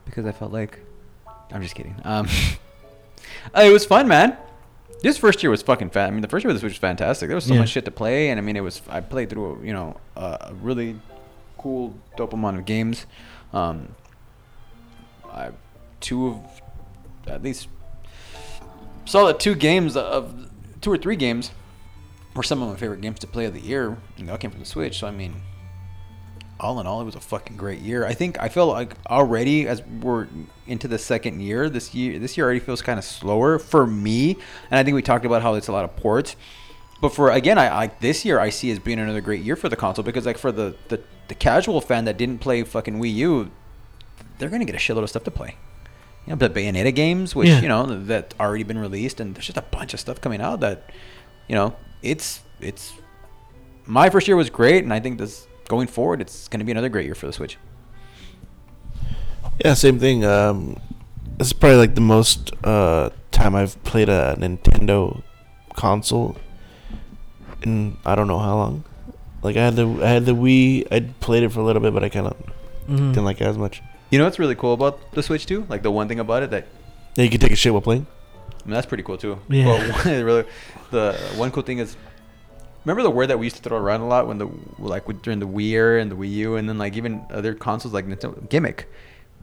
[0.05, 0.79] because I felt like.
[1.51, 1.95] I'm just kidding.
[2.03, 2.27] Um,
[3.55, 4.37] uh, it was fun, man.
[5.03, 6.07] This first year was fucking fun.
[6.07, 7.27] I mean, the first year of the Switch was fantastic.
[7.27, 7.59] There was so Yeah.
[7.61, 8.81] much shit to play, and I mean, it was.
[8.89, 10.99] I played through, you know, a a really
[11.57, 13.05] cool, dope amount of games.
[13.53, 13.89] Um,
[15.31, 15.49] I
[15.99, 16.61] two of
[17.27, 17.67] at least
[19.05, 20.47] solid two games of
[20.81, 21.51] two or three games
[22.35, 24.51] were some of my favorite games to play of the year, and they all came
[24.51, 24.99] from the Switch.
[24.99, 25.35] So I mean,
[26.59, 28.05] all in all, it was a fucking great year.
[28.05, 30.27] I think I feel like already as we're
[30.67, 34.37] into the second year, this year this year already feels kind of slower for me,
[34.69, 36.35] and I think we talked about how it's a lot of ports.
[37.01, 39.69] But for again, I, I this year I see as being another great year for
[39.69, 43.13] the console because like for the the, the casual fan that didn't play fucking Wii
[43.15, 43.51] U,
[44.37, 45.55] they're gonna get a shitload of stuff to play.
[46.27, 47.61] You know, the Bayonetta games, which Yeah.
[47.61, 50.59] you know that already been released, and there's just a bunch of stuff coming out
[50.59, 50.91] that,
[51.47, 52.93] you know, it's it's
[53.85, 56.71] my first year was great, and I think this going forward, it's going to be
[56.71, 57.57] another great year for the Switch.
[59.63, 60.23] Yeah, same thing.
[60.25, 60.79] Um,
[61.37, 65.21] this is probably like the most uh, time I've played a Nintendo
[65.75, 66.37] console
[67.63, 68.83] in I don't know how long.
[69.43, 70.87] Like I had the I had the Wii.
[70.91, 72.37] I played it for a little bit, but I kind of
[72.87, 73.13] Mhm.
[73.13, 73.81] didn't like it as much.
[74.09, 75.65] You know what's really cool about the Switch too?
[75.69, 76.65] Like the one thing about it that
[77.15, 78.07] Yeah, you can take a shit while playing.
[78.49, 79.39] I mean, that's pretty cool too.
[79.49, 79.65] Yeah.
[79.65, 80.43] But one, really,
[80.91, 81.95] the one cool thing is,
[82.85, 84.49] remember the word that we used to throw around a lot when the
[84.79, 87.53] like with- during the Wii era and the Wii U, and then like even other
[87.53, 88.87] consoles like Nintendo gimmick.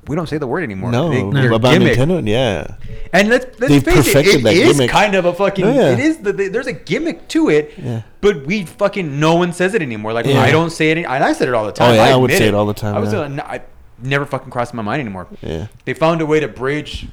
[0.07, 0.91] We don't say the word anymore.
[0.91, 1.99] No, They- they're about gimmick.
[1.99, 2.27] Nintendo.
[2.27, 2.77] Yeah,
[3.13, 4.91] And let's let's They've face it, it is gimmick.
[4.91, 5.65] kind of a fucking.
[5.67, 5.91] Oh, yeah.
[5.93, 7.75] It is the, the- there's a gimmick to it.
[7.77, 8.03] Yeah.
[8.21, 10.13] But we fucking no one says it anymore.
[10.15, 10.41] Like Yeah.
[10.41, 10.99] I don't say it.
[10.99, 11.91] And I said it all the oh, time.
[11.91, 13.43] Oh, yeah, I would admit say it all the time, I was yeah.
[13.45, 13.61] I
[14.03, 15.27] never fucking crossed my mind anymore.
[15.43, 15.67] yeah.
[15.85, 17.07] They found a way to bridge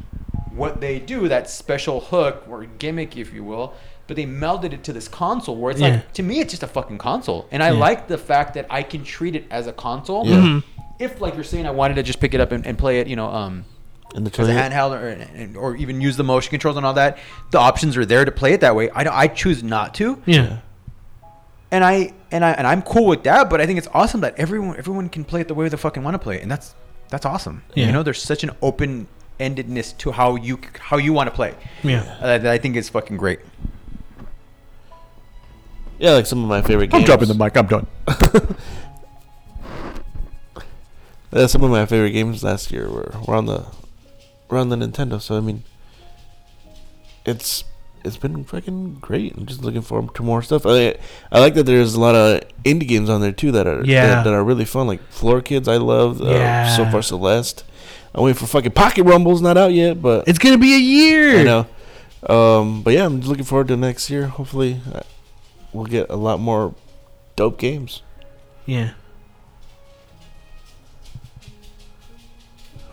[0.53, 3.73] what they do, that special hook or gimmick, if you will.
[4.07, 5.87] But they melded it to this console where it's Yeah.
[5.89, 7.47] like to me it's just a fucking console.
[7.51, 7.79] And I Yeah.
[7.79, 10.27] like the fact that I can treat it as a console.
[10.27, 10.35] Yeah.
[10.35, 10.63] Mhm.
[10.99, 13.07] If like you're saying I wanted to just pick it up and, and play it,
[13.07, 13.65] you know, um
[14.15, 14.91] In the as a handheld
[15.55, 17.17] or, or even use the motion controls and all that,
[17.51, 18.89] the options are there to play it that way.
[18.91, 20.57] I I choose not to, Yeah.
[21.71, 23.49] and I and I and I'm cool with that.
[23.49, 26.03] But I think it's awesome that everyone everyone can play it the way they fucking
[26.03, 26.75] want to play it, and that's
[27.09, 27.63] that's awesome.
[27.73, 27.87] Yeah.
[27.87, 29.07] You know, there's such an open
[29.39, 31.55] endedness to how you how you want to play.
[31.83, 32.03] Yeah.
[32.21, 33.39] Uh, that I think is fucking great.
[35.99, 37.01] Yeah, like some of my favorite games.
[37.01, 37.55] I'm dropping the mic.
[37.57, 37.87] I'm done.
[41.31, 43.65] Yeah, some of my favorite games last year were, were on the
[44.49, 45.21] were on the Nintendo.
[45.21, 45.63] So I mean,
[47.25, 47.65] it's
[48.05, 49.35] it's been fucking great.
[49.35, 50.65] I'm just looking forward to more stuff.
[50.65, 50.95] I
[51.33, 54.07] I like that there's a lot of indie games on there too that are Yeah.
[54.07, 54.87] that, that are really fun.
[54.87, 56.21] Like Floor Kids, I love.
[56.21, 56.73] Uh, Yeah.
[56.75, 57.65] So far, Celeste.
[58.13, 61.39] I'm waiting for fucking Pocket Rumble's not out yet, but It's gonna be a year.
[61.39, 61.67] I know.
[62.29, 64.27] Um, but yeah, I'm looking forward to next year.
[64.27, 64.79] Hopefully,
[65.75, 66.73] we'll get a lot more
[67.35, 68.01] dope games.
[68.65, 68.93] Yeah.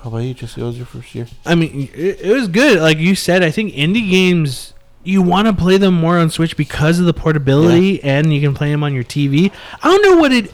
[0.03, 0.61] How about you, Jesse?
[0.61, 1.29] What was your first year?
[1.47, 2.81] I mean, it, it was good.
[2.81, 6.57] Like you said, I think indie games you want to play them more on Switch
[6.57, 9.53] because of the portability, and you can play them on your TV.
[9.81, 10.53] I don't know what it.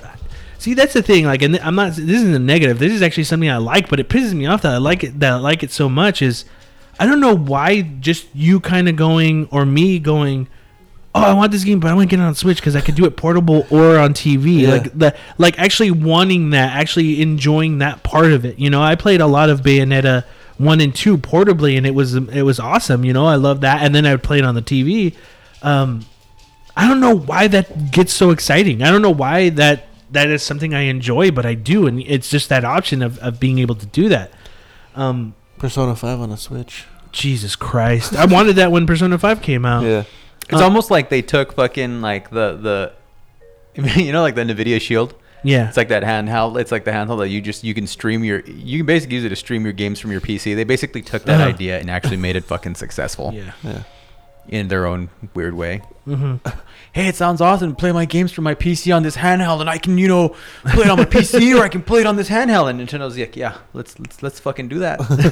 [0.58, 1.24] See, that's the thing.
[1.24, 1.92] Like, and I'm not.
[1.92, 2.78] This isn't a negative.
[2.78, 5.18] This is actually something I like, but it pisses me off that I like it.
[5.20, 6.44] That I like it so much is,
[6.98, 7.80] I don't know why.
[7.80, 10.48] Just you kind of going or me going.
[11.14, 12.80] Oh, I want this game, but I want to get it on Switch because I
[12.80, 14.60] could do it portable or on TV.
[14.60, 14.70] Yeah.
[14.70, 18.58] Like the like actually wanting that, actually enjoying that part of it.
[18.58, 20.24] You know, I played a lot of Bayonetta
[20.58, 23.04] one and two portably, and it was it was awesome.
[23.04, 25.14] You know, I love that, and then I would play it on the TV.
[25.62, 26.04] Um,
[26.76, 28.82] I don't know why that gets so exciting.
[28.82, 32.30] I don't know why that that is something I enjoy, but I do, and it's
[32.30, 34.32] just that option of, of being able to do that.
[34.94, 36.84] Um, Persona Five on a Switch.
[37.10, 39.82] Jesus Christ, I wanted that when Persona Five came out.
[39.84, 40.04] Yeah.
[40.50, 42.92] It's Uh, almost like they took fucking like the
[43.76, 45.14] the, you know, like the Nvidia Shield.
[45.44, 46.60] Yeah, It's like that handheld.
[46.60, 48.40] It's like the handheld that you just you can stream your.
[48.40, 50.56] You can basically use it to stream your games from your PC.
[50.56, 51.50] They basically took that Uh-huh.
[51.50, 53.52] idea and actually made it fucking successful yeah.
[53.62, 53.82] Yeah.
[54.48, 55.82] in their own weird way.
[56.04, 56.36] hmm
[56.92, 59.70] Hey, it sounds awesome to play my games from my PC on this handheld, and
[59.70, 60.30] I can you know
[60.64, 62.68] play it on my PC or I can play it on this handheld.
[62.70, 64.98] And Nintendo's like, yeah, let's let's let's fucking do that.
[65.08, 65.22] Let's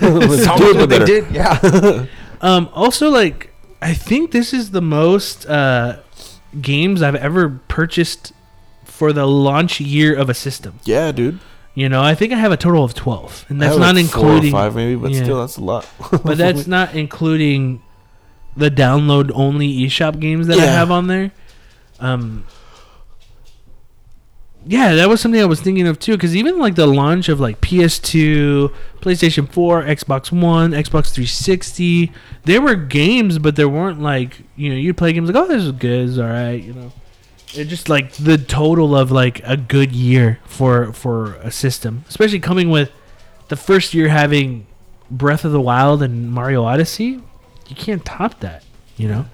[0.46, 1.06] do it what they better.
[1.06, 1.30] did.
[1.34, 2.06] Yeah.
[2.42, 3.50] Um, also, like,
[3.86, 6.00] I think this is the most uh,
[6.60, 8.32] games I've ever purchased
[8.82, 10.80] for the launch year of a system.
[10.82, 11.38] Yeah, dude.
[11.76, 13.94] You know, I think I have a total of twelve, and I that's have not
[13.94, 14.50] like four or including.
[14.50, 15.22] five, maybe, but yeah.
[15.22, 15.88] still, that's a lot.
[16.10, 17.80] but that's not including
[18.56, 21.30] the download only eShop games that I have on there.
[22.00, 22.44] Um,
[24.68, 26.12] yeah, that was something I was thinking of too.
[26.12, 32.12] Because even like the launch of like PS2, PlayStation 4, Xbox One, Xbox 360,
[32.44, 35.62] there were games, but there weren't like you know you'd play games like oh this
[35.62, 36.92] is good, it's all right, you know.
[37.54, 42.40] It just like the total of like a good year for for a system, especially
[42.40, 42.90] coming with
[43.48, 44.66] the first year having
[45.10, 47.22] Breath of the Wild and Mario Odyssey.
[47.68, 48.64] You can't top that,
[48.96, 49.26] you know.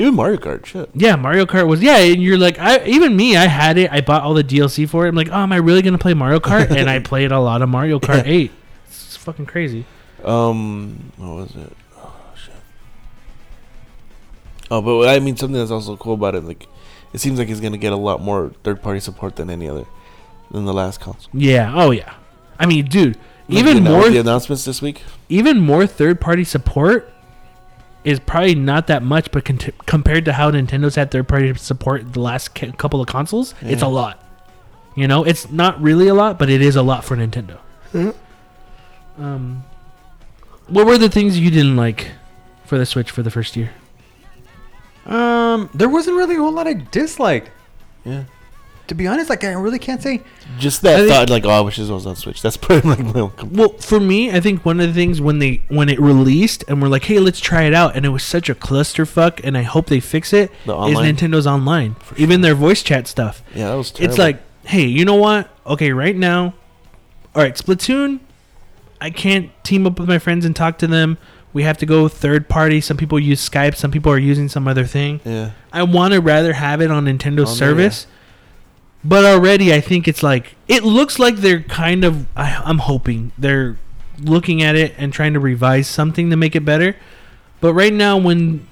[0.00, 0.88] Even Mario Kart, shit.
[0.94, 3.92] Yeah, Mario Kart was yeah, and you're like, I even me, I had it.
[3.92, 5.10] I bought all the DLC for it.
[5.10, 6.70] I'm like, oh, am I really gonna play Mario Kart?
[6.74, 8.50] and I played a lot of Mario Kart Eight.
[8.86, 9.84] It's fucking crazy.
[10.24, 11.76] Um, what was it?
[11.98, 12.54] Oh shit.
[14.70, 16.66] Oh, but I mean something that's also cool about it, like,
[17.12, 19.84] it seems like it's gonna get a lot more third-party support than any other,
[20.50, 21.28] than the last console.
[21.34, 21.74] Yeah.
[21.74, 22.14] Oh yeah.
[22.58, 23.18] I mean, dude,
[23.48, 25.02] even more, the announcements this week.
[25.28, 27.12] even more third party support
[28.04, 32.12] is probably not that much, but cont- compared to how Nintendo's had third party support
[32.12, 34.24] the last ca- couple of consoles, it's a lot.
[34.96, 37.58] You know, it's not really a lot, but it is a lot for Nintendo.
[39.18, 39.64] Um,
[40.68, 42.10] what were the things you didn't like
[42.64, 43.70] for the Switch for the first year?
[45.06, 47.50] Um, there wasn't really a whole lot I disliked.
[48.04, 48.24] Yeah.
[48.90, 50.20] To be honest, like I really can't say.
[50.58, 52.42] Just that I think- thought, like, oh, I wish this was on Switch.
[52.42, 55.20] That's pretty like my own com- Well, for me, I think one of the things
[55.20, 58.10] when they when it released and we're like, "Hey, let's try it out," and it
[58.10, 60.52] was such a clusterfuck, and I hope they fix it.
[60.66, 60.98] The Is?
[60.98, 63.42] Nintendo's online, For even their voice chat stuff.
[63.54, 64.10] Yeah, that was terrible.
[64.12, 65.48] It's like, hey, you know what?
[65.66, 66.52] Okay, right now,
[67.34, 68.20] all right, Splatoon.
[69.00, 71.16] I can't team up with my friends and talk to them.
[71.52, 72.80] We have to go third party.
[72.80, 73.74] Some people use Skype.
[73.74, 75.20] Some people are using some other thing.
[75.24, 78.06] yeah, I want to rather have it on Nintendo's On there, service.
[79.02, 82.26] But already, I think it's like it looks like they're kind of.
[82.36, 83.78] I, I'm hoping they're
[84.20, 86.96] looking at it and trying to revise something to make it better.
[87.60, 88.66] But right now, when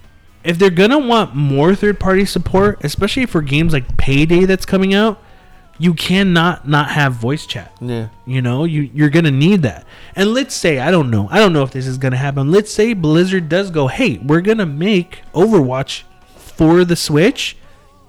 [0.44, 5.22] if they're gonna want more third-party support, especially for games like Payday that's coming out,
[5.78, 7.74] you cannot not have voice chat.
[7.80, 8.08] yeah.
[8.26, 9.86] You know, you you're gonna need that.
[10.14, 12.50] And let's say I don't know, I don't know if this is gonna happen.
[12.50, 16.02] Let's say Blizzard does go, hey, we're gonna make Overwatch
[16.36, 17.56] for the Switch.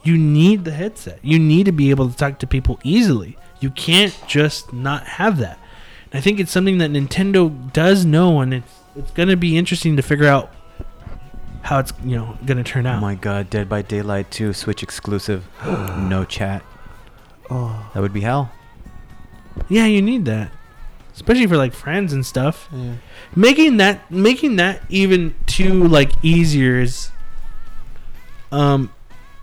[0.03, 1.19] You need the headset.
[1.21, 3.37] You need to be able to talk to people easily.
[3.59, 5.59] You can't just not have that.
[6.11, 9.95] And I think it's something that Nintendo does know, and it's it's gonna be interesting
[9.97, 10.51] to figure out
[11.61, 12.97] how it's you know gonna turn out.
[12.97, 16.63] Oh my god, Dead by Daylight 2 Switch exclusive, no chat.
[17.49, 18.51] Oh, That would be hell.
[19.67, 20.51] Yeah, you need that,
[21.13, 22.69] especially for like friends and stuff.
[22.71, 22.93] yeah.
[23.35, 27.11] making that making that even too like easier is
[28.51, 28.91] um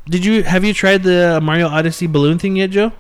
[0.08, 2.92] did you have you tried the mario odyssey balloon thing yet joe?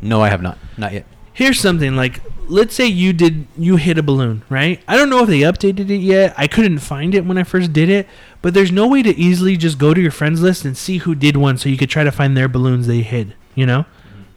[0.00, 0.58] No, I have not.
[0.76, 1.06] Not yet.
[1.32, 4.80] here's something like let's say you did you hit a balloon right?
[4.86, 6.34] I don't know if they updated it yet.
[6.38, 8.06] I couldn't find it when i first did it
[8.42, 11.14] but there's no way to easily just go to your friends list and see who
[11.14, 13.84] did one so you could try to find their balloons they hid you know?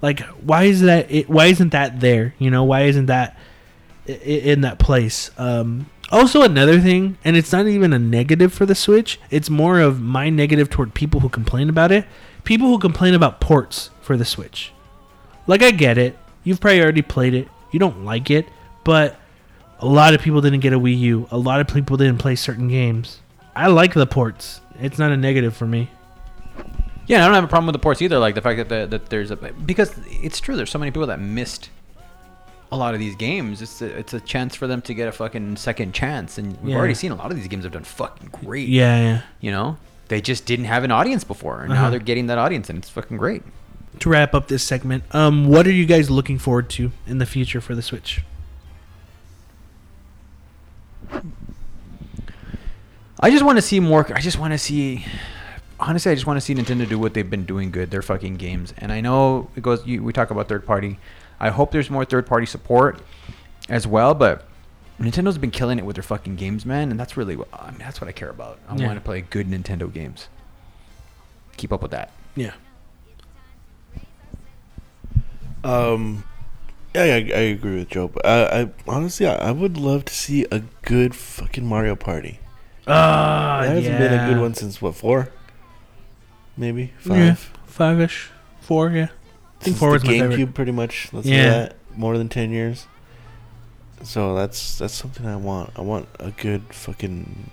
[0.02, 2.64] Like why is that it, why isn't that there you know?
[2.64, 3.38] Why isn't that
[4.08, 5.30] in that place?
[5.38, 9.80] Um also another thing and it's not even a negative for the switch it's more
[9.80, 12.06] of my negative toward people who complain about it
[12.44, 14.74] people who complain about ports for the switch
[15.48, 16.18] like I get it.
[16.44, 17.48] You've probably already played it.
[17.72, 18.48] You don't like it,
[18.84, 19.20] but
[19.80, 21.28] a lot of people didn't get a Wii U.
[21.32, 23.20] A lot of people didn't play certain games.
[23.56, 24.62] I like the ports.
[24.80, 25.90] It's not a negative for me.
[27.08, 28.20] Yeah, I don't have a problem with the ports either.
[28.20, 30.56] Like the fact that the, that there's a because it's true.
[30.56, 31.70] There's so many people that missed
[32.72, 33.62] a lot of these games.
[33.62, 36.72] It's a, it's a chance for them to get a fucking second chance, and we've
[36.72, 36.78] Yeah.
[36.78, 38.68] already seen a lot of these games have done fucking great.
[38.70, 39.22] Yeah, yeah.
[39.42, 39.78] you know,
[40.08, 41.84] they just didn't have an audience before, and Uh-huh.
[41.84, 43.44] now they're getting that audience, and it's fucking great.
[44.00, 47.26] To wrap up this segment, um, what are you guys looking forward to in the
[47.26, 48.22] future for the Switch?
[53.20, 54.08] I just want to see more.
[54.16, 55.06] I just want to see.
[55.80, 57.92] Honestly, I just want to see Nintendo do what they've been doing good.
[57.92, 59.86] Their fucking games, and I know it goes.
[59.86, 60.98] You, we talk about third party.
[61.42, 63.02] I hope there's more third party support
[63.68, 64.46] as well, but
[65.00, 67.80] Nintendo's been killing it with their fucking games, man, and that's really what I mean,
[67.80, 68.60] that's what I care about.
[68.70, 68.86] I Yeah.
[68.88, 70.28] want to play good Nintendo games.
[71.58, 72.12] Keep up with that.
[72.36, 72.54] Yeah.
[75.64, 76.24] Um,
[76.96, 78.08] yeah, I, I agree with Joe.
[78.08, 82.40] But I, I honestly, I, I would love to see a good fucking Mario Party.
[82.88, 85.30] Ah, There hasn't been a good one since what four?
[86.58, 87.18] Maybe five.
[87.18, 87.36] Yeah,
[87.66, 88.90] five-ish, four.
[88.90, 89.08] Yeah.
[89.62, 90.40] I think four the was my favorite.
[90.40, 91.10] GameCube, pretty much.
[91.14, 91.36] Let's Yeah.
[91.44, 92.88] say that more than ten years.
[94.04, 95.70] So that's that's something I want.
[95.76, 97.50] I want a good fucking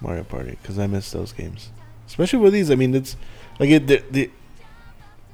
[0.00, 1.70] Mario Party because I miss those games,
[2.06, 2.70] especially with these.
[2.70, 3.16] I mean, it's
[3.60, 4.30] like it, the, the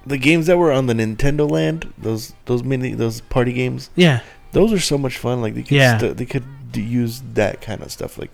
[0.04, 3.90] the games that were on the Nintendo Land, those those mini those party games.
[3.94, 4.20] Yeah.
[4.52, 5.40] Those are so much fun.
[5.40, 5.98] Like they could Yeah.
[5.98, 8.32] st- they could d- use that kind of stuff like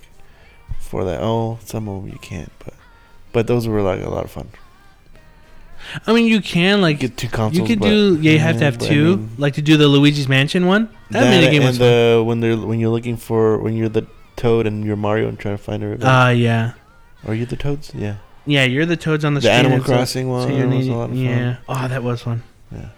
[0.80, 1.20] for that.
[1.22, 2.72] Oh, some of them you can't, but
[3.32, 4.48] but those were like a lot of fun.
[6.06, 7.58] I mean, you can like Get two consoles.
[7.58, 8.18] you could but- do.
[8.20, 9.16] Yeah, you have to have but I two.
[9.16, 10.88] mean- like to do the Luigi's Mansion one.
[11.10, 11.86] That, That minigame was fun.
[11.86, 14.06] the when they're when you're looking for when you're the
[14.36, 16.08] Toad and you're Mario and trying to find everybody.
[16.08, 16.72] Ah, yeah.
[17.26, 17.92] Are you the Toads?
[17.94, 18.16] Yeah.
[18.46, 19.50] Yeah, you're the toads on the, The.
[19.50, 21.18] Animal so- Crossing one you're was a lot of fun.
[21.18, 21.56] Yeah.
[21.68, 22.42] Oh, that was fun.
[22.72, 22.88] Yeah.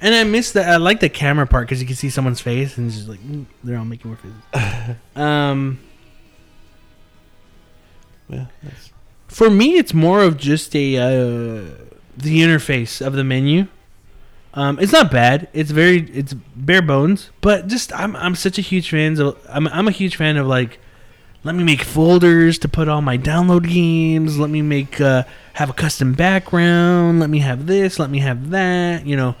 [0.00, 0.68] And I miss that.
[0.68, 3.20] I like the camera part because you can see someone's face and it's just like
[3.20, 4.96] mm, they're all making more faces.
[5.16, 5.78] um,
[8.28, 8.46] Yeah.
[9.28, 11.70] For me, it's more of just a uh,
[12.16, 13.66] the interface of the menu.
[14.54, 15.48] Um, it's not bad.
[15.52, 19.66] It's very it's bare bones, but just I'm I'm such a huge fan of I'm
[19.68, 20.78] I'm a huge fan of like
[21.44, 24.38] let me make folders to put all my download games.
[24.38, 25.24] Let me make uh,
[25.54, 27.18] have a custom background.
[27.18, 27.98] Let me have this.
[27.98, 29.06] Let me have that.
[29.06, 29.34] You know,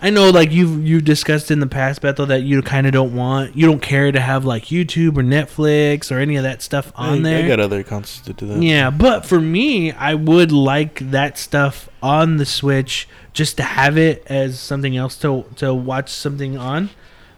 [0.00, 3.16] I know like you've you've discussed in the past, Bethel, that you kind of don't
[3.16, 6.92] want you don't care to have like YouTube or Netflix or any of that stuff
[6.94, 7.44] on I, there.
[7.44, 8.62] I got other consoles to do that.
[8.62, 13.98] Yeah, but for me, I would like that stuff on the Switch just to have
[13.98, 16.90] it as something else to to watch something on.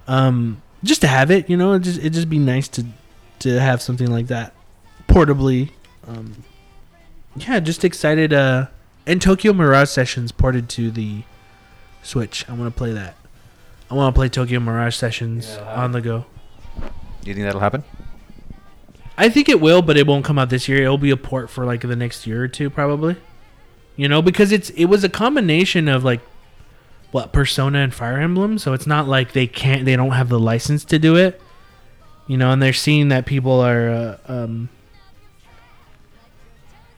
[0.07, 2.85] Um, just to have it, you know, it just it just be nice to
[3.39, 4.53] to have something like that
[5.09, 5.71] portably.
[6.07, 6.45] Um,
[7.37, 8.33] yeah, just excited.
[8.35, 8.67] Uh,
[9.07, 11.23] And Tokyo Mirage Sessions ported to the
[12.03, 12.49] Switch.
[12.49, 13.17] I want to play that.
[13.91, 16.27] I want to play Tokyo Mirage Sessions Yeah, that'll on the go.
[17.23, 17.85] Do you think that'll happen?
[19.19, 20.83] I think it will, but it won't come out this year.
[20.83, 23.17] It'll be a port for like the next year or two, probably.
[23.97, 26.21] You know, because it's it was a combination of like
[27.11, 30.39] what Persona and Fire Emblem, so it's not like they can't they don't have the
[30.39, 31.41] license to do it.
[32.27, 34.69] You know, and they're seeing that people are uh, um,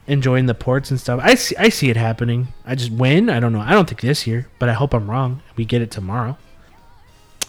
[0.07, 1.19] enjoying the ports and stuff.
[1.23, 2.49] I see I see it happening.
[2.65, 3.61] I just when I don't know.
[3.61, 5.41] I don't think this year, but I hope I'm wrong.
[5.55, 6.37] We get it tomorrow.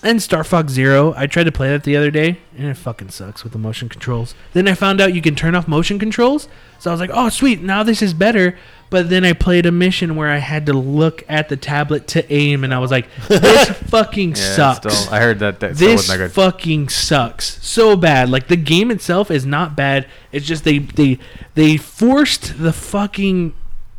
[0.02, 3.08] And Star Fox Zero, I tried to play that the other day, and it fucking
[3.08, 4.34] sucks with the motion controls.
[4.52, 6.46] Then I found out you can turn off motion controls,
[6.78, 7.62] so I was like, "Oh, sweet!
[7.62, 8.58] Now this is better."
[8.90, 12.32] But then I played a mission where I had to look at the tablet to
[12.32, 15.58] aim, and I was like, "This fucking sucks." Still, I heard that.
[15.60, 16.32] that still this wasn't that good.
[16.32, 18.28] fucking sucks so bad.
[18.30, 20.06] Like the game itself is not bad.
[20.30, 21.18] It's just they they
[21.54, 23.54] they forced the fucking.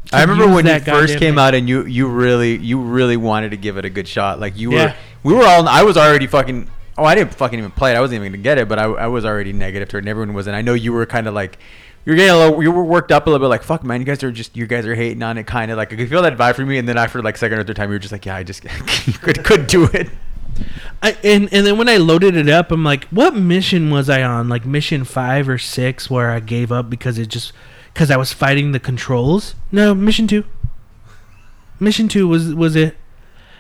[0.05, 1.39] to I remember use when that it first goddamn came thing.
[1.39, 4.39] out, and you you really you really wanted to give it a good shot.
[4.39, 4.95] Like you were, Yeah.
[5.23, 5.67] we were all.
[5.67, 6.69] I was already fucking.
[6.97, 7.95] Oh, I didn't fucking even play it.
[7.97, 9.99] I wasn't even gonna get it, but I, I was already negative to it.
[9.99, 11.57] And everyone was, and I know you were kind of like.
[12.05, 13.99] You're getting a little, you were worked up a little bit, like fuck, man.
[13.99, 15.91] You guys are just, you guys are hating on it, kind of like.
[15.91, 17.89] I could feel that vibe from me, and then after like second or third time,
[17.89, 18.61] you were just like, yeah, I just
[19.21, 20.09] could could do it.
[21.01, 24.23] I, and and then when I loaded it up, I'm like, what mission was I
[24.23, 24.49] on?
[24.49, 27.53] Like mission five or six, where I gave up because it just
[27.93, 29.55] because I was fighting the controls.
[29.71, 30.45] No, mission two.
[31.79, 32.95] Mission two was was it,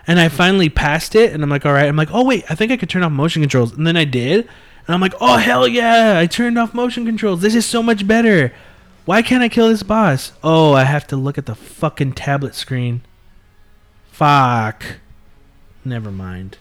[0.07, 1.87] and I finally passed it, and I'm like, all right.
[1.87, 4.05] I'm like, oh wait, I think I could turn off motion controls, and then I
[4.05, 4.47] did,
[4.87, 7.41] and I'm like, oh hell yeah, I turned off motion controls.
[7.41, 8.53] This is so much better.
[9.05, 10.31] Why can't I kill this boss?
[10.43, 13.01] Oh, I have to look at the fucking tablet screen.
[14.11, 14.83] Fuck.
[15.83, 16.57] Never mind.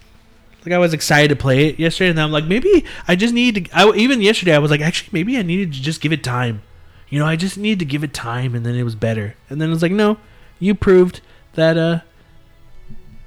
[0.65, 3.35] Like I was excited to play it yesterday, and then I'm like, maybe I just
[3.35, 3.79] need to.
[3.79, 6.63] I even yesterday I was like, actually, maybe I needed to just give it time.
[7.11, 9.35] You know, I just needed to give it time, and then it was better.
[9.49, 10.19] And then it was like, no,
[10.59, 11.21] you proved
[11.55, 12.01] that uh,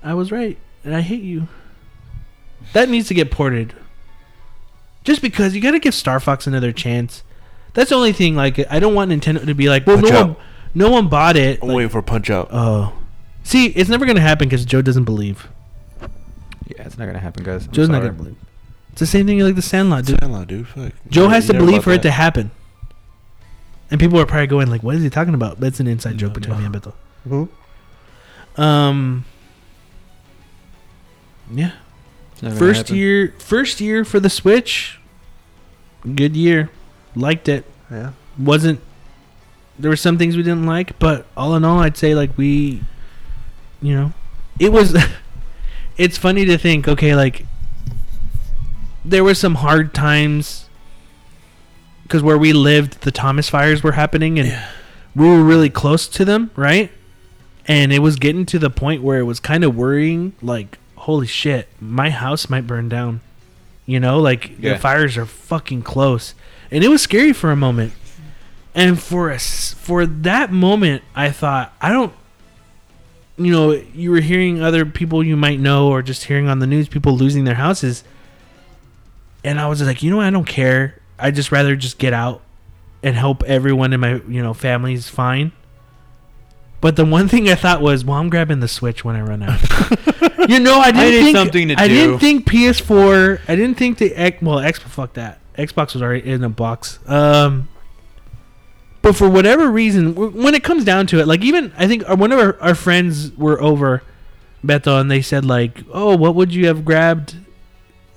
[0.03, 1.47] I was right, and I hate you.
[2.73, 3.73] That needs to get ported.
[5.07, 7.23] Just because you got to give Star Fox another chance.
[7.73, 8.35] That's the only thing.
[8.35, 10.27] Like, I don't want Nintendo to be like, well, Punch no Out.
[10.27, 10.35] one,
[10.75, 11.61] no one bought it.
[11.61, 12.49] I'm Like, waiting for Punch Out.
[12.51, 12.91] oh,
[13.43, 15.47] see, it's never gonna happen because Joe doesn't believe.
[16.67, 17.67] Yeah, it's not gonna happen, guys.
[17.67, 18.07] I'm Joe's not sorry.
[18.09, 18.35] gonna believe.
[18.91, 20.19] It's the same thing like the Sandlot, dude.
[20.19, 20.67] Sandlot, dude.
[20.67, 20.91] Fuck.
[21.07, 22.11] Joe You has to never believe bought for it to that.
[22.11, 22.51] happen.
[23.89, 26.17] And people are probably going like, "What is he talking about?" But it's an inside
[26.17, 27.47] joke between me and Beto.
[28.61, 29.23] Um.
[31.49, 31.71] Yeah.
[32.33, 32.95] It's not gonna First happen.
[32.97, 33.33] year.
[33.39, 34.96] First year for the Switch.
[36.03, 36.69] Good year.
[37.15, 37.65] Liked it.
[37.89, 38.11] Yeah.
[38.37, 38.79] Wasn't.
[39.79, 42.81] There were some things we didn't like, but all in all, I'd say like we.
[43.81, 44.13] You know,
[44.59, 44.97] it was.
[45.97, 46.87] it's funny to think.
[46.87, 47.45] Okay, like.
[49.03, 50.65] There were some hard times.
[52.03, 54.57] Because where we lived, the Thomas fires were happening, and
[55.13, 56.89] we were really close to them, right?
[57.67, 61.27] And it was getting to the point where it was kind of worrying, like, holy
[61.27, 63.19] shit, my house might burn down.
[63.87, 64.73] You know, like Yeah.
[64.73, 66.35] the fires are fucking close,
[66.69, 67.93] and it was scary for a moment.
[68.75, 72.13] And for us, for that moment, I thought, I don't.
[73.39, 76.67] You know, you were hearing other people you might know, or just hearing on the
[76.67, 78.03] news people losing their houses.
[79.43, 80.25] And I was just like, you know what?
[80.25, 80.99] I don't care.
[81.17, 82.41] I just rather just get out
[83.01, 85.51] and help everyone in my you know family's fine.
[86.79, 89.41] But the one thing I thought was, well, I'm grabbing the Switch when I run
[89.41, 89.59] out.
[90.49, 91.93] you know, I didn't need think something to I do.
[91.93, 93.41] didn't think PS4.
[93.47, 94.37] I didn't think the.
[94.41, 94.79] Well, X.
[94.79, 95.39] Fuck that.
[95.57, 96.99] Xbox was already in a box.
[97.07, 97.67] Um,
[99.01, 102.15] but for whatever reason, when it comes down to it, like even I think uh,
[102.15, 104.03] one of our, our friends were over
[104.63, 107.35] Beto, and they said like, "Oh, what would you have grabbed?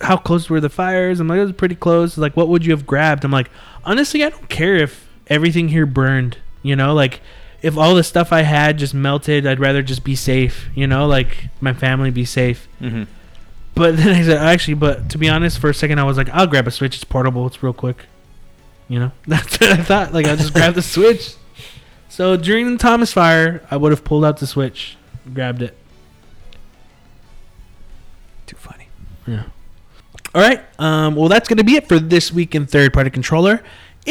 [0.02, 2.72] How close were the fires?" I'm like, "It was pretty close." Like, what would you
[2.72, 3.24] have grabbed?
[3.24, 3.50] I'm like,
[3.84, 6.38] honestly, I don't care if everything here burned.
[6.62, 7.20] You know, like
[7.62, 10.68] if all the stuff I had just melted, I'd rather just be safe.
[10.74, 12.68] You know, like my family be safe.
[12.80, 13.06] Mhm.
[13.74, 16.28] But then I said, actually, but to be honest, for a second I was like,
[16.30, 16.94] I'll grab a Switch.
[16.96, 17.46] It's portable.
[17.46, 18.06] It's real quick.
[18.88, 20.12] You know, that's what I thought.
[20.12, 21.34] Like I'll just grab the Switch.
[22.08, 24.96] So during the Thomas fire, I would have pulled out the Switch,
[25.32, 25.76] grabbed it.
[28.46, 28.88] Too funny.
[29.26, 29.44] Yeah.
[30.34, 30.60] All right.
[30.78, 33.62] Um, well, that's going to be it for this week in Third Party Controller.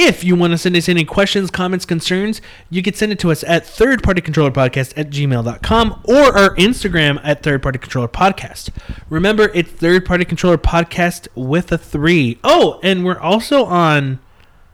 [0.01, 3.31] If you want to send us any questions, comments, concerns, you can send it to
[3.31, 8.07] us at Third Party Controller Podcast at gmail.com or our Instagram at Third Party Controller
[8.07, 8.69] Podcast.
[9.09, 12.39] Remember, it's Third Party Controller Podcast with a three.
[12.45, 14.19] Oh, and we're also on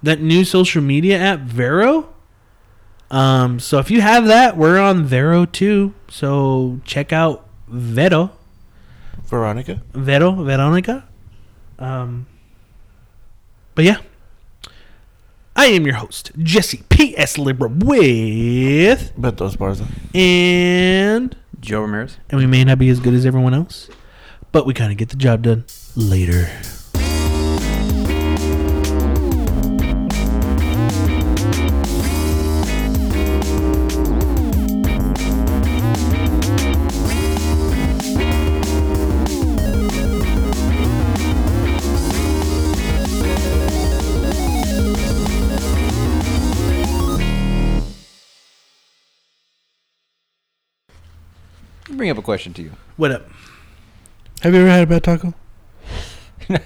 [0.04, 2.14] that new social media app, Vero.
[3.10, 5.96] Um, so if you have that, we're on Vero too.
[6.08, 8.32] So check out Vero.
[9.24, 9.82] Veronica.
[9.92, 11.08] Vero, Veronica.
[11.80, 12.28] Um,
[13.74, 13.98] but yeah,
[15.57, 17.38] I am your host, Jesse P.S.
[17.38, 19.14] Libra with.
[19.18, 19.82] Bet those bars.
[20.14, 21.36] And.
[21.61, 22.18] Joe Ramirez.
[22.30, 23.90] And we may not be as good as everyone else,
[24.52, 25.64] but we kind of get the job done
[25.95, 26.49] later.
[52.06, 52.72] Bring up a question to you.
[52.98, 53.27] What up?
[54.44, 55.34] Have you ever had a bad taco?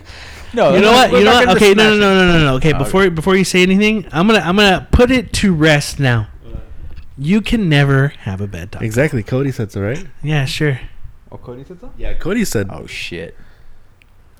[0.53, 1.11] No, you know what?
[1.11, 1.57] we're You know not what?
[1.57, 2.55] Okay, no, no, no, no, no, no.
[2.55, 5.97] Okay, Oh, before before you say anything, I'm gonna I'm gonna put it to rest
[5.97, 6.27] now.
[7.17, 8.83] You can never have a bad taco.
[8.83, 9.23] Exactly.
[9.23, 10.05] Cody said so, right?
[10.21, 10.81] Yeah, sure.
[11.31, 11.93] Oh, Cody said so.
[11.97, 12.67] Yeah, Cody said.
[12.69, 13.37] Oh shit.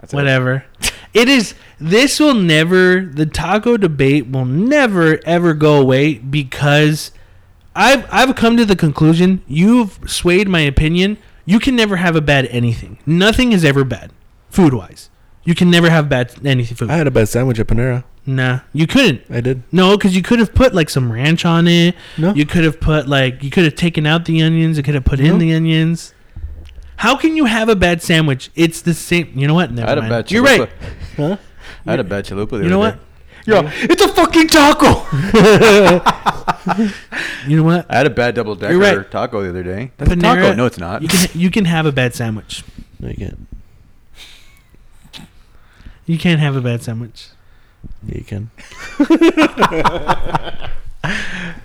[0.01, 0.65] That's Whatever.
[1.13, 1.53] it is.
[1.80, 3.05] This will never.
[3.05, 7.11] The taco debate will never ever go away because
[7.76, 9.41] I've I've come to the conclusion.
[9.48, 11.18] You've swayed my opinion.
[11.46, 13.00] You can never have a bad anything.
[13.06, 14.12] Nothing is ever bad,
[14.50, 15.10] food wise.
[15.44, 16.90] You can never have bad anything food.
[16.91, 18.04] I had a bad sandwich at Panera.
[18.26, 19.22] nah, you couldn't.
[19.30, 19.64] I did.
[19.72, 21.96] No, because you could have put like some ranch on it.
[22.18, 22.34] No.
[22.34, 24.78] You could have put like you could have taken out the onions.
[24.78, 26.14] You could have put in the onions.
[26.98, 28.50] How can you have a bad sandwich?
[28.56, 29.32] It's the same.
[29.34, 29.72] You know what?
[29.72, 30.12] Never I had a mind.
[30.12, 30.32] bad.
[30.32, 30.70] You're right.
[31.16, 31.38] Huh?
[31.86, 32.50] I had a bad chalupa.
[32.52, 32.96] The You know what?
[32.96, 33.02] day.
[33.45, 35.06] Yo, it's a fucking taco.
[37.48, 37.86] You know what?
[37.90, 39.10] I had a bad double decker You're right.
[39.10, 39.91] taco the other day.
[39.98, 40.53] That's a taco.
[40.53, 41.02] No, it's not.
[41.02, 42.64] You can you can have a bad sandwich.
[42.99, 43.48] No, you can't.
[46.06, 47.30] You can't have a bad sandwich.
[48.07, 48.52] Yeah, you can.